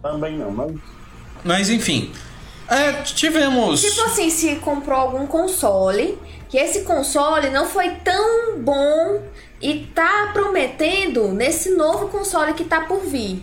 Também 0.00 0.38
não, 0.38 0.50
mas 0.50 0.72
mas 1.44 1.70
enfim, 1.70 2.12
é, 2.68 2.92
tivemos. 3.02 3.82
tipo 3.82 4.02
assim, 4.02 4.30
se 4.30 4.56
comprou 4.56 4.98
algum 4.98 5.26
console, 5.26 6.18
que 6.48 6.56
esse 6.56 6.82
console 6.82 7.50
não 7.50 7.66
foi 7.66 7.90
tão 8.04 8.58
bom 8.58 9.22
e 9.60 9.86
tá 9.94 10.30
prometendo 10.32 11.28
nesse 11.28 11.70
novo 11.74 12.08
console 12.08 12.54
que 12.54 12.64
tá 12.64 12.82
por 12.82 13.00
vir. 13.00 13.42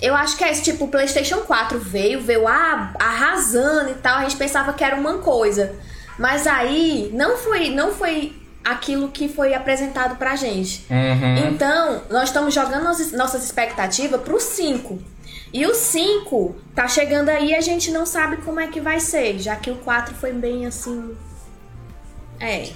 Eu 0.00 0.14
acho 0.14 0.36
que 0.36 0.44
é 0.44 0.50
esse 0.50 0.62
tipo, 0.62 0.84
o 0.84 0.88
PlayStation 0.88 1.38
4 1.38 1.78
veio, 1.78 2.20
veio 2.20 2.46
ah, 2.46 2.92
arrasando 2.98 3.90
e 3.90 3.94
tal, 3.94 4.18
a 4.18 4.22
gente 4.22 4.36
pensava 4.36 4.72
que 4.72 4.84
era 4.84 4.96
uma 4.96 5.18
coisa. 5.18 5.74
Mas 6.18 6.46
aí 6.46 7.10
não 7.14 7.36
foi, 7.36 7.70
não 7.70 7.92
foi 7.92 8.34
aquilo 8.64 9.08
que 9.08 9.28
foi 9.28 9.54
apresentado 9.54 10.16
pra 10.16 10.34
gente. 10.34 10.84
Uhum. 10.90 11.48
Então, 11.48 12.02
nós 12.10 12.24
estamos 12.24 12.52
jogando 12.52 12.84
nossas, 12.84 13.12
nossas 13.12 13.44
expectativas 13.44 14.20
pro 14.20 14.40
5. 14.40 14.98
E 15.52 15.64
o 15.64 15.74
5 15.74 16.56
tá 16.74 16.88
chegando 16.88 17.28
aí 17.28 17.50
e 17.50 17.54
a 17.54 17.60
gente 17.60 17.90
não 17.90 18.04
sabe 18.04 18.38
como 18.38 18.60
é 18.60 18.66
que 18.66 18.80
vai 18.80 19.00
ser, 19.00 19.38
já 19.38 19.56
que 19.56 19.70
o 19.70 19.76
4 19.76 20.14
foi 20.14 20.32
bem 20.32 20.66
assim. 20.66 21.16
É. 22.40 22.68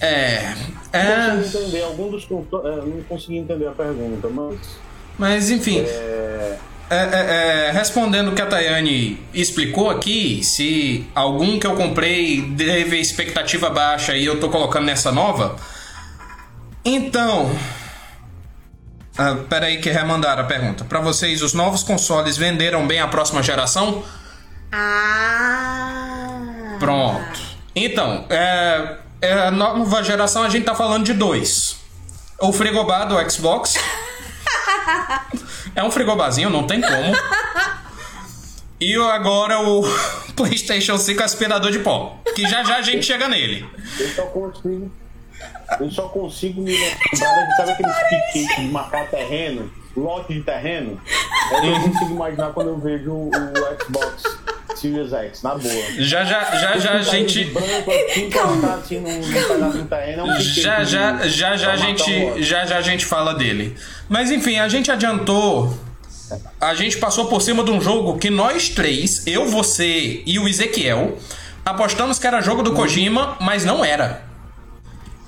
É. 0.00 0.54
não 0.92 1.00
é 1.00 1.36
consegui 1.36 1.58
entender 1.58 1.82
algum 1.82 2.10
dos 2.10 2.24
é, 2.24 2.86
não 2.86 3.02
consegui 3.06 3.36
entender 3.36 3.66
a 3.66 3.72
pergunta, 3.72 4.28
mas 4.28 4.58
mas 5.20 5.50
enfim. 5.50 5.80
é, 5.80 6.56
É, 6.88 6.96
é, 6.96 7.68
é, 7.68 7.70
respondendo 7.72 8.28
o 8.32 8.34
que 8.34 8.40
a 8.40 8.46
Tayane 8.46 9.20
explicou 9.34 9.90
aqui, 9.90 10.42
se 10.42 11.06
algum 11.14 11.60
que 11.60 11.66
eu 11.66 11.76
comprei 11.76 12.52
teve 12.56 12.98
expectativa 12.98 13.68
baixa 13.68 14.16
e 14.16 14.24
eu 14.24 14.40
tô 14.40 14.48
colocando 14.48 14.86
nessa 14.86 15.12
nova. 15.12 15.56
Então. 16.82 17.54
Ah, 19.16 19.36
peraí 19.48 19.78
que 19.78 19.90
remandaram 19.90 20.42
a 20.42 20.46
pergunta. 20.46 20.84
Pra 20.84 21.00
vocês, 21.00 21.42
os 21.42 21.52
novos 21.52 21.82
consoles 21.82 22.38
venderam 22.38 22.86
bem 22.86 22.98
a 22.98 23.06
próxima 23.06 23.42
geração? 23.42 24.02
Ah. 24.72 25.98
Pronto. 26.78 27.40
Então, 27.76 28.24
é, 28.30 28.96
é, 29.20 29.32
a 29.34 29.50
nova 29.50 30.02
geração 30.02 30.42
a 30.42 30.48
gente 30.48 30.64
tá 30.64 30.74
falando 30.74 31.04
de 31.04 31.12
dois. 31.12 31.76
O 32.40 32.52
frigobar 32.54 33.06
do 33.06 33.30
Xbox. 33.30 33.74
é 35.74 35.82
um 35.82 35.90
frigobarzinho, 35.90 36.50
não 36.50 36.66
tem 36.66 36.80
como. 36.80 37.14
E 38.80 38.96
agora 38.96 39.60
o 39.60 39.82
PlayStation 40.34 40.96
5 40.96 41.22
aspirador 41.22 41.70
de 41.70 41.80
pó. 41.80 42.18
Que 42.34 42.42
já 42.42 42.64
já 42.64 42.76
a 42.76 42.82
gente 42.82 43.04
chega 43.04 43.28
nele. 43.28 43.68
eu 43.98 44.08
só 44.08 44.22
consigo 44.26 44.90
eu 45.78 45.90
só 45.90 46.08
consigo 46.08 46.62
me 46.62 46.72
lembrar 46.72 47.56
sabe 47.56 47.72
aqueles 47.72 47.96
piquetes 48.08 48.56
de 48.56 48.68
marcar 48.72 49.08
terreno, 49.08 49.70
lote 49.96 50.34
de 50.34 50.42
terreno? 50.42 51.00
É 51.52 51.58
o 51.58 51.60
que 51.60 51.66
eu 51.68 51.80
consigo 51.80 52.10
imaginar 52.10 52.52
quando 52.52 52.68
eu 52.68 52.78
vejo 52.78 53.12
o, 53.12 53.30
o 53.30 53.84
Xbox 53.84 54.24
Series 54.76 55.12
X, 55.12 55.42
na 55.42 55.54
boa. 55.54 55.84
Já 55.98 56.24
já 56.24 56.44
já 56.56 56.78
já 56.78 56.92
a 56.92 57.02
gente. 57.02 57.44
branco, 57.44 57.90
assim, 57.90 58.30
assim 58.76 58.98
num, 58.98 59.86
terreno, 59.86 60.20
é 60.20 60.24
um 60.24 60.40
Já 60.40 60.84
já 60.84 61.26
já 61.26 61.56
já 61.56 61.72
a 61.72 61.76
matar 61.76 61.92
um 61.92 61.96
gente 61.96 62.42
já 62.42 62.66
já 62.66 62.78
a 62.78 62.82
gente 62.82 63.04
fala 63.04 63.34
dele. 63.34 63.76
Mas 64.08 64.30
enfim, 64.30 64.58
a 64.58 64.68
gente 64.68 64.90
adiantou. 64.90 65.74
A 66.60 66.74
gente 66.74 66.96
passou 66.98 67.26
por 67.26 67.42
cima 67.42 67.64
de 67.64 67.70
um 67.70 67.80
jogo 67.80 68.18
que 68.18 68.30
nós 68.30 68.68
três, 68.68 69.26
eu, 69.26 69.46
você 69.46 70.22
e 70.24 70.38
o 70.38 70.46
Ezequiel, 70.46 71.18
apostamos 71.64 72.18
que 72.20 72.26
era 72.26 72.40
jogo 72.40 72.62
do 72.62 72.72
Kojima, 72.72 73.36
mas 73.40 73.64
não 73.64 73.84
era. 73.84 74.30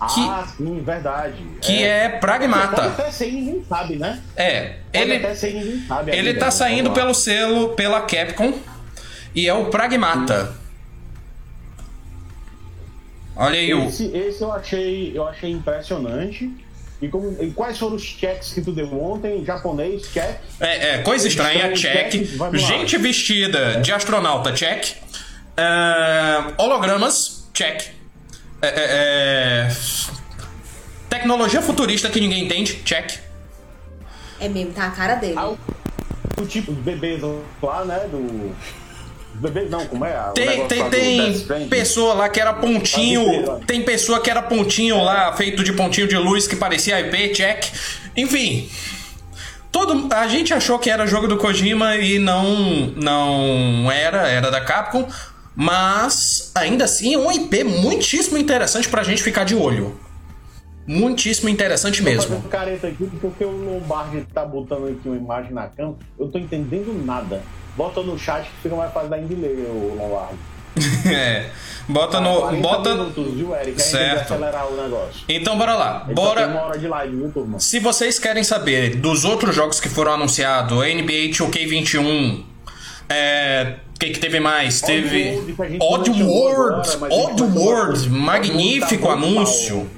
Ah, 0.05 0.45
sim, 0.57 0.83
verdade. 0.85 1.45
que 1.61 1.85
é, 1.85 2.09
Pode 2.09 2.21
Pragmata. 2.21 2.87
até 2.87 3.11
ser 3.13 3.29
e 3.29 3.33
ninguém 3.33 3.65
sabe, 3.69 3.97
né? 3.97 4.21
É, 4.35 4.79
Pode 4.93 5.05
ele 5.05 5.17
até 5.17 5.35
ser 5.37 5.55
ninguém 5.55 5.85
sabe. 5.87 6.11
ele 6.11 6.29
ainda, 6.29 6.41
tá 6.41 6.47
né? 6.47 6.51
saindo 6.51 6.91
pelo 6.91 7.15
selo, 7.15 7.69
pela 7.71 8.01
Capcom, 8.01 8.53
e 9.35 9.49
é 9.49 9.55
o 9.55 9.67
Pragmata. 9.67 10.55
Olha 13.35 13.59
aí 13.59 13.73
o 13.73 13.85
Esse, 13.85 14.07
esse 14.17 14.43
eu 14.43 14.53
achei, 14.53 15.13
eu 15.17 15.27
achei 15.27 15.51
impressionante. 15.51 16.51
E, 17.01 17.09
como, 17.09 17.37
e 17.43 17.51
quais 17.51 17.79
foram 17.79 17.97
os 17.97 18.03
checks 18.03 18.53
que 18.53 18.61
tu 18.61 18.71
deu 18.71 18.87
ontem? 19.03 19.45
Japonês, 19.45 20.03
check. 20.13 20.39
É, 20.61 20.95
é, 20.95 20.99
coisa 20.99 21.27
estranha, 21.27 21.73
Estranho, 21.73 22.11
check. 22.11 22.11
check. 22.13 22.59
Gente 22.59 22.97
vestida 22.99 23.81
de 23.81 23.91
astronauta, 23.91 24.53
check. 24.53 24.97
É, 25.57 26.55
hologramas, 26.57 27.49
check. 27.53 27.89
É, 28.63 28.69
é, 28.69 28.73
é, 28.77 29.69
Tecnologia 31.09 31.61
futurista 31.61 32.09
que 32.09 32.21
ninguém 32.21 32.45
entende, 32.45 32.75
check. 32.85 33.19
É 34.39 34.49
mesmo, 34.49 34.73
tá 34.73 34.87
a 34.87 34.91
cara 34.93 35.17
dele. 35.17 35.35
Ah, 35.37 35.49
o, 35.49 35.59
o 36.41 36.47
tipo 36.47 36.73
dos 36.73 36.85
bebês 36.85 37.21
lá, 37.61 37.85
né? 37.85 38.07
Do. 38.11 38.55
Bebês 39.43 39.69
não, 39.69 39.85
como 39.87 40.05
é? 40.05 40.15
Tem, 40.35 40.69
tem, 40.69 41.41
tem 41.41 41.69
pessoa 41.69 42.15
lá 42.15 42.29
que 42.29 42.41
era 42.41 42.53
pontinho. 42.53 43.45
Tá 43.45 43.59
Tem 43.67 43.83
pessoa 43.83 44.21
que 44.21 44.31
era 44.31 44.41
pontinho 44.41 45.03
lá, 45.03 45.33
feito 45.33 45.65
de 45.65 45.73
pontinho 45.73 46.07
de 46.07 46.17
luz 46.17 46.47
que 46.47 46.55
parecia 46.55 47.01
IP, 47.01 47.35
check. 47.35 47.65
Enfim. 48.17 48.71
Todo, 49.73 50.15
a 50.15 50.29
gente 50.29 50.55
achou 50.55 50.79
que 50.79 50.89
era 50.89 51.07
jogo 51.07 51.27
do 51.27 51.37
Kojima 51.39 51.97
e 51.97 52.21
não, 52.21 52.93
não 52.95 53.91
era, 53.91 54.29
era 54.29 54.49
da 54.49 54.61
Capcom. 54.61 55.09
Mas 55.57 56.53
ainda 56.55 56.85
assim 56.85 57.15
é 57.15 57.19
um 57.19 57.31
IP 57.33 57.65
muitíssimo 57.65 58.39
interessante 58.39 58.89
pra 58.89 59.03
gente 59.03 59.23
ficar 59.23 59.45
de 59.45 59.57
olho. 59.57 59.99
Muitíssimo 60.87 61.49
interessante 61.49 61.99
Tô 61.99 62.05
mesmo. 62.05 62.23
fazendo 62.23 62.49
careta 62.49 62.87
aqui 62.89 63.09
porque 63.21 63.45
o 63.45 63.51
Lombardi 63.51 64.27
tá 64.33 64.45
botando 64.45 64.89
aqui 64.89 65.09
uma 65.09 65.17
imagem 65.17 65.53
na 65.53 65.69
câmera. 65.69 65.97
Eu 66.19 66.29
tô 66.29 66.39
entendendo 66.39 66.93
nada. 67.05 67.43
Bota 67.77 68.03
no 68.03 68.19
chat 68.19 68.45
que 68.45 68.63
fica 68.63 68.77
mais 68.77 68.93
fácil 68.93 69.09
da 69.09 69.19
gente 69.19 69.35
ler, 69.35 69.67
o 69.69 69.97
Lombardi. 69.99 70.39
É. 71.13 71.51
Bota 71.89 72.21
no. 72.21 72.41
40 72.41 72.63
Bota. 72.63 72.95
minutos, 72.95 73.35
viu, 73.35 73.55
Eric? 73.55 73.71
A 73.71 73.71
gente 73.71 73.83
Certo. 73.83 74.35
Então 75.29 75.59
bora 75.59 75.75
lá. 75.75 76.09
Bora. 76.15 76.79
live, 76.89 77.17
viu? 77.17 77.59
Se 77.59 77.79
vocês 77.81 78.19
querem 78.19 78.45
saber 78.45 78.97
dos 78.97 79.25
outros 79.25 79.55
jogos 79.55 79.81
que 79.81 79.89
foram 79.89 80.13
anunciados, 80.15 80.79
NBA 80.79 81.31
2K21, 81.31 82.45
é. 83.09 83.77
O 83.95 83.99
que, 83.99 84.11
que 84.11 84.19
teve 84.19 84.41
mais? 84.41 84.81
Teve. 84.81 85.37
Oddworld, 85.79 85.81
Odd 85.81 86.23
World! 86.25 86.81
Odd 86.81 86.91
chamar 86.91 87.09
World! 87.11 87.43
Oddworld. 87.43 88.11
Magnífico 88.11 89.07
tá 89.07 89.13
anúncio! 89.13 89.89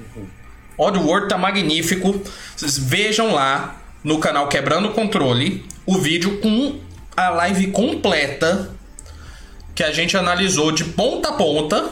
Mal. 0.77 0.87
Odd 0.87 0.99
World 0.99 1.27
tá 1.29 1.37
magnífico. 1.37 2.21
Vocês 2.55 2.77
vejam 2.77 3.33
lá 3.33 3.81
no 4.03 4.19
canal 4.19 4.47
Quebrando 4.47 4.89
o 4.89 4.93
Controle 4.93 5.65
o 5.85 5.97
vídeo 5.97 6.39
com 6.39 6.79
a 7.15 7.29
live 7.29 7.67
completa 7.67 8.71
que 9.73 9.83
a 9.83 9.91
gente 9.91 10.17
analisou 10.17 10.71
de 10.71 10.83
ponta 10.85 11.29
a 11.29 11.33
ponta. 11.33 11.89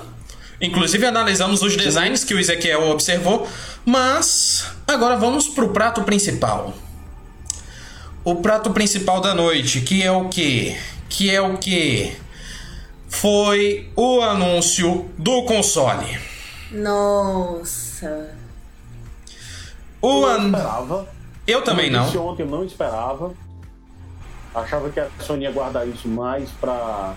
Inclusive 0.61 1.05
analisamos 1.05 1.61
os 1.61 1.75
designs 1.75 2.23
que 2.23 2.33
o 2.33 2.39
Ezequiel 2.39 2.89
observou. 2.89 3.47
Mas 3.85 4.65
agora 4.87 5.17
vamos 5.17 5.47
pro 5.47 5.69
prato 5.69 6.03
principal. 6.03 6.73
O 8.23 8.35
prato 8.35 8.71
principal 8.71 9.19
da 9.19 9.35
noite, 9.35 9.81
que 9.81 10.01
é 10.01 10.11
o 10.11 10.29
que? 10.29 10.77
Que 11.09 11.29
é 11.29 11.41
o 11.41 11.57
que? 11.57 12.15
Foi 13.09 13.91
o 13.95 14.21
anúncio 14.21 15.09
do 15.17 15.43
console. 15.43 16.17
Nossa. 16.71 18.42
O 20.03 20.21
Eu 20.21 20.25
an... 20.27 20.37
não 20.39 20.45
esperava. 20.49 21.07
Eu 21.47 21.61
também 21.63 21.89
não. 21.89 22.05
ontem 22.27 22.43
eu 22.43 22.47
não 22.47 22.63
esperava. 22.63 23.33
Achava 24.53 24.89
que 24.89 24.99
a 24.99 25.07
Sony 25.19 25.43
ia 25.45 25.51
guardar 25.51 25.87
isso 25.87 26.07
mais 26.07 26.49
pra, 26.51 27.15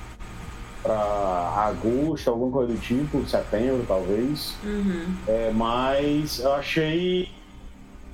pra 0.83 0.95
agosto, 1.69 2.31
alguma 2.31 2.51
coisa 2.51 2.73
do 2.73 2.79
tipo, 2.81 3.27
setembro 3.29 3.85
talvez. 3.87 4.57
É, 5.29 5.51
mas 5.55 6.39
eu 6.41 6.53
achei. 6.55 7.29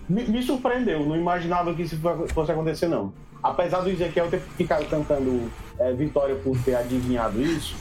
Me, 0.09 0.25
me 0.25 0.43
surpreendeu, 0.43 1.07
não 1.07 1.17
imaginava 1.17 1.73
que 1.73 1.83
isso 1.83 1.97
fosse 2.35 2.51
acontecer, 2.51 2.89
não. 2.89 3.13
Apesar 3.43 3.81
do 3.81 3.91
Ezequiel 3.91 4.29
ter 4.29 4.41
ficado 4.57 4.85
cantando 4.89 5.51
é, 5.79 5.93
vitória 5.93 6.35
por 6.37 6.57
ter 6.59 6.75
adivinhado 6.75 7.41
isso, 7.41 7.75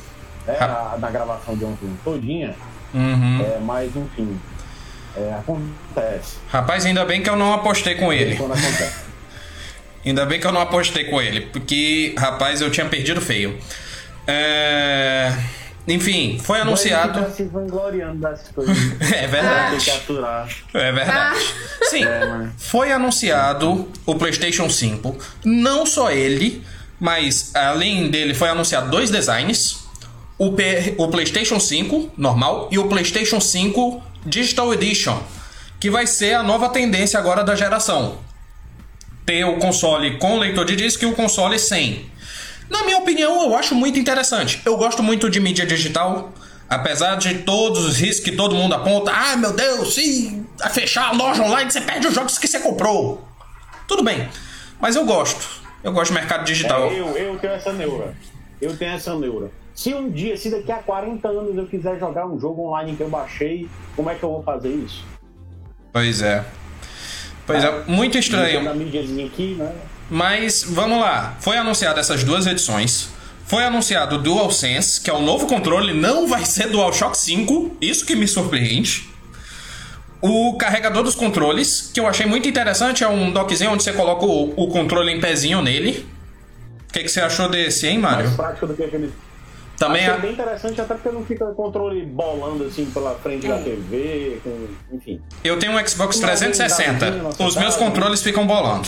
né, 0.46 0.58
na, 0.60 0.98
na 0.98 1.10
gravação 1.12 1.56
de 1.56 1.66
ontem 1.66 1.98
todinha, 2.04 2.56
Uhum. 2.94 3.42
é, 3.42 3.60
mas 3.62 3.96
enfim, 3.96 4.38
é, 5.18 5.34
acontece. 5.34 6.36
Rapaz, 6.50 6.86
ainda 6.86 7.04
bem 7.06 7.22
que 7.22 7.30
eu 7.30 7.36
não 7.36 7.54
apostei 7.54 7.96
com 7.96 8.12
ele. 8.14 8.36
Quando 8.36 8.54
acontece. 8.54 9.12
Ainda 10.04 10.26
bem 10.26 10.40
que 10.40 10.48
eu 10.48 10.52
não 10.52 10.62
apostei 10.62 11.04
com 11.04 11.22
ele, 11.22 11.42
porque, 11.42 12.16
rapaz, 12.18 12.60
eu 12.60 12.72
tinha 12.72 12.88
perdido 12.88 13.22
feio. 13.22 13.56
É... 14.26 15.32
Enfim, 15.88 16.40
foi 16.44 16.60
anunciado. 16.60 17.20
tá 17.24 17.30
se 17.30 17.44
vangloriando 17.44 18.18
das 18.20 18.48
coisas. 18.50 18.76
É 19.02 19.22
que 19.22 19.28
verdade. 19.28 19.92
É 20.74 20.92
verdade. 20.92 21.40
Sim, 21.84 22.04
É, 22.04 22.26
mas- 22.26 22.50
foi 22.58 22.92
anunciado 22.92 23.92
o 24.06 24.16
PlayStation 24.16 24.70
5. 24.70 25.18
Não 25.44 25.86
só 25.86 26.12
ele, 26.12 26.64
mas 27.00 27.52
além 27.56 28.10
dele 28.10 28.34
foi 28.34 28.50
anunciado 28.50 28.90
dois 28.90 29.10
designs. 29.12 29.82
O, 30.38 30.54
P- 30.54 30.96
o 30.98 31.08
PlayStation 31.10 31.60
5 31.60 32.12
normal 32.18 32.70
e 32.72 32.80
o 32.80 32.88
PlayStation 32.88 33.40
5 33.40 34.02
Digital 34.26 34.74
Edition, 34.74 35.20
que 35.80 35.90
vai 35.90 36.06
ser 36.06 36.36
a 36.36 36.44
nova 36.44 36.70
tendência 36.70 37.20
agora 37.20 37.44
da 37.44 37.56
geração. 37.56 38.20
Ter 39.26 39.44
o 39.46 39.58
console 39.58 40.18
com 40.18 40.38
leitor 40.38 40.66
de 40.66 40.76
disco 40.76 41.04
e 41.04 41.08
o 41.08 41.14
console 41.14 41.58
sem. 41.58 42.10
Na 42.70 42.84
minha 42.84 43.00
opinião, 43.00 43.44
eu 43.44 43.56
acho 43.56 43.76
muito 43.76 44.00
interessante. 44.00 44.62
Eu 44.66 44.78
gosto 44.78 45.02
muito 45.04 45.30
de 45.30 45.40
mídia 45.40 45.66
digital. 45.66 46.32
Apesar 46.70 47.16
de 47.16 47.40
todos 47.40 47.84
os 47.84 47.98
riscos 47.98 48.24
que 48.24 48.32
todo 48.32 48.56
mundo 48.56 48.74
aponta. 48.74 49.12
Ah, 49.12 49.36
meu 49.36 49.52
Deus, 49.52 49.94
se 49.94 50.42
fechar 50.72 51.10
a 51.10 51.12
loja 51.12 51.44
online, 51.44 51.70
você 51.70 51.82
perde 51.82 52.08
os 52.08 52.14
jogos 52.14 52.38
que 52.38 52.48
você 52.48 52.62
comprou. 52.62 53.28
Tudo 53.88 54.04
bem. 54.04 54.30
Mas 54.80 54.96
eu 54.96 55.04
gosto. 55.04 55.46
Eu 55.84 55.92
gosto 55.92 56.14
de 56.14 56.20
mercado 56.20 56.46
digital. 56.46 56.90
É, 56.90 56.98
eu, 56.98 57.08
eu 57.18 57.38
tenho 57.40 57.54
essa 57.54 57.74
neura. 57.74 58.16
Eu 58.62 58.78
tenho 58.78 58.92
essa 58.94 59.14
neura. 59.16 59.52
Se 59.74 59.94
um 59.94 60.10
dia, 60.10 60.36
se 60.38 60.50
daqui 60.50 60.72
a 60.72 60.78
40 60.78 61.28
anos 61.28 61.58
eu 61.58 61.66
quiser 61.66 62.00
jogar 62.00 62.26
um 62.28 62.40
jogo 62.40 62.68
online 62.68 62.96
que 62.96 63.02
eu 63.02 63.10
baixei, 63.10 63.68
como 63.96 64.10
é 64.10 64.16
que 64.16 64.24
eu 64.24 64.30
vou 64.30 64.44
fazer 64.44 64.70
isso? 64.70 65.04
Pois 65.92 66.22
é. 66.22 66.44
Pois 67.48 67.64
é, 67.64 67.84
muito 67.88 68.14
Na 68.14 68.20
estranho. 68.20 68.70
aqui, 69.26 69.56
né? 69.58 69.74
Mas 70.10 70.64
vamos 70.64 71.00
lá. 71.00 71.36
Foi 71.40 71.58
anunciado 71.58 72.00
essas 72.00 72.24
duas 72.24 72.46
edições. 72.46 73.10
Foi 73.46 73.64
anunciado 73.64 74.16
o 74.16 74.20
DualSense, 74.20 75.02
que 75.02 75.10
é 75.10 75.14
o 75.14 75.22
novo 75.22 75.48
controle, 75.48 75.94
não 75.94 76.28
vai 76.28 76.46
ser 76.46 76.70
DualShock 76.70 77.18
5. 77.18 77.78
Isso 77.82 78.06
que 78.06 78.16
me 78.16 78.28
surpreende. 78.28 79.10
O 80.22 80.56
carregador 80.56 81.04
dos 81.04 81.16
controles, 81.16 81.90
que 81.94 82.00
eu 82.00 82.08
achei 82.08 82.26
muito 82.26 82.48
interessante, 82.48 83.04
é 83.04 83.08
um 83.10 83.32
dockzinho 83.32 83.72
onde 83.72 83.84
você 83.84 83.92
coloca 83.92 84.24
o, 84.26 84.54
o 84.56 84.68
controle 84.68 85.12
em 85.12 85.20
pezinho 85.20 85.62
nele. 85.62 86.06
O 86.90 86.94
que, 86.94 87.00
que 87.04 87.10
você 87.10 87.22
achou 87.22 87.50
desse, 87.50 87.88
hein, 87.88 87.98
Mais 87.98 88.16
Mário? 88.18 88.36
prático 88.36 88.68
do 88.68 88.74
que 88.76 88.84
aquele. 88.84 89.12
Também 89.82 90.02
Achei 90.04 90.14
a- 90.14 90.18
bem 90.18 90.34
interessante, 90.34 90.80
até 90.80 90.94
porque 90.94 91.10
não 91.10 91.26
fica 91.26 91.44
o 91.44 91.56
controle 91.56 92.06
bolando 92.06 92.66
assim 92.66 92.86
pela 92.86 93.16
frente 93.16 93.48
da 93.48 93.58
TV, 93.58 94.40
com... 94.44 94.68
enfim. 94.96 95.20
Eu 95.44 95.58
tenho 95.58 95.72
um 95.72 95.88
Xbox 95.88 96.18
Uma 96.18 96.28
360. 96.28 96.92
habilidade, 97.08 97.24
nossa 97.24 97.44
Os 97.44 97.56
meus 97.56 97.76
controles 97.76 98.22
ficam 98.22 98.46
bolando. 98.46 98.88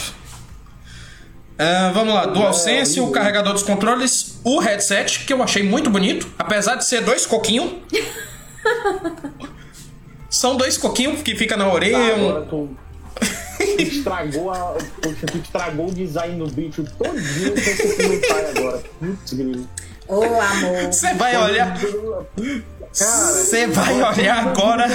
Ah, 1.57 1.89
vamos 1.95 2.13
lá, 2.13 2.27
DualSense, 2.27 2.99
o 2.99 3.03
horrível. 3.05 3.19
carregador 3.21 3.53
dos 3.53 3.63
controles, 3.63 4.39
o 4.43 4.59
headset, 4.59 5.21
que 5.25 5.33
eu 5.33 5.41
achei 5.41 5.63
muito 5.63 5.89
bonito, 5.89 6.27
apesar 6.37 6.75
de 6.75 6.85
ser 6.85 7.01
dois 7.01 7.25
coquinhos. 7.25 7.73
São 10.29 10.55
dois 10.57 10.77
coquinhos 10.77 11.23
que 11.23 11.35
fica 11.35 11.57
na 11.57 11.71
orelha. 11.71 11.97
Tá, 11.97 12.15
agora 12.15 12.41
tu 12.45 12.69
estragou, 13.79 14.51
a, 14.51 14.75
tu 15.01 15.37
estragou 15.37 15.87
o 15.89 15.93
design 15.93 16.37
do 16.37 16.51
bicho 16.51 16.83
todinho 16.99 17.51
com 17.53 17.57
esse 17.59 17.95
comentário 17.95 18.49
agora. 18.57 18.83
Putz, 18.99 19.33
grilo. 19.33 19.67
Ô, 20.07 20.23
amor. 20.23 20.87
Você 20.91 21.13
vai 21.13 21.37
olhar. 21.37 21.75
Você 22.91 23.67
vai 23.67 24.01
olhar 24.01 24.47
agora. 24.47 24.85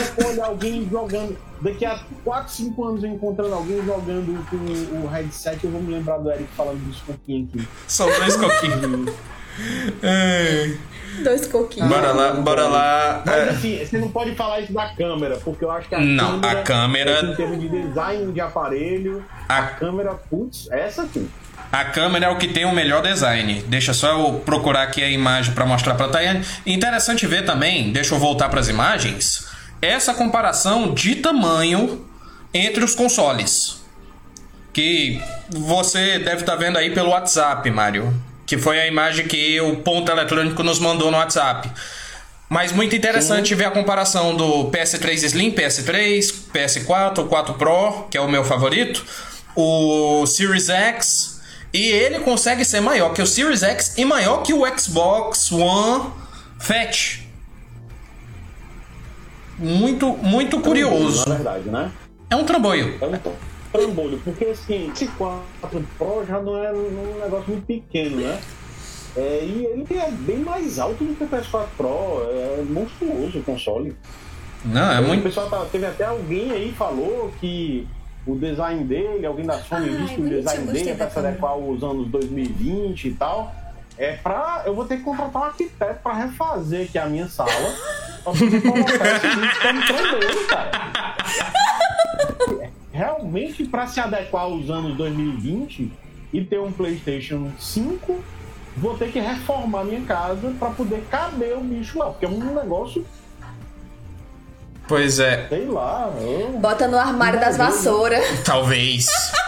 Alguém 0.45 0.89
jogando. 0.91 1.37
Daqui 1.61 1.85
a 1.85 1.99
4, 2.25 2.53
5 2.53 2.85
anos 2.85 3.03
eu 3.03 3.11
encontrando 3.11 3.53
alguém 3.53 3.85
jogando 3.85 4.47
com 4.49 4.97
o 5.05 5.09
headset, 5.09 5.59
eu 5.65 5.71
vou 5.73 5.83
me 5.83 5.93
lembrar 5.93 6.19
do 6.19 6.31
Eric 6.31 6.49
falando 6.57 6.79
dos 6.87 6.99
pouquinho 7.01 7.49
aqui. 7.53 7.67
São 7.89 8.07
dois 8.07 8.37
coquinhos. 8.37 9.15
Ai. 10.03 10.79
Dois 11.25 11.49
coquinhos. 11.49 11.89
Bora 11.89 12.13
lá, 12.13 12.33
bora 12.35 12.69
lá. 12.69 13.23
Mas 13.27 13.35
É, 13.37 13.49
assim, 13.51 13.85
você 13.85 13.99
não 13.99 14.09
pode 14.09 14.37
falar 14.37 14.61
isso 14.61 14.73
da 14.73 14.95
câmera, 14.95 15.37
porque 15.39 15.65
eu 15.65 15.71
acho 15.73 15.89
que 15.89 15.95
a 15.97 15.99
Não, 16.01 16.41
câmera. 16.41 16.61
a 16.61 16.63
câmera- 16.63 17.21
Em 17.25 17.35
termos 17.35 17.61
de 17.61 17.69
design 17.69 18.31
de 18.33 18.41
aparelho, 18.41 19.25
A- 19.49 19.59
a 19.59 19.63
câmera, 19.67 20.15
putz, 20.15 20.69
essa 20.71 21.03
aqui. 21.03 21.29
A 21.71 21.85
câmera 21.85 22.27
é 22.27 22.29
o 22.31 22.39
que 22.39 22.49
tem 22.49 22.64
o 22.64 22.73
melhor 22.73 23.03
design. 23.03 23.62
Deixa 23.66 23.93
só 23.93 24.12
eu 24.12 24.41
procurar 24.41 24.85
aqui 24.85 25.03
a 25.03 25.11
imagem 25.11 25.53
para 25.53 25.66
mostrar 25.66 25.95
para 25.95 26.09
Tayane. 26.09 26.45
Interessante 26.64 27.27
ver 27.27 27.45
também, 27.45 27.93
deixa 27.93 28.14
eu 28.14 28.19
voltar 28.19 28.49
para 28.49 28.61
as 28.61 28.69
imagens, 28.69 29.47
essa 29.83 30.14
comparação 30.14 30.95
de 30.95 31.16
tamanho 31.16 32.07
entre 32.55 32.83
os 32.83 32.95
consoles. 32.95 33.83
Que 34.73 35.21
você 35.51 36.19
deve 36.19 36.41
estar 36.41 36.57
vendo 36.57 36.79
aí 36.79 36.91
pelo 36.91 37.11
WhatsApp, 37.11 37.71
Mário. 37.71 38.14
Que 38.47 38.57
foi 38.57 38.81
a 38.81 38.87
imagem 38.87 39.27
que 39.27 39.61
o 39.61 39.77
Ponto 39.77 40.11
Eletrônico 40.11 40.62
nos 40.62 40.79
mandou 40.79 41.11
no 41.11 41.19
WhatsApp. 41.19 41.71
Mas 42.49 42.73
muito 42.73 42.97
interessante 42.97 43.51
Sim. 43.51 43.57
ver 43.57 43.66
a 43.66 43.71
comparação 43.71 44.35
do 44.35 44.71
PS3 44.71 45.23
Slim, 45.25 45.53
PS3, 45.53 46.35
PS4, 46.55 47.29
4 47.29 47.55
Pro, 47.55 48.07
que 48.11 48.16
é 48.16 48.21
o 48.23 48.29
meu 48.29 48.43
favorito, 48.43 49.05
o 49.55 50.25
Series 50.25 50.71
X, 50.71 51.38
e 51.73 51.87
ele 51.87 52.21
consegue 52.21 52.64
ser 52.64 52.81
maior 52.81 53.12
que 53.12 53.21
o 53.21 53.27
Series 53.27 53.62
X 53.62 53.97
e 53.99 54.05
maior 54.05 54.43
que 54.43 54.55
o 54.55 54.64
Xbox 54.79 55.53
One 55.53 56.11
Fat. 56.59 57.21
Muito, 59.59 60.16
muito 60.19 60.61
curioso. 60.61 61.29
Na 61.29 61.35
verdade, 61.35 61.69
né? 61.69 61.91
É 62.31 62.37
um 62.37 62.45
trambolho. 62.45 62.97
É 63.01 63.07
um 63.07 63.19
trambolho, 63.73 64.21
porque 64.25 64.47
assim, 64.47 64.91
esse 64.93 65.07
4 65.09 65.87
Pro 65.99 66.25
já 66.27 66.41
não 66.41 66.57
é 66.62 66.73
um 66.73 67.21
negócio 67.21 67.51
muito 67.51 67.66
pequeno, 67.66 68.16
né? 68.19 68.41
É, 69.16 69.45
e 69.45 69.66
ele 69.66 69.87
é 69.99 70.11
bem 70.11 70.39
mais 70.39 70.79
alto 70.79 71.03
do 71.03 71.14
que 71.14 71.25
o 71.25 71.29
PS4 71.29 71.66
Pro, 71.77 72.23
é 72.31 72.62
monstruoso 72.69 73.39
o 73.39 73.43
console. 73.43 73.97
Não, 74.64 74.93
é 74.93 75.01
muito. 75.01 75.21
O 75.21 75.23
pessoal 75.25 75.49
tá, 75.49 75.64
teve 75.71 75.87
até 75.87 76.05
alguém 76.05 76.51
aí 76.53 76.73
falou 76.77 77.33
que 77.41 77.87
o 78.27 78.35
design 78.37 78.85
dele, 78.85 79.25
alguém 79.27 79.47
da 79.47 79.59
Sony 79.59 79.97
disse 79.97 80.14
que 80.14 80.21
o 80.21 80.29
design 80.29 80.73
dele 80.73 80.91
é 80.91 80.95
para 80.95 81.11
se 81.11 81.19
adequar 81.19 81.53
aos 81.53 81.83
anos 81.83 82.09
2020 82.09 83.09
e 83.09 83.14
tal. 83.14 83.55
É 83.97 84.12
pra. 84.12 84.62
Eu 84.64 84.75
vou 84.75 84.85
ter 84.85 84.99
que 84.99 85.03
contratar 85.03 85.43
um 85.43 85.45
arquiteto 85.47 86.01
para 86.03 86.14
refazer 86.14 86.87
aqui 86.87 86.99
a 86.99 87.07
minha 87.07 87.29
sala. 87.29 87.51
pra 88.23 88.33
poder 88.33 88.61
colocar 88.61 89.16
esse 89.16 89.27
vídeo 89.35 89.59
tremendo, 89.59 90.47
cara. 90.47 91.16
Realmente, 92.93 93.64
para 93.64 93.87
se 93.87 94.01
adequar 94.01 94.43
aos 94.45 94.71
anos 94.71 94.97
2020 94.97 95.93
e 96.33 96.45
ter 96.45 96.61
um 96.61 96.71
PlayStation 96.71 97.51
5 97.59 98.23
vou 98.79 98.97
ter 98.97 99.11
que 99.11 99.19
reformar 99.19 99.85
minha 99.85 100.01
casa 100.03 100.55
para 100.59 100.71
poder 100.71 101.05
caber 101.11 101.57
o 101.57 101.61
bicho 101.61 101.99
lá, 101.99 102.07
porque 102.11 102.25
é 102.25 102.29
um 102.29 102.55
negócio. 102.55 103.05
Pois 104.89 105.18
é. 105.20 105.47
Sei 105.49 105.66
lá. 105.66 106.11
Eu... 106.18 106.59
Bota 106.59 106.89
no 106.89 106.99
armário 106.99 107.39
das 107.39 107.57
vassouras. 107.57 108.24
Talvez. 108.43 109.07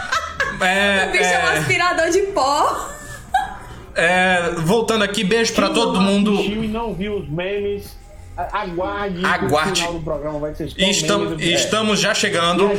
é, 0.61 1.07
o 1.07 1.11
bicho 1.11 1.23
é... 1.23 1.33
é 1.33 1.39
um 1.43 1.59
aspirador 1.59 2.09
de 2.11 2.21
pó. 2.27 2.89
É, 3.95 4.51
voltando 4.59 5.03
aqui, 5.03 5.23
beijo 5.23 5.53
para 5.53 5.69
todo 5.69 5.99
mundo. 5.99 6.35
E 6.35 6.67
não 6.67 6.93
viu 6.93 7.17
os 7.17 7.27
memes. 7.27 7.99
Aguarde. 8.37 9.25
Aguarde. 9.25 9.71
O 9.71 9.75
final 9.75 9.93
do 9.93 9.99
programa 10.01 10.39
vai 10.39 10.55
ser 10.55 10.71
Estamos, 10.77 11.41
estamos 11.41 11.99
já 11.99 12.13
chegando. 12.13 12.71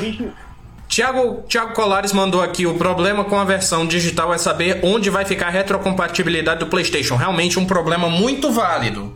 Tiago, 0.88 1.44
Tiago 1.48 1.74
Colares 1.74 2.12
mandou 2.12 2.42
aqui: 2.42 2.66
o 2.66 2.74
problema 2.74 3.24
com 3.24 3.38
a 3.38 3.44
versão 3.44 3.86
digital 3.86 4.32
é 4.32 4.38
saber 4.38 4.80
onde 4.82 5.10
vai 5.10 5.24
ficar 5.24 5.48
a 5.48 5.50
retrocompatibilidade 5.50 6.60
do 6.60 6.66
PlayStation. 6.66 7.16
Realmente 7.16 7.58
um 7.58 7.66
problema 7.66 8.08
muito 8.08 8.50
válido. 8.50 9.14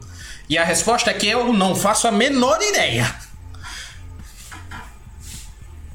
E 0.49 0.57
a 0.57 0.65
resposta 0.65 1.11
é 1.11 1.15
que 1.15 1.29
eu 1.29 1.53
não 1.53 1.75
faço 1.75 2.07
a 2.07 2.13
menor 2.13 2.59
ideia. 2.63 3.26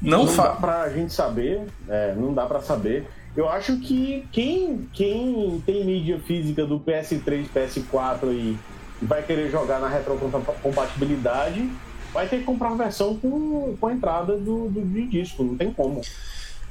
Não, 0.02 0.24
não 0.24 0.36
dá 0.36 0.50
pra 0.50 0.90
gente 0.90 1.12
saber, 1.12 1.62
é, 1.88 2.14
não 2.14 2.34
dá 2.34 2.44
para 2.44 2.60
saber. 2.60 3.06
Eu 3.36 3.48
acho 3.48 3.78
que 3.78 4.26
quem, 4.30 4.88
quem 4.92 5.62
tem 5.64 5.84
mídia 5.84 6.18
física 6.18 6.66
do 6.66 6.78
PS3, 6.80 7.46
PS4 7.54 8.24
e 8.32 8.58
vai 9.00 9.22
querer 9.22 9.50
jogar 9.50 9.80
na 9.80 9.88
retrocompatibilidade 9.88 11.70
vai 12.12 12.26
ter 12.26 12.38
que 12.38 12.44
comprar 12.44 12.68
uma 12.68 12.84
versão 12.84 13.16
com, 13.16 13.76
com 13.80 13.86
a 13.86 13.92
entrada 13.92 14.36
do, 14.36 14.68
do, 14.68 14.82
de 14.82 15.06
disco, 15.06 15.42
não 15.42 15.56
tem 15.56 15.72
como. 15.72 16.02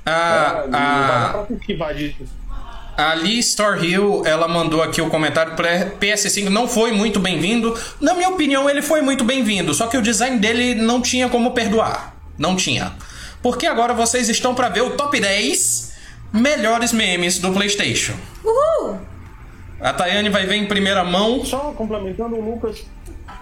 Ah, 0.05 0.65
é, 0.67 1.75
vai 1.75 1.93
de... 1.95 2.15
A 2.97 3.13
Lee 3.13 3.41
Storehill, 3.41 4.23
ela 4.25 4.47
mandou 4.47 4.83
aqui 4.83 5.01
o 5.01 5.09
comentário 5.09 5.53
PS5 5.55 6.49
não 6.49 6.67
foi 6.67 6.91
muito 6.91 7.19
bem-vindo. 7.19 7.75
Na 7.99 8.13
minha 8.13 8.29
opinião, 8.29 8.69
ele 8.69 8.81
foi 8.81 9.01
muito 9.01 9.23
bem-vindo, 9.23 9.73
só 9.73 9.87
que 9.87 9.97
o 9.97 10.01
design 10.01 10.37
dele 10.37 10.75
não 10.75 11.01
tinha 11.01 11.29
como 11.29 11.51
perdoar. 11.51 12.13
Não 12.37 12.55
tinha. 12.55 12.91
Porque 13.41 13.65
agora 13.65 13.93
vocês 13.93 14.29
estão 14.29 14.53
para 14.53 14.69
ver 14.69 14.81
o 14.81 14.91
top 14.91 15.19
10 15.19 15.93
melhores 16.33 16.93
memes 16.93 17.39
do 17.39 17.51
PlayStation. 17.51 18.13
Uhul! 18.43 18.99
A 19.79 19.91
Tayane 19.93 20.29
vai 20.29 20.45
ver 20.45 20.55
em 20.55 20.65
primeira 20.67 21.03
mão. 21.03 21.43
Só 21.43 21.71
complementando, 21.71 22.35
o 22.35 22.51
Lucas 22.51 22.85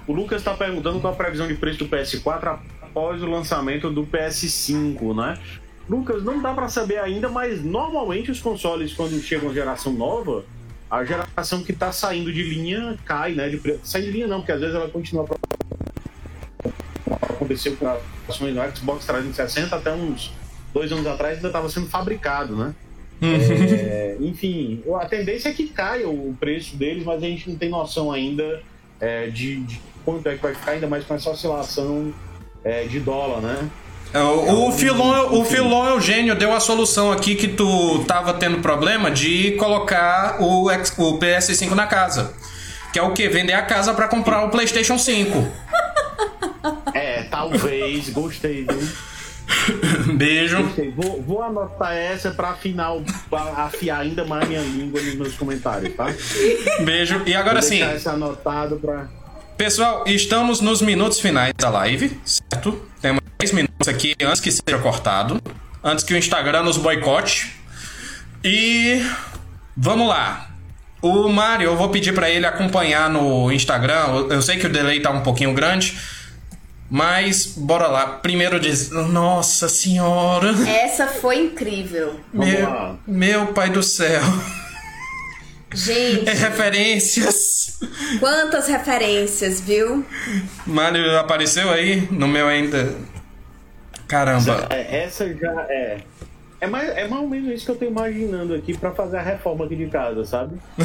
o 0.10 0.12
Lucas 0.12 0.42
está 0.42 0.56
perguntando 0.56 1.00
qual 1.00 1.14
a 1.14 1.16
previsão 1.16 1.48
de 1.48 1.54
preço 1.54 1.80
do 1.80 1.88
PS4 1.88 2.58
após 2.82 3.22
o 3.22 3.30
lançamento 3.30 3.92
do 3.92 4.08
PS5, 4.08 5.16
né? 5.16 5.38
Lucas, 5.88 6.24
não 6.24 6.42
dá 6.42 6.52
para 6.52 6.68
saber 6.68 6.98
ainda, 6.98 7.30
mas 7.30 7.64
normalmente 7.64 8.32
os 8.32 8.40
consoles, 8.40 8.92
quando 8.92 9.20
chegam 9.22 9.52
a 9.52 9.54
geração 9.54 9.94
nova, 9.94 10.46
a 10.90 11.04
geração 11.04 11.64
que 11.64 11.72
está 11.72 11.92
saindo 11.92 12.34
de 12.34 12.42
linha 12.42 12.98
cai, 13.06 13.34
né? 13.34 13.50
De 13.50 13.80
Sai 13.84 14.02
de 14.02 14.10
linha 14.10 14.28
não, 14.28 14.40
porque 14.40 14.52
às 14.52 14.60
vezes 14.60 14.76
ela 14.76 14.90
continua. 14.90 15.28
Aconteceu 17.22 17.76
com 17.76 17.98
ações 18.28 18.54
do 18.54 18.78
Xbox 18.78 19.06
360 19.06 19.76
até 19.76 19.92
uns 19.94 20.32
dois 20.74 20.92
anos 20.92 21.06
atrás 21.08 21.38
ainda 21.38 21.48
estava 21.48 21.70
sendo 21.70 21.88
fabricado, 21.88 22.56
né? 22.56 22.74
Uhum. 23.22 23.36
É, 23.36 24.16
enfim, 24.22 24.82
a 25.00 25.06
tendência 25.06 25.50
é 25.50 25.54
que 25.54 25.68
caia 25.68 26.08
o 26.08 26.36
preço 26.40 26.78
deles, 26.78 27.04
mas 27.04 27.22
a 27.22 27.26
gente 27.26 27.50
não 27.50 27.58
tem 27.58 27.70
noção 27.70 28.12
ainda 28.12 28.62
é, 29.00 29.28
de, 29.28 29.58
de, 29.62 29.82
quanto 30.06 30.28
é 30.28 30.36
que 30.36 30.42
vai 30.42 30.56
ficar, 30.56 30.72
ainda 30.72 30.88
mais 30.88 31.04
com 31.04 31.14
essa 31.14 31.30
oscilação 31.30 32.14
é, 32.64 32.84
de 32.84 33.00
dólar, 33.00 33.42
né? 33.42 33.70
É, 34.14 34.22
o, 34.22 34.70
o, 34.70 34.72
Filon, 34.72 35.40
o 35.40 35.46
Filon 35.46 35.86
Eugênio 35.88 36.36
deu 36.36 36.52
a 36.52 36.60
solução 36.60 37.12
aqui 37.12 37.36
que 37.36 37.48
tu 37.48 38.04
tava 38.06 38.34
tendo 38.34 38.60
problema 38.60 39.12
de 39.12 39.52
colocar 39.52 40.42
o, 40.42 40.68
o 40.68 41.20
PS5 41.20 41.72
na 41.72 41.86
casa. 41.86 42.34
Que 42.92 42.98
é 42.98 43.04
o 43.04 43.14
que? 43.14 43.28
Vender 43.30 43.54
a 43.54 43.62
casa 43.62 43.94
para 43.94 44.08
comprar 44.08 44.44
o 44.46 44.50
PlayStation 44.50 44.98
5. 44.98 45.48
É, 46.94 47.24
talvez. 47.24 48.10
Gostei, 48.10 48.66
viu? 48.66 50.16
Beijo. 50.16 50.64
Gostei. 50.64 50.92
Vou, 50.92 51.22
vou 51.22 51.44
anotar 51.44 51.94
essa 51.94 52.32
pra 52.32 52.50
afinal 52.50 53.02
pra 53.30 53.42
afiar 53.66 54.02
ainda 54.02 54.26
mais 54.26 54.48
minha 54.48 54.62
língua 54.62 55.02
nos 55.02 55.16
meus 55.16 55.34
comentários, 55.36 55.94
tá? 55.96 56.08
Beijo. 56.84 57.24
E 57.26 57.36
agora 57.36 57.62
sim. 57.62 57.82
Essa 57.82 58.12
anotado 58.12 58.78
pra. 58.78 59.08
Pessoal, 59.58 60.04
estamos 60.08 60.62
nos 60.62 60.82
minutos 60.82 61.20
finais 61.20 61.54
da 61.58 61.70
live, 61.70 62.18
certo? 62.24 62.82
Temos 63.02 63.22
10 63.40 63.52
minutos 63.52 63.88
aqui 63.90 64.16
antes 64.22 64.40
que 64.40 64.52
seja 64.52 64.80
cortado, 64.82 65.42
antes 65.84 66.04
que 66.06 66.14
o 66.14 66.18
Instagram 66.18 66.64
nos 66.64 66.78
boicote. 66.78 67.54
E 68.44 69.06
vamos 69.76 70.08
lá. 70.08 70.50
O 71.02 71.28
Mário, 71.28 71.66
eu 71.66 71.78
vou 71.78 71.90
pedir 71.90 72.14
para 72.14 72.30
ele 72.30 72.46
acompanhar 72.46 73.10
no 73.10 73.52
Instagram. 73.52 74.28
Eu 74.30 74.42
sei 74.42 74.58
que 74.58 74.66
o 74.66 74.70
delay 74.70 75.02
tá 75.02 75.12
um 75.12 75.24
pouquinho 75.24 75.54
grande, 75.54 75.98
mas 76.90 77.46
bora 77.56 77.88
lá. 77.88 78.08
Primeiro 78.08 78.60
diz, 78.60 78.90
nossa 78.90 79.70
senhora. 79.70 80.50
Essa 80.68 81.08
foi 81.08 81.40
incrível. 81.40 82.20
Meu, 82.34 83.00
meu 83.06 83.48
pai 83.48 83.70
do 83.70 83.84
céu. 83.84 84.22
Gente. 85.72 86.28
É 86.28 86.34
referências. 86.34 87.80
Quantas 88.20 88.68
referências, 88.68 89.62
viu? 89.62 90.04
Mário 90.66 91.18
apareceu 91.20 91.70
aí? 91.70 92.08
No 92.10 92.28
meu 92.28 92.48
ainda. 92.48 92.96
Caramba. 94.08 94.68
Essa, 94.70 94.74
é, 94.74 95.04
essa 95.04 95.34
já 95.36 95.62
é. 95.70 96.00
É 96.62 96.68
mais, 96.68 96.90
é 96.90 97.08
mais 97.08 97.22
ou 97.22 97.30
menos 97.30 97.54
isso 97.54 97.66
que 97.66 97.72
eu 97.72 97.76
tô 97.76 97.86
imaginando 97.86 98.54
aqui 98.56 98.76
pra 98.76 98.92
fazer 98.92 99.18
a 99.18 99.22
reforma 99.22 99.66
aqui 99.66 99.76
de 99.76 99.88
casa, 99.88 100.26
sabe? 100.26 100.58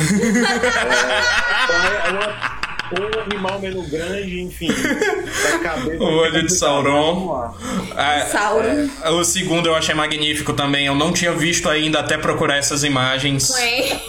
é, 1.65 2.09
é 2.09 2.11
uma 2.11 2.74
o 3.01 3.21
animal 3.21 3.59
menos 3.59 3.89
grande, 3.89 4.41
enfim. 4.41 4.69
o 5.99 6.05
olho 6.05 6.47
de 6.47 6.53
Sauron. 6.53 7.53
Ah, 7.97 8.27
Sauron. 8.31 8.89
É, 9.03 9.11
o 9.11 9.25
segundo 9.25 9.67
eu 9.67 9.75
achei 9.75 9.95
magnífico 9.95 10.53
também. 10.53 10.87
Eu 10.87 10.95
não 10.95 11.13
tinha 11.13 11.33
visto 11.33 11.69
ainda 11.69 12.01
até 12.01 12.17
procurar 12.19 12.57
essas 12.57 12.85
imagens. 12.85 13.51
Ué. 13.51 14.01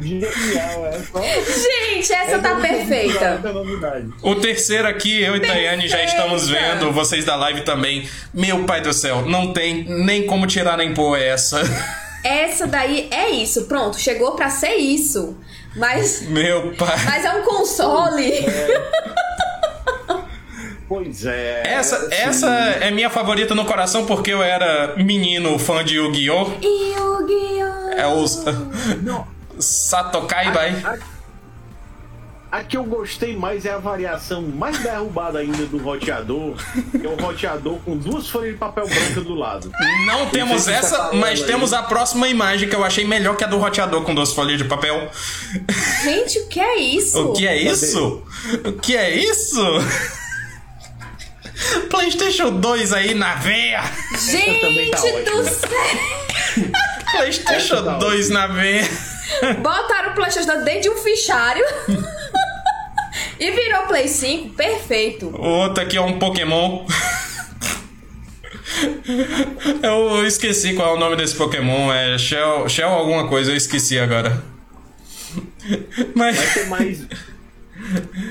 Genial 0.00 0.86
essa. 0.86 1.22
Gente, 1.22 2.12
essa, 2.12 2.14
essa 2.14 2.38
tá 2.40 2.56
perfeita. 2.56 3.40
O 4.22 4.34
terceiro 4.34 4.88
aqui, 4.88 5.22
eu 5.22 5.36
e 5.36 5.40
Tayane 5.40 5.88
já 5.88 6.02
estamos 6.02 6.48
vendo, 6.48 6.92
vocês 6.92 7.24
da 7.24 7.36
live 7.36 7.62
também. 7.62 8.08
Meu 8.32 8.64
pai 8.64 8.80
do 8.80 8.92
céu, 8.92 9.22
não 9.22 9.52
tem 9.52 9.84
nem 9.84 10.26
como 10.26 10.46
tirar 10.46 10.76
nem 10.76 10.92
pôr 10.92 11.16
essa. 11.16 11.62
Essa 12.24 12.66
daí 12.66 13.08
é 13.10 13.28
isso, 13.30 13.66
pronto, 13.66 14.00
chegou 14.00 14.32
para 14.32 14.48
ser 14.48 14.76
isso. 14.76 15.36
Mas. 15.76 16.22
Meu 16.22 16.72
pai. 16.72 17.04
Mas 17.04 17.24
é 17.24 17.32
um 17.32 17.42
console. 17.42 18.44
Pois 20.86 21.24
é. 21.24 21.62
Essa, 21.64 22.08
essa 22.10 22.48
é 22.48 22.90
minha 22.90 23.08
favorita 23.08 23.54
no 23.54 23.64
coração 23.64 24.04
porque 24.04 24.30
eu 24.30 24.42
era 24.42 24.94
menino 24.96 25.58
fã 25.58 25.82
de 25.82 25.96
Yu-Gi-Oh! 25.96 26.44
Yu-Gi-Oh! 26.62 27.90
É 27.96 28.06
o. 28.06 28.24
Satokai 29.58 30.52
Bai. 30.52 30.82
A 30.84 30.96
que 32.62 32.76
eu 32.76 32.84
gostei 32.84 33.36
mais 33.36 33.64
é 33.64 33.72
a 33.72 33.78
variação 33.78 34.42
mais 34.42 34.78
derrubada 34.78 35.38
ainda 35.38 35.64
do 35.66 35.78
roteador, 35.78 36.54
que 36.90 37.04
é 37.04 37.08
o 37.08 37.16
roteador 37.16 37.78
com 37.80 37.96
duas 37.96 38.28
folhas 38.28 38.52
de 38.52 38.58
papel 38.58 38.86
branca 38.86 39.20
do 39.20 39.34
lado. 39.34 39.72
Não 40.06 40.26
temos 40.26 40.62
sei 40.62 40.74
se 40.74 40.80
você 40.80 40.86
essa, 40.86 40.96
tá 40.98 41.10
mas 41.14 41.40
falando 41.40 41.50
temos 41.50 41.72
aí. 41.72 41.80
a 41.80 41.82
próxima 41.82 42.28
imagem 42.28 42.68
que 42.68 42.76
eu 42.76 42.84
achei 42.84 43.04
melhor 43.04 43.36
que 43.36 43.44
a 43.44 43.46
do 43.46 43.58
roteador 43.58 44.02
com 44.02 44.14
duas 44.14 44.32
folhas 44.32 44.58
de 44.58 44.64
papel. 44.64 45.10
Gente, 46.02 46.38
o 46.38 46.48
que 46.48 46.60
é 46.60 46.76
isso? 46.76 47.30
O 47.30 47.32
que 47.32 47.46
é 47.46 47.56
isso? 47.56 48.22
O 48.64 48.72
que 48.72 48.96
é 48.96 49.16
isso? 49.16 49.60
PlayStation 51.90 52.50
2 52.52 52.92
aí 52.92 53.14
na 53.14 53.34
veia! 53.36 53.82
Gente 54.18 54.90
tá 54.90 54.98
do 55.00 55.44
céu! 55.44 56.70
PlayStation 57.12 57.74
Essa 57.76 57.82
tá 57.82 57.98
2 57.98 58.30
na 58.30 58.46
veia! 58.48 58.88
Botaram 59.62 60.10
o 60.10 60.14
PlayStation 60.14 60.62
dentro 60.64 60.82
de 60.82 60.90
um 60.90 60.96
fichário 60.96 61.64
e 63.38 63.50
virou 63.50 63.82
Play 63.86 64.08
5. 64.08 64.54
Perfeito. 64.54 65.26
O 65.28 65.46
outro 65.46 65.82
aqui 65.82 65.96
é 65.96 66.00
um 66.00 66.18
Pokémon. 66.18 66.86
Eu 69.82 70.26
esqueci 70.26 70.74
qual 70.74 70.94
é 70.94 70.96
o 70.96 71.00
nome 71.00 71.16
desse 71.16 71.34
Pokémon. 71.34 71.92
É 71.92 72.18
Shell, 72.18 72.68
Shell 72.68 72.88
alguma 72.88 73.28
coisa, 73.28 73.50
eu 73.52 73.56
esqueci 73.56 73.98
agora. 73.98 74.42
Mas. 76.14 76.36
Vai 76.36 76.46
ter 76.54 76.66
mais. 76.68 77.06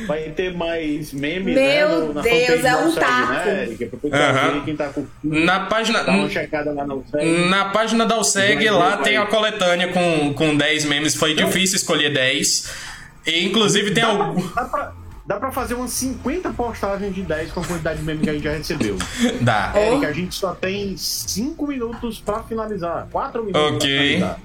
Vai 0.08 0.22
ter 0.32 0.54
mais 0.56 1.14
memes, 1.14 1.54
Meu 1.54 2.08
né? 2.08 2.14
na 2.16 2.22
Deus, 2.22 2.66
é 2.66 2.76
um 2.76 2.96
taco. 2.96 3.50
Né, 3.50 3.78
Aham. 4.12 4.54
ver 4.54 4.64
quem 4.66 4.76
tá 4.76 4.88
com. 4.90 5.06
Na 5.24 5.62
página. 5.62 6.04
Dá 6.04 6.12
uma 6.12 6.30
checada 6.30 6.72
lá 6.72 6.86
no. 6.88 7.04
Na 7.50 7.66
página 7.66 8.06
da 8.06 8.16
Alseg, 8.16 8.56
Vai, 8.56 8.70
lá 8.74 8.96
vai. 8.96 9.04
tem 9.04 9.18
a 9.18 9.26
coletânea 9.26 9.90
com, 9.90 10.34
com 10.34 10.56
10 10.56 10.86
memes. 10.86 11.16
Foi 11.16 11.34
difícil 11.36 11.76
escolher 11.76 12.12
10. 12.14 12.93
E 13.26 13.46
inclusive 13.46 13.92
tem 13.92 14.04
algum. 14.04 14.46
Dá 14.50 14.66
pra, 14.66 14.94
dá 15.26 15.36
pra 15.38 15.52
fazer 15.52 15.74
umas 15.76 15.92
50 15.92 16.50
postagens 16.52 17.16
de 17.16 17.22
10 17.24 17.52
com 17.52 17.62
a 17.62 17.66
quantidade 17.66 18.00
de 18.00 18.06
memes 18.06 18.24
que 18.24 18.30
a 18.30 18.34
gente 18.34 18.44
já 18.44 18.52
recebeu. 18.52 18.98
Dá. 19.42 19.72
Oh. 19.74 19.78
Érica, 19.78 20.08
a 20.08 20.14
gente 20.14 20.36
só 20.36 20.54
tem 20.54 20.96
5 20.98 21.66
minutos 21.68 22.20
pra 22.20 22.44
finalizar. 22.44 23.08
4 23.12 23.44
minutos 23.44 23.76
Ok. 23.76 23.80
pra 23.80 23.98
finalizar. 23.98 24.40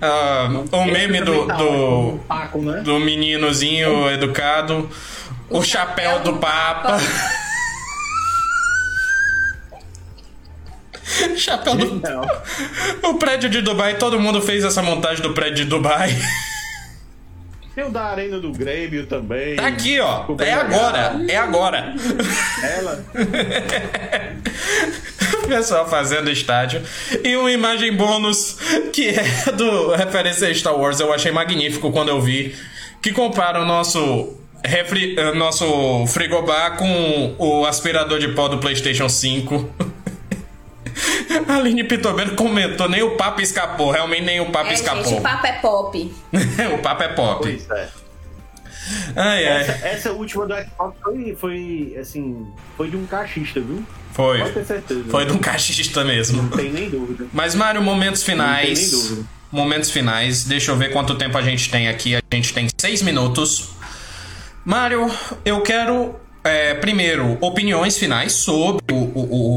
Ah, 0.00 0.48
o 0.70 0.84
meme 0.84 1.20
do, 1.22 1.44
do, 1.46 2.14
o 2.14 2.18
Paco, 2.28 2.62
né? 2.62 2.82
do 2.82 3.00
meninozinho 3.00 4.08
educado. 4.10 4.88
O, 5.50 5.60
chapéu 5.62 6.20
do 6.20 6.36
Papa. 6.36 6.98
chapéu 11.36 11.74
do. 11.74 11.94
Não. 11.96 12.22
O 13.10 13.14
prédio 13.14 13.50
de 13.50 13.60
Dubai, 13.60 13.98
todo 13.98 14.20
mundo 14.20 14.40
fez 14.40 14.62
essa 14.64 14.82
montagem 14.82 15.20
do 15.22 15.32
prédio 15.34 15.64
de 15.64 15.66
Dubai. 15.66 16.16
Tem 17.74 17.84
o 17.84 17.90
da 17.90 18.04
Arena 18.04 18.38
do 18.38 18.52
Grêmio 18.52 19.06
também. 19.06 19.56
Tá 19.56 19.66
aqui, 19.66 19.98
ó. 19.98 20.24
É 20.38 20.52
agora. 20.52 21.16
É 21.26 21.36
agora. 21.36 21.94
Ela. 22.62 23.04
Pessoal 25.48 25.88
fazendo 25.88 26.30
estádio. 26.30 26.82
E 27.24 27.34
uma 27.34 27.50
imagem 27.50 27.96
bônus 27.96 28.58
que 28.92 29.08
é 29.08 29.52
do 29.52 29.92
referência 29.92 30.48
a 30.48 30.54
Star 30.54 30.76
Wars. 30.76 31.00
Eu 31.00 31.12
achei 31.12 31.32
magnífico 31.32 31.90
quando 31.90 32.10
eu 32.10 32.20
vi. 32.20 32.54
Que 33.00 33.10
compara 33.10 33.62
o 33.62 33.64
nosso. 33.64 34.36
Refri, 34.64 35.18
eh, 35.18 35.34
nosso 35.34 36.06
frigobar 36.06 36.76
com 36.76 37.34
o 37.36 37.66
aspirador 37.66 38.20
de 38.20 38.28
pó 38.28 38.46
do 38.48 38.58
PlayStation 38.58 39.08
5. 39.08 39.68
A 41.48 41.54
Aline 41.56 41.84
Pitobeiro 41.84 42.34
comentou: 42.34 42.88
nem 42.88 43.02
o 43.02 43.16
papo 43.16 43.40
escapou. 43.40 43.90
Realmente, 43.90 44.22
nem 44.22 44.40
o 44.40 44.50
papo 44.50 44.70
É, 44.70 44.74
escapou. 44.74 45.04
gente, 45.04 45.18
o 45.18 45.22
papo 45.22 45.46
é 45.46 45.52
pop. 45.52 46.14
o 46.74 46.78
papo 46.78 47.02
é 47.02 47.08
pop. 47.08 47.40
Pois 47.42 47.70
é. 47.70 47.88
Ai, 49.16 49.46
ai. 49.46 49.60
Essa, 49.62 49.72
essa 49.86 50.12
última 50.12 50.46
do 50.46 50.54
Xbox 50.54 50.96
foi, 51.02 51.36
foi, 51.40 51.96
assim, 52.00 52.46
foi 52.76 52.90
de 52.90 52.96
um 52.96 53.06
cachista, 53.06 53.60
viu? 53.60 53.84
Foi. 54.12 54.38
Pode 54.40 54.52
ter 54.52 54.64
certeza. 54.64 55.04
Foi 55.08 55.24
de 55.24 55.32
um 55.32 55.38
cachista 55.38 56.04
mesmo. 56.04 56.42
Não 56.42 56.48
tem 56.50 56.70
nem 56.72 56.90
dúvida. 56.90 57.26
Mas, 57.32 57.54
Mário, 57.54 57.80
momentos 57.80 58.20
Não 58.26 58.26
tem 58.26 58.36
nem 58.36 58.46
finais. 58.76 58.90
dúvida. 58.90 59.22
Momentos 59.50 59.90
finais. 59.90 60.44
Deixa 60.44 60.70
eu 60.72 60.76
ver 60.76 60.90
quanto 60.92 61.14
tempo 61.14 61.38
a 61.38 61.42
gente 61.42 61.70
tem 61.70 61.88
aqui. 61.88 62.16
A 62.16 62.20
gente 62.34 62.52
tem 62.52 62.66
seis 62.78 63.02
minutos. 63.02 63.70
Mário, 64.64 65.10
eu 65.44 65.60
quero, 65.62 66.14
é, 66.44 66.74
primeiro, 66.74 67.36
opiniões 67.40 67.96
finais 67.98 68.32
sobre 68.32 68.82
o, 68.92 68.96
o- 68.96 69.28
o- 69.30 69.51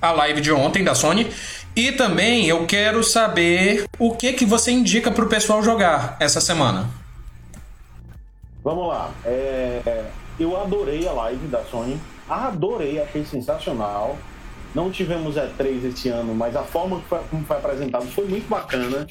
a 0.00 0.12
live 0.12 0.40
de 0.40 0.52
ontem 0.52 0.84
da 0.84 0.94
Sony. 0.94 1.30
E 1.76 1.92
também 1.92 2.46
eu 2.46 2.66
quero 2.66 3.04
saber 3.04 3.84
o 3.98 4.14
que, 4.14 4.32
que 4.32 4.44
você 4.44 4.70
indica 4.70 5.10
pro 5.10 5.28
pessoal 5.28 5.62
jogar 5.62 6.16
essa 6.18 6.40
semana. 6.40 6.88
Vamos 8.64 8.88
lá. 8.88 9.10
É, 9.24 10.04
eu 10.38 10.60
adorei 10.60 11.06
a 11.06 11.12
live 11.12 11.46
da 11.46 11.62
Sony. 11.64 11.98
Adorei, 12.28 13.00
achei 13.00 13.24
sensacional. 13.24 14.18
Não 14.74 14.90
tivemos 14.90 15.36
E3 15.36 15.84
esse 15.86 16.08
ano, 16.08 16.34
mas 16.34 16.54
a 16.54 16.62
forma 16.62 17.00
como 17.30 17.44
foi 17.44 17.56
apresentado 17.56 18.06
foi 18.06 18.26
muito 18.26 18.48
bacana. 18.48 19.06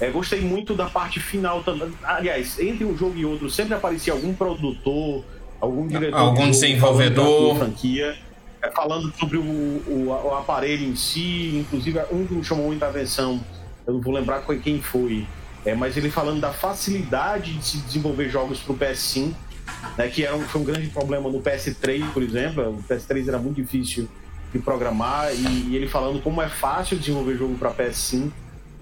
É, 0.00 0.10
gostei 0.10 0.40
muito 0.40 0.74
da 0.74 0.86
parte 0.86 1.20
final 1.20 1.62
também. 1.62 1.92
Aliás, 2.02 2.58
entre 2.58 2.84
um 2.84 2.96
jogo 2.96 3.16
e 3.16 3.24
outro 3.24 3.50
sempre 3.50 3.74
aparecia 3.74 4.12
algum 4.12 4.32
produtor, 4.32 5.24
algum 5.60 5.86
diretor, 5.86 6.16
Algum 6.16 6.34
de 6.34 6.40
jogo 6.40 6.50
desenvolvedor. 6.52 7.46
sua 7.50 7.54
franquia, 7.56 8.06
é, 8.06 8.16
falando 8.74 9.12
sobre 9.18 9.36
o, 9.36 9.42
o- 9.42 10.06
o 10.08 10.34
aparelho 10.34 10.84
em 10.84 10.96
si. 10.96 11.56
Inclusive, 11.58 12.00
um 12.12 12.26
que 12.26 12.42
chamou 12.44 12.66
muita 12.66 12.86
atenção, 12.88 13.40
eu 13.86 13.94
não 13.94 14.00
vou 14.00 14.12
lembrar 14.12 14.42
quem 14.62 14.80
foi, 14.80 15.26
é, 15.64 15.74
mas 15.74 15.96
ele 15.96 16.10
falando 16.10 16.40
da 16.40 16.52
facilidade 16.52 17.54
de 17.54 17.64
se 17.64 17.78
desenvolver 17.78 18.28
jogos 18.28 18.58
para 18.60 18.72
o 18.72 18.76
PS5, 18.78 19.32
né, 19.96 20.08
que 20.08 20.24
era 20.24 20.34
um, 20.34 20.40
foi 20.42 20.60
um 20.60 20.64
grande 20.64 20.88
problema 20.88 21.28
no 21.30 21.40
PS3, 21.40 22.10
por 22.12 22.22
exemplo. 22.22 22.70
O 22.70 22.82
PS3 22.82 23.28
era 23.28 23.38
muito 23.38 23.56
difícil 23.56 24.08
de 24.52 24.58
programar 24.58 25.32
e, 25.34 25.68
e 25.70 25.76
ele 25.76 25.86
falando 25.86 26.22
como 26.22 26.40
é 26.40 26.48
fácil 26.48 26.96
desenvolver 26.98 27.36
jogo 27.36 27.56
para 27.58 27.70
PS5. 27.72 28.30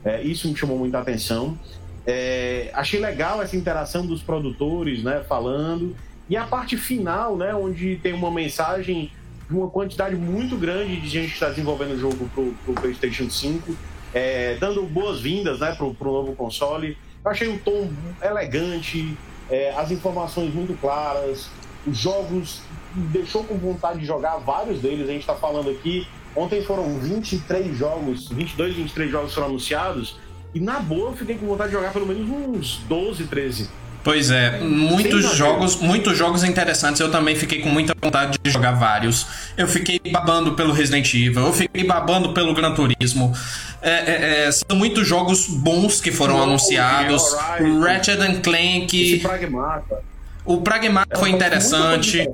É, 0.05 0.23
isso 0.23 0.49
me 0.49 0.57
chamou 0.57 0.79
muita 0.79 0.99
atenção. 1.01 1.59
É, 2.07 2.71
achei 2.73 3.01
legal 3.01 3.43
essa 3.43 3.57
interação 3.57 4.07
dos 4.07 4.23
produtores, 4.23 5.03
né, 5.03 5.25
falando. 5.29 5.97
E 6.31 6.37
a 6.37 6.45
parte 6.47 6.77
final, 6.77 7.37
né, 7.37 7.53
onde 7.55 7.97
tem 8.03 8.13
uma 8.13 8.31
mensagem 8.31 9.11
uma 9.51 9.69
quantidade 9.69 10.17
muito 10.17 10.57
grande 10.57 11.01
de 11.01 11.09
gente 11.09 11.29
que 11.29 11.35
está 11.35 11.49
desenvolvendo 11.49 11.93
o 11.93 11.99
jogo 11.99 12.29
pro, 12.35 12.55
pro 12.65 12.75
PlayStation 12.75 13.31
5, 13.31 13.77
é, 14.13 14.57
dando 14.57 14.83
boas-vindas, 14.83 15.61
né, 15.61 15.75
pro, 15.75 15.95
pro 15.95 16.11
novo 16.11 16.35
console. 16.35 16.97
Eu 17.25 17.31
achei 17.31 17.49
um 17.49 17.59
tom 17.59 17.91
elegante, 18.23 19.17
é, 19.51 19.73
as 19.77 19.91
informações 19.91 20.53
muito 20.53 20.79
claras, 20.81 21.49
os 21.87 21.97
jogos 21.97 22.61
deixou 22.95 23.45
com 23.45 23.57
vontade 23.57 24.01
de 24.01 24.07
jogar 24.07 24.39
vários 24.39 24.81
deles. 24.81 25.09
A 25.09 25.13
gente 25.13 25.21
está 25.21 25.35
falando 25.35 25.71
aqui. 25.71 26.07
Ontem 26.35 26.63
foram 26.63 26.99
23 26.99 27.77
jogos, 27.77 28.29
22, 28.29 28.75
23 28.75 29.11
jogos 29.11 29.35
foram 29.35 29.49
anunciados. 29.49 30.19
E 30.55 30.61
na 30.61 30.81
boa 30.81 31.11
eu 31.11 31.17
fiquei 31.17 31.37
com 31.37 31.47
vontade 31.47 31.71
de 31.71 31.77
jogar 31.77 31.93
pelo 31.93 32.07
menos 32.07 32.29
uns 32.29 32.79
12, 32.89 33.25
13. 33.25 33.71
Pois 34.07 34.31
é, 34.31 34.61
muitos 34.61 35.35
jogos, 35.35 35.75
muitos 35.81 36.17
jogos 36.17 36.45
interessantes. 36.45 37.01
Eu 37.01 37.11
também 37.11 37.35
fiquei 37.35 37.61
com 37.61 37.69
muita 37.69 37.93
vontade 38.01 38.39
de 38.41 38.51
jogar 38.53 38.71
vários. 38.71 39.27
Eu 39.57 39.67
fiquei 39.67 39.99
babando 40.13 40.53
pelo 40.53 40.73
Resident 40.73 41.13
Evil, 41.13 41.47
eu 41.47 41.53
fiquei 41.53 41.83
babando 41.83 42.33
pelo 42.33 42.55
Gran 42.55 42.73
Turismo. 42.73 43.35
É, 43.83 43.91
é, 43.91 44.45
é, 44.47 44.53
são 44.53 44.77
muitos 44.77 45.09
jogos 45.09 45.49
bons 45.49 46.01
que 46.01 46.13
foram 46.13 46.39
Oh, 46.39 46.43
anunciados. 46.45 47.21
Horizon. 47.33 47.81
Ratchet 47.81 48.21
and 48.21 48.41
Clank, 48.43 49.19
pragmata. 49.25 50.01
o 50.45 50.61
Pragmata 50.61 51.13
É 51.13 51.19
foi 51.19 51.31
interessante. 51.31 52.31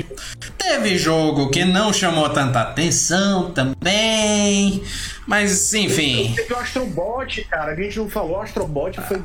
Teve 0.59 0.99
jogo 0.99 1.49
que 1.49 1.65
não 1.65 1.91
chamou 1.91 2.29
tanta 2.29 2.61
atenção 2.61 3.51
também. 3.51 4.83
Mas 5.27 5.73
enfim, 5.73 6.35
Teve 6.37 6.53
o 6.53 6.59
Astrobot, 6.59 7.45
cara, 7.49 7.73
a 7.73 7.77
gente 7.77 7.97
não 7.99 8.11
falou, 8.11 8.39
o 8.39 8.43
Astrobot 8.43 9.01
foi 9.09 9.23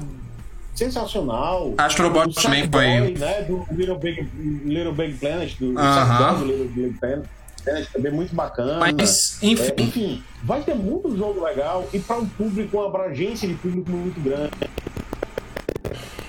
sensacional. 0.78 1.74
Astrobot 1.78 2.34
também 2.36 2.70
foi. 2.72 3.12
né, 3.18 3.42
do 3.44 3.66
Little 3.72 3.98
Big, 3.98 4.28
Little 4.66 4.94
Big 4.94 5.14
Planet, 5.18 5.54
do. 5.60 5.74
Sackboy, 5.74 6.40
do 6.40 6.46
Little 6.46 6.68
Big 6.68 7.00
Planet, 7.00 7.26
também 7.92 8.12
muito 8.12 8.36
bacana. 8.36 8.80
Mas, 8.80 9.40
É, 9.42 9.48
enfim. 9.48 9.74
enfim, 9.80 10.24
vai 10.44 10.62
ter 10.62 10.76
muito 10.76 11.16
jogo 11.18 11.44
legal 11.44 11.88
e 11.92 12.00
para 12.00 12.18
um 12.18 12.26
público, 12.28 12.78
uma 12.78 12.88
abrangência 12.88 13.48
de 13.48 13.56
público 13.56 13.90
muito 13.92 14.22
grande. 14.22 14.52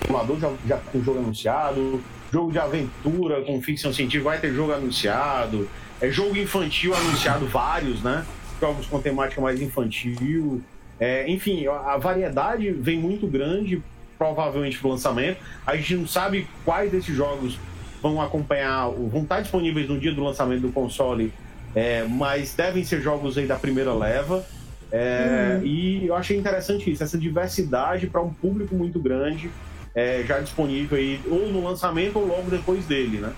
O 0.08 0.16
Amador 0.16 0.40
já, 0.40 0.50
já 0.66 0.76
tem 0.78 1.02
jogo 1.04 1.18
anunciado, 1.18 2.02
jogo 2.32 2.50
de 2.50 2.58
aventura 2.58 3.42
com 3.42 3.60
ficção 3.60 3.92
científica 3.92 4.30
vai 4.30 4.40
ter 4.40 4.52
jogo 4.54 4.72
anunciado, 4.72 5.68
é 6.00 6.08
jogo 6.10 6.36
infantil 6.36 6.94
anunciado 6.94 7.46
vários, 7.46 8.02
né? 8.02 8.24
Jogos 8.60 8.86
com 8.86 9.00
temática 9.00 9.40
mais 9.40 9.60
infantil. 9.60 10.62
É, 10.98 11.30
enfim, 11.30 11.66
a 11.66 11.92
a 11.94 11.96
variedade 11.98 12.70
vem 12.72 12.98
muito 12.98 13.26
grande, 13.26 13.82
provavelmente 14.18 14.78
pro 14.78 14.88
lançamento. 14.90 15.38
A 15.66 15.76
gente 15.76 15.94
não 15.96 16.06
sabe 16.06 16.46
quais 16.64 16.90
desses 16.90 17.14
jogos 17.14 17.58
vão 18.02 18.20
acompanhar, 18.20 18.88
vão 18.90 19.22
estar 19.22 19.40
disponíveis 19.40 19.88
no 19.88 19.98
dia 19.98 20.12
do 20.12 20.22
lançamento 20.22 20.62
do 20.62 20.72
console, 20.72 21.32
é, 21.74 22.04
mas 22.04 22.54
devem 22.54 22.84
ser 22.84 23.00
jogos 23.00 23.38
aí 23.38 23.46
da 23.46 23.56
primeira 23.56 23.92
leva. 23.94 24.44
É, 24.90 25.60
E 25.62 26.06
eu 26.06 26.14
achei 26.14 26.36
interessante 26.36 26.90
isso, 26.90 27.02
essa 27.02 27.18
diversidade 27.18 28.06
para 28.06 28.22
um 28.22 28.32
público 28.32 28.74
muito 28.74 28.98
grande. 28.98 29.50
é, 29.94 30.22
já 30.26 30.38
disponível 30.38 30.96
aí, 30.96 31.20
ou 31.28 31.48
no 31.48 31.64
lançamento 31.64 32.18
ou 32.18 32.26
logo 32.26 32.50
depois 32.50 32.84
dele, 32.86 33.18
né? 33.18 33.32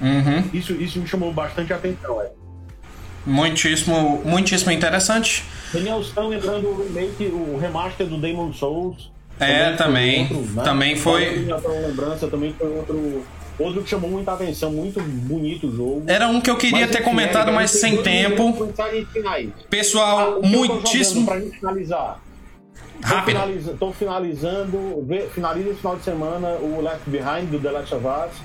Uhum. 0.00 0.44
Isso, 0.52 0.72
isso 0.72 0.98
me 0.98 1.06
chamou 1.06 1.30
bastante 1.30 1.74
atenção, 1.74 2.22
é. 2.22 2.30
Muitíssimo, 3.26 4.22
muitíssimo 4.24 4.72
interessante. 4.72 5.44
Daniel 5.74 6.00
Stan 6.00 6.26
lembrando 6.28 6.68
o 6.68 6.82
remake, 6.84 7.24
o 7.26 7.58
remaster 7.58 8.06
do 8.06 8.16
Demon 8.16 8.50
Souls. 8.52 9.12
É, 9.40 9.72
também. 9.72 10.26
foi 10.28 10.36
outro, 10.36 10.52
né? 10.54 10.62
Também 10.62 10.96
foi. 10.96 11.46
Lembrança, 11.86 12.28
também 12.28 12.54
foi 12.58 12.68
outro, 12.76 13.22
outro 13.58 13.82
que 13.82 13.88
chamou 13.90 14.10
muita 14.10 14.32
atenção, 14.32 14.70
muito 14.72 15.00
bonito 15.00 15.66
o 15.68 15.76
jogo. 15.76 16.02
Era 16.06 16.28
um 16.28 16.40
que 16.40 16.50
eu 16.50 16.56
queria 16.56 16.86
Mas, 16.86 16.90
ter 16.90 17.02
comentado, 17.02 17.50
é, 17.50 17.52
mas 17.52 17.70
sem 17.70 18.02
tempo. 18.02 18.72
Ah, 18.78 19.40
Pessoal, 19.68 20.34
tô 20.40 20.42
muitíssimo. 20.46 21.24
Pra 21.26 21.40
gente 21.40 21.58
finalizar. 21.58 22.20
Rápido. 23.02 23.76
tô 23.78 23.92
finalizando, 23.92 25.06
finaliza 25.34 25.70
esse 25.70 25.78
final 25.78 25.96
de 25.96 26.02
semana 26.04 26.48
o 26.60 26.82
Left 26.82 27.08
Behind 27.08 27.48
do 27.50 27.58
The 27.58 27.70
Last 27.70 27.94
of 27.94 28.04
Us. 28.06 28.36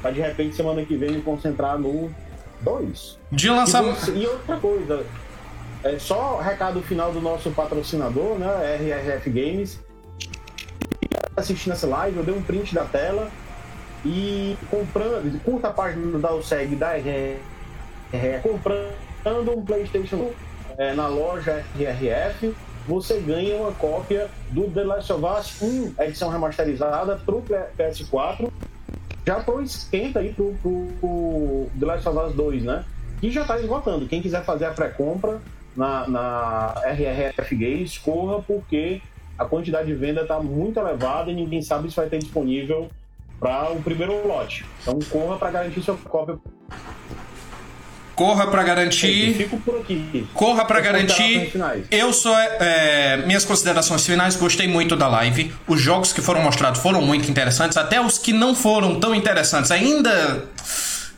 Pra 0.00 0.10
de 0.12 0.20
repente 0.20 0.54
semana 0.54 0.84
que 0.84 0.96
vem 0.96 1.10
me 1.10 1.22
concentrar 1.22 1.76
no 1.76 2.08
2. 2.60 3.18
De 3.32 3.48
E, 3.48 3.50
lançamento. 3.50 3.96
você- 3.98 4.12
e 4.12 4.26
outra 4.26 4.56
coisa, 4.58 5.04
é 5.82 5.98
só 5.98 6.38
recado 6.38 6.80
final 6.82 7.10
do 7.10 7.20
nosso 7.20 7.50
patrocinador, 7.50 8.38
né? 8.38 8.76
RRF 8.80 9.28
Games. 9.30 9.80
Assistindo 11.36 11.72
essa 11.72 11.86
live, 11.86 12.16
eu 12.16 12.24
dei 12.24 12.34
um 12.34 12.42
print 12.42 12.74
da 12.74 12.84
tela 12.84 13.30
e 14.04 14.56
comprando, 14.70 15.42
curta 15.42 15.68
a 15.68 15.72
página 15.72 16.18
da 16.18 16.34
USEG 16.34 16.76
da 16.76 16.92
RRF, 16.92 17.40
comprando 18.42 19.56
um 19.56 19.64
PlayStation 19.64 20.30
é, 20.78 20.94
na 20.94 21.08
loja 21.08 21.64
RRF, 21.76 22.54
você 22.86 23.18
ganha 23.20 23.56
uma 23.56 23.72
cópia 23.72 24.30
do 24.50 24.70
The 24.70 24.84
Last 24.84 25.12
of 25.12 25.24
Us 25.24 25.60
1, 25.60 25.94
edição 25.98 26.30
remasterizada 26.30 27.16
pro 27.16 27.42
PS4 27.76 28.50
já 29.26 29.40
pro 29.40 29.60
esquenta 29.60 30.20
aí 30.20 30.32
pro, 30.32 30.54
pro, 30.62 30.88
pro 31.00 31.68
The 31.78 31.84
Last 31.84 32.08
of 32.08 32.18
Us 32.18 32.34
2, 32.34 32.62
né? 32.62 32.84
Que 33.20 33.30
já 33.30 33.44
tá 33.44 33.58
esgotando. 33.58 34.06
Quem 34.06 34.22
quiser 34.22 34.44
fazer 34.44 34.66
a 34.66 34.70
pré-compra 34.70 35.40
na, 35.76 36.06
na 36.06 36.74
RRF 36.86 37.56
Games, 37.56 37.98
corra, 37.98 38.40
porque 38.46 39.02
a 39.38 39.44
quantidade 39.44 39.86
de 39.86 39.94
venda 39.94 40.24
tá 40.24 40.40
muito 40.40 40.78
elevada 40.78 41.30
e 41.30 41.34
ninguém 41.34 41.62
sabe 41.62 41.90
se 41.90 41.96
vai 41.96 42.08
ter 42.08 42.18
disponível 42.18 42.88
para 43.38 43.70
o 43.70 43.82
primeiro 43.82 44.26
lote. 44.26 44.64
Então 44.82 44.98
corra 45.10 45.36
para 45.36 45.50
garantir 45.50 45.82
sua 45.82 45.96
cópia. 45.96 46.38
Corra 48.14 48.46
Eu 48.60 48.62
garantir. 48.62 49.34
fico 49.34 49.60
por 49.60 49.78
aqui. 49.78 50.26
Corra 50.32 50.64
considerações 50.64 50.80
garantir. 50.80 51.52
Eu 51.90 52.14
sou. 52.14 52.34
é, 52.38 53.18
minhas 53.26 53.44
considerações 53.44 54.06
finais, 54.06 54.36
gostei 54.36 54.66
muito 54.66 54.96
da 54.96 55.06
live. 55.06 55.52
Os 55.68 55.78
jogos 55.82 56.14
que 56.14 56.22
foram 56.22 56.40
mostrados 56.40 56.80
foram 56.80 57.02
muito 57.02 57.30
interessantes. 57.30 57.76
Até 57.76 58.00
os 58.00 58.16
que 58.16 58.32
não 58.32 58.54
foram 58.54 58.98
tão 58.98 59.14
interessantes 59.14 59.70
ainda 59.70 60.44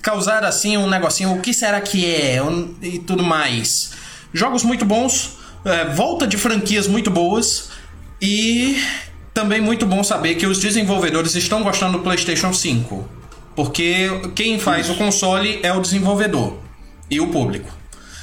causaram 0.02 0.48
assim 0.48 0.76
um 0.76 0.88
negocinho. 0.90 1.32
O 1.34 1.40
que 1.40 1.54
será 1.54 1.80
que 1.80 2.04
é? 2.04 2.38
E 2.82 2.98
tudo 2.98 3.22
mais. 3.22 3.92
Jogos 4.32 4.64
muito 4.64 4.84
bons. 4.84 5.38
é, 5.64 5.84
volta 5.84 6.26
de 6.26 6.36
franquias 6.36 6.88
muito 6.88 7.12
boas. 7.12 7.70
E 8.20 8.82
também 9.32 9.60
muito 9.60 9.86
bom 9.86 10.02
saber 10.02 10.34
que 10.34 10.46
os 10.46 10.58
desenvolvedores 10.58 11.34
estão 11.34 11.62
gostando 11.62 11.98
do 11.98 12.04
PlayStation 12.04 12.52
5. 12.52 13.08
Porque 13.54 14.08
quem 14.34 14.58
faz 14.58 14.88
o 14.90 14.94
console 14.96 15.60
é 15.62 15.72
o 15.72 15.80
desenvolvedor 15.80 16.58
e 17.10 17.20
o 17.20 17.28
público. 17.28 17.70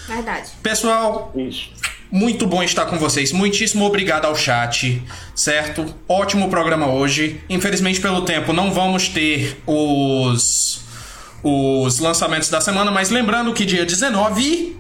Verdade. 0.08 0.50
Pessoal, 0.62 1.34
Isso. 1.36 1.72
muito 2.12 2.46
bom 2.46 2.62
estar 2.64 2.86
com 2.86 2.98
vocês. 2.98 3.32
Muitíssimo 3.32 3.86
obrigado 3.86 4.26
ao 4.26 4.36
chat, 4.36 5.02
certo? 5.34 5.94
Ótimo 6.08 6.50
programa 6.50 6.88
hoje. 6.88 7.42
Infelizmente, 7.50 8.00
pelo 8.00 8.22
tempo, 8.22 8.54
não 8.54 8.72
vamos 8.72 9.10
ter 9.10 9.58
os 9.66 10.86
os 11.48 12.00
lançamentos 12.00 12.50
da 12.50 12.60
semana, 12.60 12.90
mas 12.90 13.12
lembrando 13.12 13.54
que 13.54 13.66
dia 13.66 13.86
19, 13.86 14.76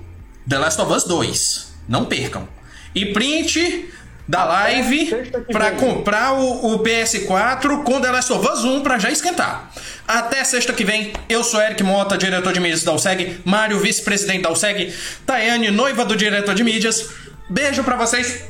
The 0.49 0.57
Last 0.57 0.82
of 0.82 0.91
Us 0.91 1.03
2. 1.03 1.76
Não 1.88 2.05
percam. 2.05 2.47
E 2.95 3.05
print 3.05 3.86
da 4.28 4.43
live 4.43 5.32
para 5.51 5.71
comprar 5.71 6.34
o, 6.34 6.73
o 6.73 6.80
PS4 6.84 7.84
com 7.84 8.01
The 8.01 8.11
Last 8.11 8.34
of 8.34 8.47
Us 8.47 8.63
1 8.63 8.82
para 8.82 8.97
já 8.99 9.11
esquentar. 9.11 9.71
Até 10.07 10.43
sexta 10.43 10.73
que 10.73 10.84
vem, 10.84 11.13
eu 11.28 11.43
sou 11.43 11.61
Eric 11.61 11.82
Mota, 11.84 12.17
diretor 12.17 12.53
de 12.53 12.59
mídias 12.59 12.84
da 12.84 12.93
USEG, 12.93 13.39
Mário, 13.43 13.80
vice-presidente 13.80 14.43
da 14.43 14.51
USEG, 14.51 14.93
Tayane, 15.26 15.71
noiva 15.71 16.05
do 16.05 16.15
diretor 16.15 16.53
de 16.53 16.63
mídias. 16.63 17.09
Beijo 17.49 17.84
pra 17.84 17.95
vocês 17.95 18.43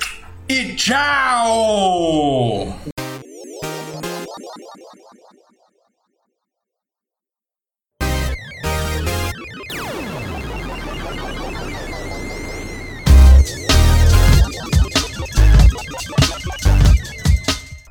e 0.48 0.74
tchau! 0.74 2.16